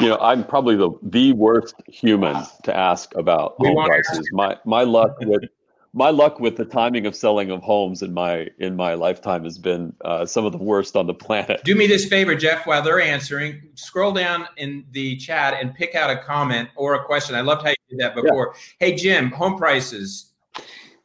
you 0.00 0.08
know, 0.08 0.18
I'm 0.18 0.44
probably 0.44 0.76
the 0.76 0.90
the 1.02 1.32
worst 1.32 1.74
human 1.86 2.44
to 2.64 2.76
ask 2.76 3.14
about 3.14 3.54
home 3.58 3.84
prices. 3.86 4.28
My 4.32 4.56
my 4.64 4.82
luck 4.82 5.18
with 5.20 5.44
my 5.92 6.10
luck 6.10 6.38
with 6.38 6.56
the 6.56 6.64
timing 6.64 7.06
of 7.06 7.16
selling 7.16 7.50
of 7.50 7.62
homes 7.62 8.02
in 8.02 8.12
my 8.12 8.48
in 8.58 8.76
my 8.76 8.94
lifetime 8.94 9.44
has 9.44 9.58
been 9.58 9.92
uh, 10.04 10.26
some 10.26 10.44
of 10.44 10.52
the 10.52 10.58
worst 10.58 10.96
on 10.96 11.06
the 11.06 11.14
planet. 11.14 11.62
Do 11.64 11.74
me 11.74 11.86
this 11.86 12.06
favor, 12.06 12.34
Jeff, 12.34 12.66
while 12.66 12.82
they're 12.82 13.00
answering, 13.00 13.62
scroll 13.74 14.12
down 14.12 14.46
in 14.56 14.84
the 14.92 15.16
chat 15.16 15.54
and 15.60 15.74
pick 15.74 15.94
out 15.94 16.10
a 16.10 16.18
comment 16.18 16.68
or 16.76 16.94
a 16.94 17.04
question. 17.04 17.34
I 17.34 17.40
loved 17.40 17.62
how 17.62 17.70
you 17.70 17.76
did 17.90 17.98
that 18.00 18.14
before. 18.14 18.54
Yeah. 18.54 18.86
Hey, 18.86 18.94
Jim, 18.96 19.30
home 19.30 19.56
prices. 19.56 20.32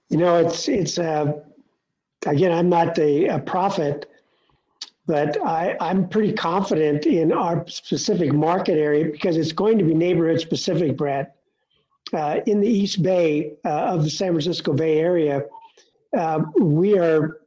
You 0.10 0.18
know, 0.18 0.38
it's 0.38 0.68
it's 0.68 1.00
uh, 1.00 1.34
again, 2.26 2.52
I'm 2.52 2.70
not 2.70 2.98
a, 2.98 3.28
a 3.28 3.39
prophet, 3.39 4.10
but 5.06 5.41
I, 5.45 5.76
I'm 5.80 6.08
pretty 6.08 6.34
confident 6.34 7.06
in 7.06 7.32
our 7.32 7.68
specific 7.68 8.34
market 8.34 8.78
area 8.78 9.06
because 9.12 9.38
it's 9.38 9.51
going 9.51 9.78
to 9.78 9.84
be 9.84 9.93
neighborhood 9.93 10.39
specific, 10.39 10.95
Brad. 10.95 11.32
Uh, 12.14 12.41
in 12.45 12.62
the 12.62 12.68
East 12.68 13.01
Bay 13.01 13.54
uh, 13.66 13.70
of 13.70 14.04
the 14.04 14.10
San 14.10 14.30
Francisco 14.30 14.74
Bay 14.74 14.99
Area, 14.99 15.43
uh, 16.18 16.41
we 16.60 16.97
are 16.97 17.39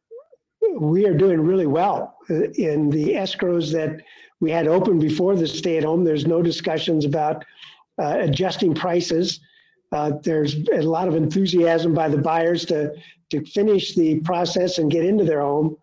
we 0.81 1.07
are 1.07 1.15
doing 1.15 1.41
really 1.41 1.67
well 1.67 2.17
in 2.29 2.91
the 2.91 3.11
escrows 3.11 3.73
that 3.73 4.03
we 4.41 4.51
had 4.51 4.67
open 4.67 4.99
before 4.99 5.37
the 5.37 5.47
stay 5.47 5.79
at 5.79 5.85
home. 5.85 6.05
There's 6.05 6.27
no 6.27 6.43
discussions 6.43 7.05
about 7.05 7.45
uh, 7.99 8.17
adjusting 8.21 8.75
prices. 8.75 9.41
Uh, 9.93 10.13
there's 10.23 10.57
a 10.73 10.83
lot 10.83 11.09
of 11.09 11.15
enthusiasm 11.15 11.95
by 11.95 12.09
the 12.09 12.19
buyers 12.19 12.65
to 12.67 12.93
to 13.31 13.45
finish 13.47 13.95
the 13.95 14.21
process 14.21 14.79
and 14.79 14.91
get 14.91 15.05
into 15.05 15.25
their 15.25 15.41
home. 15.41 15.77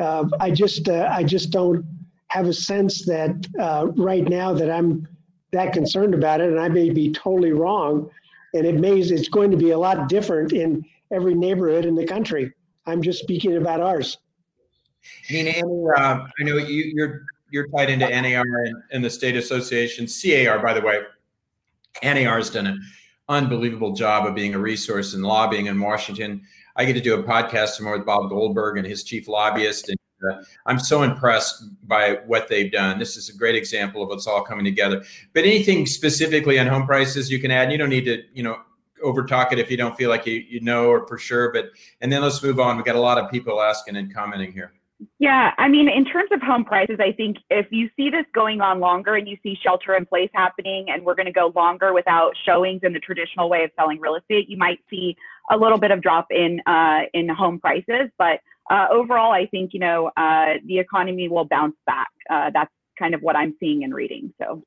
Uh, 0.00 0.28
I 0.40 0.50
just 0.50 0.88
uh, 0.88 1.08
I 1.10 1.24
just 1.24 1.50
don't 1.50 1.84
have 2.28 2.46
a 2.46 2.52
sense 2.52 3.06
that 3.06 3.46
uh, 3.58 3.86
right 3.96 4.28
now 4.28 4.52
that 4.52 4.70
I'm 4.70 5.08
that 5.52 5.72
concerned 5.72 6.14
about 6.14 6.40
it, 6.40 6.50
and 6.50 6.60
I 6.60 6.68
may 6.68 6.90
be 6.90 7.12
totally 7.12 7.52
wrong. 7.52 8.10
And 8.54 8.66
it 8.66 8.76
may 8.76 8.98
it's 8.98 9.28
going 9.28 9.50
to 9.50 9.56
be 9.56 9.70
a 9.70 9.78
lot 9.78 10.08
different 10.08 10.52
in 10.52 10.84
every 11.12 11.34
neighborhood 11.34 11.84
in 11.84 11.94
the 11.94 12.06
country. 12.06 12.52
I'm 12.86 13.02
just 13.02 13.20
speaking 13.22 13.56
about 13.56 13.80
ours. 13.80 14.18
I 16.38 16.42
know 16.44 16.56
you, 16.56 16.92
you're 16.94 17.26
you're 17.50 17.68
tied 17.68 17.90
into 17.90 18.08
NAR 18.08 18.42
and, 18.42 18.82
and, 18.92 19.04
the 19.04 19.10
state 19.10 19.36
association, 19.36 20.06
CAR, 20.06 20.58
by 20.58 20.74
the 20.74 20.80
way. 20.80 21.00
NAR 22.02 22.36
has 22.36 22.50
done 22.50 22.66
an 22.66 22.80
unbelievable 23.28 23.92
job 23.92 24.26
of 24.26 24.34
being 24.34 24.54
a 24.54 24.58
resource 24.58 25.14
in 25.14 25.22
lobbying 25.22 25.66
in 25.66 25.80
Washington. 25.80 26.42
I 26.76 26.84
get 26.84 26.92
to 26.92 27.00
do 27.00 27.18
a 27.18 27.22
podcast 27.22 27.76
tomorrow 27.76 27.96
with 27.96 28.06
Bob 28.06 28.30
Goldberg 28.30 28.78
and 28.78 28.86
his 28.86 29.02
chief 29.02 29.28
lobbyist. 29.28 29.88
And 29.88 29.98
uh, 30.30 30.42
I'm 30.66 30.78
so 30.78 31.02
impressed 31.02 31.64
by 31.86 32.18
what 32.26 32.48
they've 32.48 32.70
done. 32.70 32.98
This 32.98 33.16
is 33.16 33.28
a 33.28 33.36
great 33.36 33.54
example 33.54 34.02
of 34.02 34.08
what's 34.08 34.26
all 34.26 34.42
coming 34.42 34.64
together. 34.64 35.02
But 35.32 35.44
anything 35.44 35.86
specifically 35.86 36.58
on 36.58 36.66
home 36.66 36.86
prices 36.86 37.30
you 37.30 37.38
can 37.38 37.50
add, 37.50 37.72
you 37.72 37.78
don't 37.78 37.90
need 37.90 38.04
to, 38.04 38.22
you 38.34 38.42
know, 38.42 38.58
over 39.02 39.24
talk 39.24 39.52
it 39.52 39.58
if 39.58 39.70
you 39.70 39.76
don't 39.76 39.96
feel 39.96 40.10
like 40.10 40.26
you, 40.26 40.44
you 40.48 40.60
know 40.60 40.88
or 40.88 41.06
for 41.06 41.18
sure. 41.18 41.52
But 41.52 41.70
and 42.00 42.12
then 42.12 42.22
let's 42.22 42.42
move 42.42 42.60
on. 42.60 42.76
We've 42.76 42.84
got 42.84 42.96
a 42.96 43.00
lot 43.00 43.18
of 43.18 43.30
people 43.30 43.60
asking 43.60 43.96
and 43.96 44.12
commenting 44.12 44.52
here. 44.52 44.72
Yeah, 45.18 45.52
I 45.58 45.68
mean, 45.68 45.90
in 45.90 46.06
terms 46.06 46.30
of 46.32 46.40
home 46.40 46.64
prices, 46.64 46.98
I 47.00 47.12
think 47.12 47.36
if 47.50 47.66
you 47.70 47.90
see 47.96 48.08
this 48.08 48.24
going 48.34 48.62
on 48.62 48.80
longer 48.80 49.14
and 49.14 49.28
you 49.28 49.36
see 49.42 49.56
shelter 49.62 49.94
in 49.94 50.06
place 50.06 50.30
happening 50.32 50.86
and 50.88 51.04
we're 51.04 51.14
going 51.14 51.26
to 51.26 51.32
go 51.32 51.52
longer 51.54 51.92
without 51.92 52.32
showings 52.46 52.80
in 52.82 52.94
the 52.94 53.00
traditional 53.00 53.50
way 53.50 53.62
of 53.64 53.70
selling 53.78 54.00
real 54.00 54.14
estate, 54.16 54.48
you 54.48 54.56
might 54.56 54.78
see 54.88 55.14
a 55.50 55.56
little 55.56 55.78
bit 55.78 55.90
of 55.90 56.00
drop 56.00 56.28
in 56.30 56.60
uh, 56.66 57.00
in 57.12 57.28
home 57.28 57.60
prices. 57.60 58.10
But 58.16 58.40
uh, 58.70 58.86
overall, 58.90 59.32
I 59.32 59.46
think 59.46 59.74
you 59.74 59.80
know 59.80 60.10
uh, 60.16 60.54
the 60.64 60.78
economy 60.78 61.28
will 61.28 61.44
bounce 61.44 61.76
back. 61.86 62.08
Uh, 62.30 62.50
that's 62.54 62.72
kind 62.98 63.14
of 63.14 63.20
what 63.20 63.36
I'm 63.36 63.54
seeing 63.60 63.84
and 63.84 63.94
reading. 63.94 64.32
So. 64.40 64.62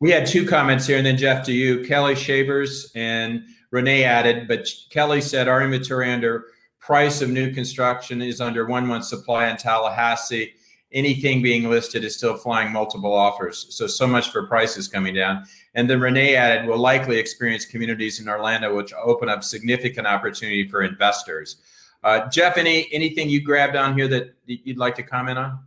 We 0.00 0.10
had 0.10 0.26
two 0.26 0.46
comments 0.46 0.86
here, 0.86 0.98
and 0.98 1.06
then 1.06 1.16
Jeff, 1.16 1.46
to 1.46 1.52
you, 1.52 1.84
Kelly 1.86 2.14
Shavers 2.14 2.92
and 2.94 3.44
Renee 3.70 4.04
added, 4.04 4.48
but 4.48 4.68
Kelly 4.90 5.22
said 5.22 5.48
our 5.48 5.62
inventory 5.62 6.12
under 6.12 6.46
price 6.84 7.22
of 7.22 7.30
new 7.30 7.50
construction 7.50 8.20
is 8.20 8.42
under 8.42 8.66
one 8.66 8.86
month 8.86 9.06
supply 9.06 9.48
in 9.48 9.56
Tallahassee. 9.56 10.52
Anything 10.92 11.42
being 11.42 11.68
listed 11.68 12.04
is 12.04 12.14
still 12.14 12.36
flying 12.36 12.70
multiple 12.70 13.12
offers. 13.12 13.66
So, 13.70 13.86
so 13.86 14.06
much 14.06 14.30
for 14.30 14.46
prices 14.46 14.86
coming 14.86 15.14
down. 15.14 15.44
And 15.74 15.88
then 15.88 15.98
Renee 15.98 16.36
added, 16.36 16.68
we'll 16.68 16.78
likely 16.78 17.16
experience 17.16 17.64
communities 17.64 18.20
in 18.20 18.28
Orlando, 18.28 18.76
which 18.76 18.92
open 19.02 19.30
up 19.30 19.42
significant 19.42 20.06
opportunity 20.06 20.68
for 20.68 20.82
investors. 20.82 21.56
Uh, 22.04 22.28
Jeff, 22.28 22.58
any 22.58 22.86
anything 22.92 23.30
you 23.30 23.42
grabbed 23.42 23.76
on 23.76 23.96
here 23.96 24.06
that 24.08 24.34
you'd 24.44 24.76
like 24.76 24.94
to 24.96 25.02
comment 25.02 25.38
on? 25.38 25.58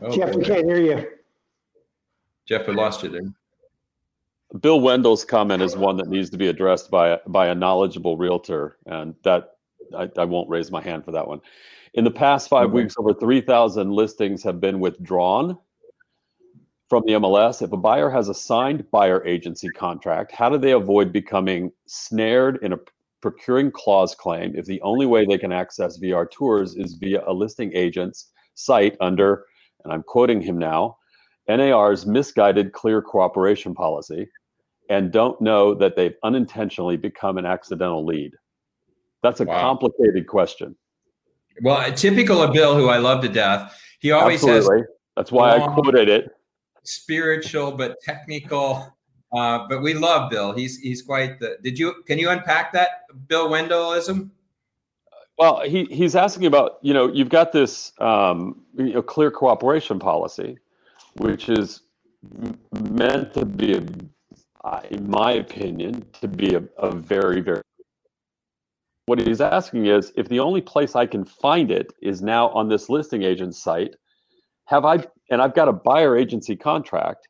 Oh, 0.00 0.16
Jeff, 0.16 0.34
we 0.34 0.42
can't 0.42 0.64
hear 0.64 0.80
you. 0.80 1.08
Jeff, 2.46 2.66
we 2.66 2.72
lost 2.72 3.02
you 3.02 3.10
there. 3.10 3.34
Bill 4.60 4.80
Wendel's 4.80 5.24
comment 5.24 5.62
is 5.62 5.76
one 5.76 5.96
that 5.96 6.08
needs 6.08 6.30
to 6.30 6.36
be 6.36 6.48
addressed 6.48 6.90
by 6.90 7.10
a, 7.10 7.18
by 7.26 7.48
a 7.48 7.54
knowledgeable 7.54 8.16
realtor, 8.16 8.76
and 8.86 9.14
that 9.24 9.54
I, 9.96 10.08
I 10.16 10.24
won't 10.24 10.48
raise 10.48 10.70
my 10.70 10.82
hand 10.82 11.04
for 11.04 11.12
that 11.12 11.26
one. 11.26 11.40
In 11.94 12.04
the 12.04 12.10
past 12.10 12.48
5 12.48 12.66
mm-hmm. 12.66 12.76
weeks, 12.76 12.94
over 12.98 13.14
3,000 13.14 13.90
listings 13.90 14.42
have 14.42 14.60
been 14.60 14.80
withdrawn 14.80 15.58
from 16.88 17.02
the 17.06 17.14
MLS. 17.14 17.62
If 17.62 17.72
a 17.72 17.76
buyer 17.76 18.10
has 18.10 18.28
a 18.28 18.34
signed 18.34 18.90
buyer 18.90 19.24
agency 19.24 19.68
contract, 19.68 20.32
how 20.32 20.48
do 20.48 20.58
they 20.58 20.72
avoid 20.72 21.12
becoming 21.12 21.72
snared 21.86 22.58
in 22.62 22.72
a 22.72 22.78
procuring 23.20 23.70
clause 23.70 24.14
claim 24.14 24.54
if 24.54 24.66
the 24.66 24.80
only 24.82 25.06
way 25.06 25.24
they 25.24 25.38
can 25.38 25.50
access 25.50 25.98
VR 25.98 26.30
tours 26.30 26.76
is 26.76 26.94
via 26.94 27.22
a 27.26 27.32
listing 27.32 27.72
agent's 27.74 28.30
site 28.54 28.96
under, 29.00 29.46
and 29.82 29.92
I'm 29.92 30.02
quoting 30.02 30.40
him 30.40 30.58
now, 30.58 30.98
NAR's 31.48 32.06
misguided 32.06 32.72
clear 32.72 33.02
cooperation 33.02 33.74
policy? 33.74 34.28
and 34.88 35.12
don't 35.12 35.40
know 35.40 35.74
that 35.74 35.96
they've 35.96 36.14
unintentionally 36.22 36.96
become 36.96 37.38
an 37.38 37.46
accidental 37.46 38.04
lead? 38.04 38.32
That's 39.22 39.40
a 39.40 39.44
wow. 39.44 39.60
complicated 39.60 40.26
question. 40.26 40.76
Well, 41.62 41.90
typical 41.92 42.42
of 42.42 42.52
Bill, 42.52 42.76
who 42.76 42.88
I 42.88 42.98
love 42.98 43.22
to 43.22 43.28
death, 43.28 43.80
he 44.00 44.10
always 44.10 44.44
Absolutely. 44.44 44.80
has. 44.80 44.86
That's 45.16 45.32
why 45.32 45.56
I 45.56 45.74
quoted 45.74 46.08
it. 46.08 46.36
Spiritual 46.82 47.72
but 47.72 48.00
technical. 48.02 48.92
Uh, 49.34 49.66
but 49.68 49.80
we 49.82 49.94
love 49.94 50.30
Bill. 50.30 50.52
He's 50.52 50.78
he's 50.78 51.02
quite 51.02 51.40
the. 51.40 51.56
Did 51.62 51.78
you 51.78 52.02
can 52.06 52.18
you 52.18 52.30
unpack 52.30 52.72
that 52.72 53.04
Bill 53.28 53.48
Wendellism? 53.48 54.30
Well, 55.38 55.62
he 55.62 55.84
he's 55.84 56.14
asking 56.14 56.46
about 56.46 56.78
you 56.82 56.92
know 56.92 57.10
you've 57.10 57.30
got 57.30 57.52
this 57.52 57.92
um, 57.98 58.60
you 58.76 58.94
know, 58.94 59.02
clear 59.02 59.30
cooperation 59.30 59.98
policy, 59.98 60.58
which 61.16 61.48
is 61.48 61.82
meant 62.90 63.34
to 63.34 63.44
be 63.44 63.76
a 63.76 63.82
in 64.90 65.08
my 65.08 65.32
opinion, 65.32 66.04
to 66.20 66.28
be 66.28 66.54
a, 66.54 66.62
a 66.78 66.94
very, 66.94 67.40
very. 67.40 67.62
What 69.06 69.20
he's 69.20 69.40
asking 69.40 69.86
is 69.86 70.12
if 70.16 70.28
the 70.28 70.40
only 70.40 70.62
place 70.62 70.96
I 70.96 71.06
can 71.06 71.24
find 71.24 71.70
it 71.70 71.92
is 72.00 72.22
now 72.22 72.48
on 72.50 72.68
this 72.68 72.88
listing 72.88 73.22
agent 73.22 73.54
site, 73.54 73.94
have 74.66 74.86
I, 74.86 75.04
and 75.30 75.42
I've 75.42 75.54
got 75.54 75.68
a 75.68 75.72
buyer 75.72 76.16
agency 76.16 76.56
contract, 76.56 77.28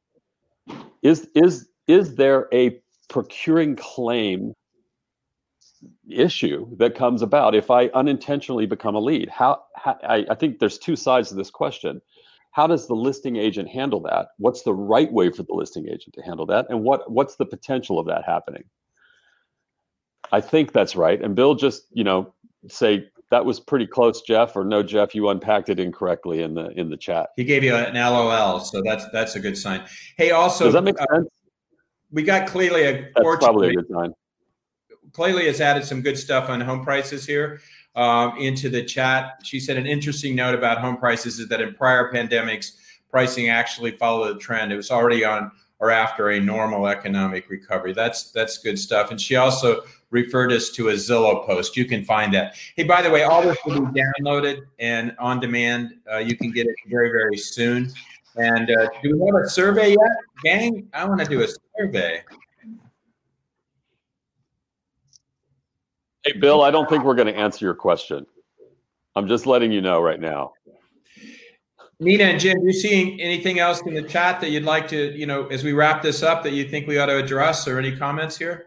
is, 1.02 1.26
is, 1.34 1.68
is 1.88 2.14
there 2.14 2.46
a 2.52 2.80
procuring 3.08 3.74
claim 3.74 4.54
issue 6.08 6.68
that 6.78 6.94
comes 6.94 7.22
about 7.22 7.56
if 7.56 7.70
I 7.70 7.86
unintentionally 7.88 8.66
become 8.66 8.94
a 8.94 9.00
lead? 9.00 9.28
How, 9.28 9.64
how 9.74 9.98
I, 10.08 10.24
I 10.30 10.34
think 10.36 10.60
there's 10.60 10.78
two 10.78 10.94
sides 10.94 11.30
to 11.30 11.34
this 11.34 11.50
question 11.50 12.00
how 12.54 12.68
does 12.68 12.86
the 12.86 12.94
listing 12.94 13.34
agent 13.34 13.68
handle 13.68 13.98
that? 14.02 14.28
What's 14.38 14.62
the 14.62 14.72
right 14.72 15.12
way 15.12 15.28
for 15.30 15.42
the 15.42 15.52
listing 15.52 15.88
agent 15.88 16.14
to 16.14 16.22
handle 16.22 16.46
that? 16.46 16.66
And 16.70 16.84
what 16.84 17.10
what's 17.10 17.34
the 17.34 17.44
potential 17.44 17.98
of 17.98 18.06
that 18.06 18.24
happening? 18.24 18.62
I 20.30 20.40
think 20.40 20.72
that's 20.72 20.94
right. 20.94 21.20
And 21.20 21.34
bill 21.34 21.56
just 21.56 21.86
you 21.92 22.04
know 22.04 22.32
say 22.68 23.08
that 23.30 23.44
was 23.44 23.58
pretty 23.58 23.86
close 23.86 24.22
jeff 24.22 24.54
or 24.54 24.64
no 24.64 24.82
jeff 24.82 25.14
you 25.14 25.28
unpacked 25.28 25.68
it 25.68 25.80
incorrectly 25.80 26.42
in 26.42 26.54
the 26.54 26.68
in 26.78 26.90
the 26.90 26.96
chat. 26.96 27.30
He 27.36 27.42
gave 27.44 27.64
you 27.64 27.74
an 27.74 27.94
lol 27.94 28.60
so 28.60 28.80
that's 28.84 29.04
that's 29.10 29.34
a 29.34 29.40
good 29.40 29.58
sign. 29.58 29.84
Hey 30.16 30.30
also 30.30 30.64
does 30.64 30.74
that 30.74 30.84
make 30.84 30.96
sense? 30.96 31.10
uh, 31.10 31.22
we 32.12 32.22
got 32.22 32.46
clearly 32.46 32.84
that's 32.84 33.36
probably 33.40 33.70
a 33.70 33.74
good 33.74 33.88
sign. 33.92 34.14
Clearly 35.12 35.46
has 35.46 35.60
added 35.60 35.84
some 35.84 36.02
good 36.02 36.16
stuff 36.16 36.48
on 36.48 36.60
home 36.60 36.84
prices 36.84 37.26
here 37.26 37.60
um, 37.94 38.36
into 38.38 38.68
the 38.68 38.82
chat. 38.82 39.40
She 39.42 39.60
said 39.60 39.76
an 39.76 39.86
interesting 39.86 40.34
note 40.34 40.54
about 40.54 40.80
home 40.80 40.96
prices 40.96 41.38
is 41.38 41.48
that 41.48 41.60
in 41.60 41.74
prior 41.74 42.12
pandemics, 42.12 42.72
pricing 43.10 43.48
actually 43.48 43.92
followed 43.92 44.34
the 44.34 44.40
trend. 44.40 44.72
It 44.72 44.76
was 44.76 44.90
already 44.90 45.24
on 45.24 45.50
or 45.80 45.90
after 45.90 46.30
a 46.30 46.40
normal 46.40 46.86
economic 46.86 47.48
recovery. 47.50 47.92
That's 47.92 48.30
that's 48.30 48.58
good 48.58 48.78
stuff. 48.78 49.10
And 49.10 49.20
she 49.20 49.36
also 49.36 49.82
referred 50.10 50.52
us 50.52 50.70
to 50.70 50.88
a 50.88 50.92
Zillow 50.94 51.44
post. 51.44 51.76
You 51.76 51.84
can 51.84 52.04
find 52.04 52.32
that. 52.34 52.56
Hey, 52.76 52.84
by 52.84 53.02
the 53.02 53.10
way, 53.10 53.24
all 53.24 53.42
this 53.42 53.58
will 53.66 53.80
be 53.80 54.00
downloaded 54.00 54.62
and 54.78 55.14
on 55.18 55.40
demand. 55.40 55.94
Uh, 56.10 56.18
you 56.18 56.36
can 56.36 56.52
get 56.52 56.66
it 56.66 56.74
very 56.88 57.10
very 57.10 57.36
soon. 57.36 57.92
And 58.36 58.70
uh, 58.70 58.88
do 59.02 59.16
we 59.16 59.26
have 59.26 59.44
a 59.44 59.48
survey 59.48 59.90
yet, 59.90 60.16
gang? 60.42 60.88
I 60.92 61.04
want 61.04 61.20
to 61.20 61.26
do 61.26 61.42
a 61.42 61.48
survey. 61.78 62.22
Hey, 66.24 66.32
Bill, 66.32 66.62
I 66.62 66.70
don't 66.70 66.88
think 66.88 67.04
we're 67.04 67.14
going 67.14 67.28
to 67.28 67.36
answer 67.36 67.64
your 67.64 67.74
question. 67.74 68.24
I'm 69.14 69.28
just 69.28 69.46
letting 69.46 69.70
you 69.72 69.80
know 69.80 70.00
right 70.00 70.18
now. 70.18 70.54
Nina 72.00 72.24
and 72.24 72.40
Jim, 72.40 72.58
you 72.62 72.72
seeing 72.72 73.20
anything 73.20 73.58
else 73.58 73.80
in 73.82 73.94
the 73.94 74.02
chat 74.02 74.40
that 74.40 74.50
you'd 74.50 74.64
like 74.64 74.88
to, 74.88 75.16
you 75.16 75.26
know, 75.26 75.46
as 75.46 75.62
we 75.62 75.72
wrap 75.72 76.02
this 76.02 76.22
up, 76.22 76.42
that 76.42 76.52
you 76.52 76.68
think 76.68 76.86
we 76.86 76.98
ought 76.98 77.06
to 77.06 77.16
address, 77.18 77.68
or 77.68 77.78
any 77.78 77.94
comments 77.94 78.36
here? 78.36 78.66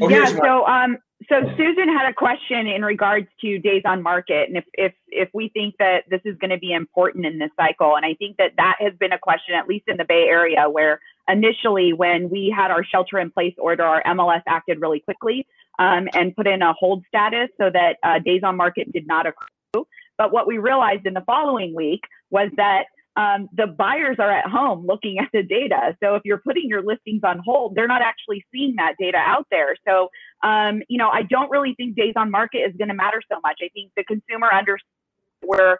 Oh, 0.00 0.08
yeah. 0.08 0.24
So, 0.24 0.66
um, 0.66 0.98
so 1.28 1.40
Susan 1.56 1.88
had 1.88 2.08
a 2.08 2.12
question 2.12 2.66
in 2.66 2.84
regards 2.84 3.26
to 3.40 3.58
days 3.58 3.82
on 3.86 4.02
market, 4.02 4.48
and 4.48 4.58
if 4.58 4.64
if 4.74 4.92
if 5.08 5.28
we 5.32 5.48
think 5.48 5.74
that 5.78 6.04
this 6.10 6.20
is 6.26 6.36
going 6.36 6.50
to 6.50 6.58
be 6.58 6.72
important 6.72 7.24
in 7.24 7.38
this 7.38 7.50
cycle, 7.56 7.96
and 7.96 8.04
I 8.04 8.14
think 8.14 8.36
that 8.36 8.52
that 8.58 8.76
has 8.80 8.92
been 9.00 9.12
a 9.12 9.18
question, 9.18 9.54
at 9.54 9.66
least 9.66 9.88
in 9.88 9.96
the 9.96 10.04
Bay 10.04 10.26
Area, 10.28 10.68
where 10.68 11.00
initially 11.26 11.94
when 11.94 12.28
we 12.28 12.54
had 12.54 12.70
our 12.70 12.84
shelter 12.84 13.18
in 13.18 13.30
place 13.30 13.54
order, 13.58 13.82
our 13.82 14.02
MLS 14.04 14.42
acted 14.46 14.80
really 14.80 15.00
quickly 15.00 15.46
um, 15.78 16.06
and 16.12 16.36
put 16.36 16.46
in 16.46 16.60
a 16.60 16.74
hold 16.74 17.02
status 17.08 17.48
so 17.58 17.70
that 17.70 17.96
uh, 18.02 18.18
days 18.18 18.42
on 18.44 18.56
market 18.56 18.92
did 18.92 19.06
not 19.06 19.26
accrue. 19.26 19.86
But 20.18 20.32
what 20.32 20.46
we 20.46 20.58
realized 20.58 21.06
in 21.06 21.14
the 21.14 21.22
following 21.22 21.74
week 21.74 22.02
was 22.30 22.50
that 22.56 22.86
um, 23.16 23.48
the 23.56 23.66
buyers 23.66 24.16
are 24.18 24.30
at 24.30 24.46
home 24.46 24.86
looking 24.86 25.18
at 25.18 25.28
the 25.32 25.42
data. 25.42 25.96
So 26.02 26.14
if 26.16 26.22
you're 26.24 26.38
putting 26.38 26.68
your 26.68 26.82
listings 26.82 27.22
on 27.24 27.40
hold, 27.44 27.74
they're 27.74 27.88
not 27.88 28.02
actually 28.02 28.44
seeing 28.52 28.76
that 28.76 28.94
data 28.98 29.16
out 29.16 29.46
there. 29.50 29.74
So, 29.88 30.10
um, 30.42 30.82
you 30.88 30.98
know, 30.98 31.08
I 31.08 31.22
don't 31.22 31.50
really 31.50 31.74
think 31.76 31.96
days 31.96 32.12
on 32.16 32.30
market 32.30 32.58
is 32.58 32.74
going 32.76 32.88
to 32.88 32.94
matter 32.94 33.22
so 33.32 33.40
much. 33.42 33.58
I 33.62 33.68
think 33.68 33.92
the 33.96 34.04
consumer 34.04 34.52
understands 34.52 34.84
where 35.42 35.78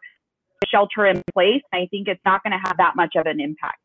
shelter 0.66 1.06
in 1.06 1.22
place. 1.34 1.62
I 1.72 1.86
think 1.90 2.08
it's 2.08 2.20
not 2.24 2.42
going 2.42 2.52
to 2.52 2.58
have 2.66 2.78
that 2.78 2.96
much 2.96 3.14
of 3.16 3.26
an 3.26 3.40
impact. 3.40 3.78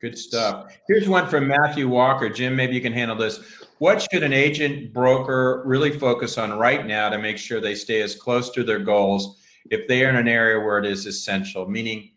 Good 0.00 0.18
stuff. 0.18 0.76
Here's 0.88 1.08
one 1.08 1.28
from 1.28 1.46
Matthew 1.46 1.88
Walker. 1.88 2.28
Jim, 2.28 2.56
maybe 2.56 2.74
you 2.74 2.80
can 2.80 2.92
handle 2.92 3.16
this. 3.16 3.40
What 3.78 4.06
should 4.10 4.22
an 4.22 4.32
agent 4.32 4.92
broker 4.92 5.62
really 5.64 5.90
focus 5.90 6.36
on 6.38 6.58
right 6.58 6.86
now 6.86 7.08
to 7.10 7.18
make 7.18 7.38
sure 7.38 7.60
they 7.60 7.74
stay 7.74 8.02
as 8.02 8.14
close 8.14 8.50
to 8.50 8.64
their 8.64 8.78
goals 8.78 9.40
if 9.70 9.88
they 9.88 10.04
are 10.04 10.10
in 10.10 10.16
an 10.16 10.28
area 10.28 10.60
where 10.64 10.78
it 10.78 10.86
is 10.86 11.06
essential? 11.06 11.68
Meaning, 11.68 12.10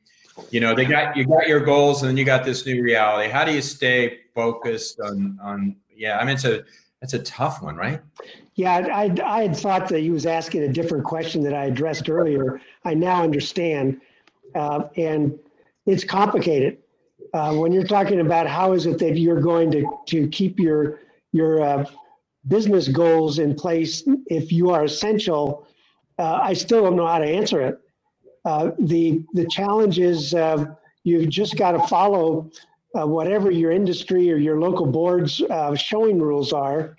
you 0.51 0.59
know, 0.59 0.75
they 0.75 0.85
got 0.85 1.15
you 1.15 1.25
got 1.25 1.47
your 1.47 1.61
goals 1.61 2.01
and 2.01 2.09
then 2.09 2.17
you 2.17 2.25
got 2.25 2.43
this 2.43 2.65
new 2.65 2.81
reality. 2.81 3.29
How 3.29 3.45
do 3.45 3.53
you 3.53 3.61
stay 3.61 4.19
focused 4.35 4.99
on 4.99 5.39
on 5.41 5.75
yeah, 5.95 6.17
I 6.17 6.25
mean 6.25 6.35
it's 6.35 6.45
a 6.45 6.63
it's 7.01 7.13
a 7.13 7.19
tough 7.19 7.61
one, 7.61 7.75
right? 7.75 8.01
Yeah, 8.55 8.73
I, 8.75 9.15
I 9.23 9.43
had 9.43 9.55
thought 9.55 9.87
that 9.89 9.99
he 9.99 10.09
was 10.09 10.25
asking 10.25 10.63
a 10.63 10.73
different 10.73 11.03
question 11.03 11.43
that 11.43 11.53
I 11.53 11.65
addressed 11.65 12.09
earlier. 12.09 12.59
I 12.83 12.95
now 12.95 13.23
understand. 13.23 14.01
Uh, 14.55 14.87
and 14.97 15.37
it's 15.85 16.03
complicated. 16.03 16.79
Uh, 17.33 17.53
when 17.55 17.71
you're 17.71 17.83
talking 17.83 18.19
about 18.19 18.47
how 18.47 18.73
is 18.73 18.87
it 18.87 18.97
that 18.97 19.17
you're 19.17 19.41
going 19.41 19.69
to, 19.71 19.85
to 20.07 20.27
keep 20.29 20.59
your, 20.59 21.01
your 21.33 21.61
uh, 21.61 21.85
business 22.47 22.87
goals 22.87 23.37
in 23.37 23.53
place 23.53 24.03
if 24.25 24.51
you 24.51 24.71
are 24.71 24.85
essential, 24.85 25.67
uh, 26.19 26.39
I 26.41 26.53
still 26.53 26.83
don't 26.83 26.95
know 26.95 27.07
how 27.07 27.19
to 27.19 27.25
answer 27.25 27.61
it. 27.61 27.79
Uh, 28.45 28.71
the, 28.79 29.23
the 29.33 29.45
challenge 29.47 29.99
is 29.99 30.33
uh, 30.33 30.65
you've 31.03 31.29
just 31.29 31.57
got 31.57 31.71
to 31.71 31.87
follow 31.87 32.49
whatever 32.93 33.51
your 33.51 33.71
industry 33.71 34.31
or 34.31 34.37
your 34.37 34.59
local 34.59 34.87
board's 34.87 35.43
showing 35.75 36.19
rules 36.19 36.51
are 36.51 36.95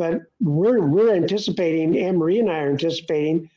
but 0.00 0.22
we're 0.40 0.80
we're 0.80 1.14
anticipating, 1.14 1.98
Anne 1.98 2.16
Marie 2.16 2.40
and 2.40 2.50
I 2.50 2.60
are 2.60 2.70
anticipating 2.70 3.50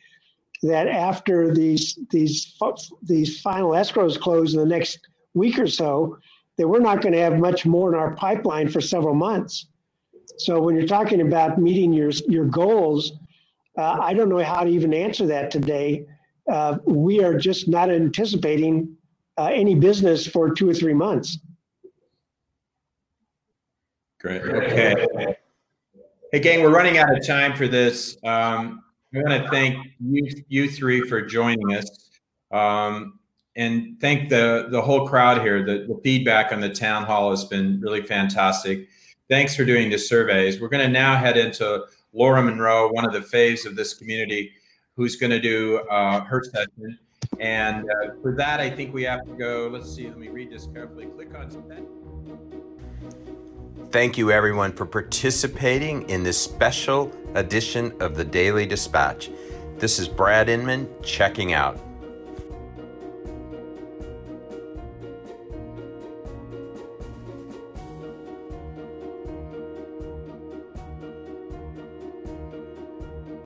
that 0.61 0.89
after 0.89 1.53
these 1.53 1.97
these 2.11 2.57
these 3.01 3.39
final 3.39 3.69
escrows 3.69 4.19
close 4.19 4.53
in 4.53 4.59
the 4.59 4.65
next 4.65 5.07
week 5.33 5.57
or 5.57 5.67
so, 5.67 6.17
that 6.57 6.67
we're 6.67 6.81
not 6.81 7.01
going 7.01 7.13
to 7.13 7.21
have 7.21 7.39
much 7.39 7.65
more 7.65 7.93
in 7.93 7.97
our 7.97 8.13
pipeline 8.15 8.67
for 8.67 8.81
several 8.81 9.15
months. 9.15 9.67
So 10.37 10.61
when 10.61 10.75
you're 10.75 10.85
talking 10.85 11.21
about 11.21 11.59
meeting 11.59 11.93
your 11.93 12.11
your 12.27 12.45
goals, 12.45 13.13
uh, 13.77 13.97
I 14.01 14.13
don't 14.13 14.29
know 14.29 14.43
how 14.43 14.63
to 14.63 14.69
even 14.69 14.93
answer 14.93 15.25
that 15.27 15.51
today. 15.51 16.05
Uh, 16.49 16.77
we 16.85 17.23
are 17.23 17.37
just 17.37 17.67
not 17.67 17.89
anticipating 17.89 18.95
uh, 19.37 19.45
any 19.45 19.75
business 19.75 20.27
for 20.27 20.53
two 20.53 20.69
or 20.69 20.73
three 20.73 20.93
months. 20.93 21.39
Great. 24.19 24.41
Okay. 24.41 25.35
Hey, 26.31 26.39
gang, 26.39 26.61
we're 26.61 26.73
running 26.73 26.97
out 26.97 27.15
of 27.15 27.25
time 27.25 27.55
for 27.55 27.67
this. 27.67 28.17
Um, 28.23 28.83
I 29.13 29.19
want 29.21 29.43
to 29.43 29.49
thank 29.51 29.77
you, 29.99 30.27
you 30.47 30.69
three 30.69 31.01
for 31.01 31.21
joining 31.21 31.75
us, 31.75 32.09
um, 32.51 33.19
and 33.55 33.99
thank 34.01 34.29
the 34.29 34.67
the 34.71 34.81
whole 34.81 35.07
crowd 35.07 35.41
here. 35.41 35.63
The, 35.63 35.85
the 35.87 35.99
feedback 36.03 36.51
on 36.51 36.59
the 36.59 36.69
town 36.69 37.03
hall 37.03 37.29
has 37.29 37.45
been 37.45 37.79
really 37.81 38.01
fantastic. 38.01 38.87
Thanks 39.29 39.55
for 39.55 39.63
doing 39.63 39.91
the 39.91 39.99
surveys. 39.99 40.59
We're 40.59 40.69
going 40.69 40.85
to 40.85 40.91
now 40.91 41.15
head 41.15 41.37
into 41.37 41.85
Laura 42.13 42.41
Monroe, 42.41 42.89
one 42.91 43.05
of 43.05 43.11
the 43.11 43.19
faves 43.19 43.65
of 43.65 43.75
this 43.75 43.93
community, 43.93 44.53
who's 44.95 45.15
going 45.15 45.31
to 45.31 45.39
do 45.39 45.79
uh, 45.89 46.21
her 46.21 46.43
session. 46.43 46.99
And 47.39 47.89
uh, 47.89 48.13
for 48.21 48.35
that, 48.35 48.59
I 48.59 48.69
think 48.69 48.93
we 48.93 49.03
have 49.03 49.25
to 49.25 49.33
go. 49.33 49.69
Let's 49.71 49.93
see. 49.93 50.07
Let 50.07 50.19
me 50.19 50.27
read 50.27 50.51
this 50.51 50.67
carefully. 50.73 51.07
Click 51.07 51.33
on 51.35 51.49
some. 51.49 51.63
Thank 53.91 54.17
you, 54.17 54.31
everyone, 54.31 54.71
for 54.71 54.85
participating 54.85 56.09
in 56.09 56.23
this 56.23 56.39
special 56.39 57.11
edition 57.35 57.93
of 57.99 58.15
the 58.15 58.23
Daily 58.23 58.65
Dispatch. 58.65 59.29
This 59.77 59.99
is 59.99 60.07
Brad 60.07 60.49
Inman 60.49 60.89
checking 61.03 61.53
out. 61.53 61.79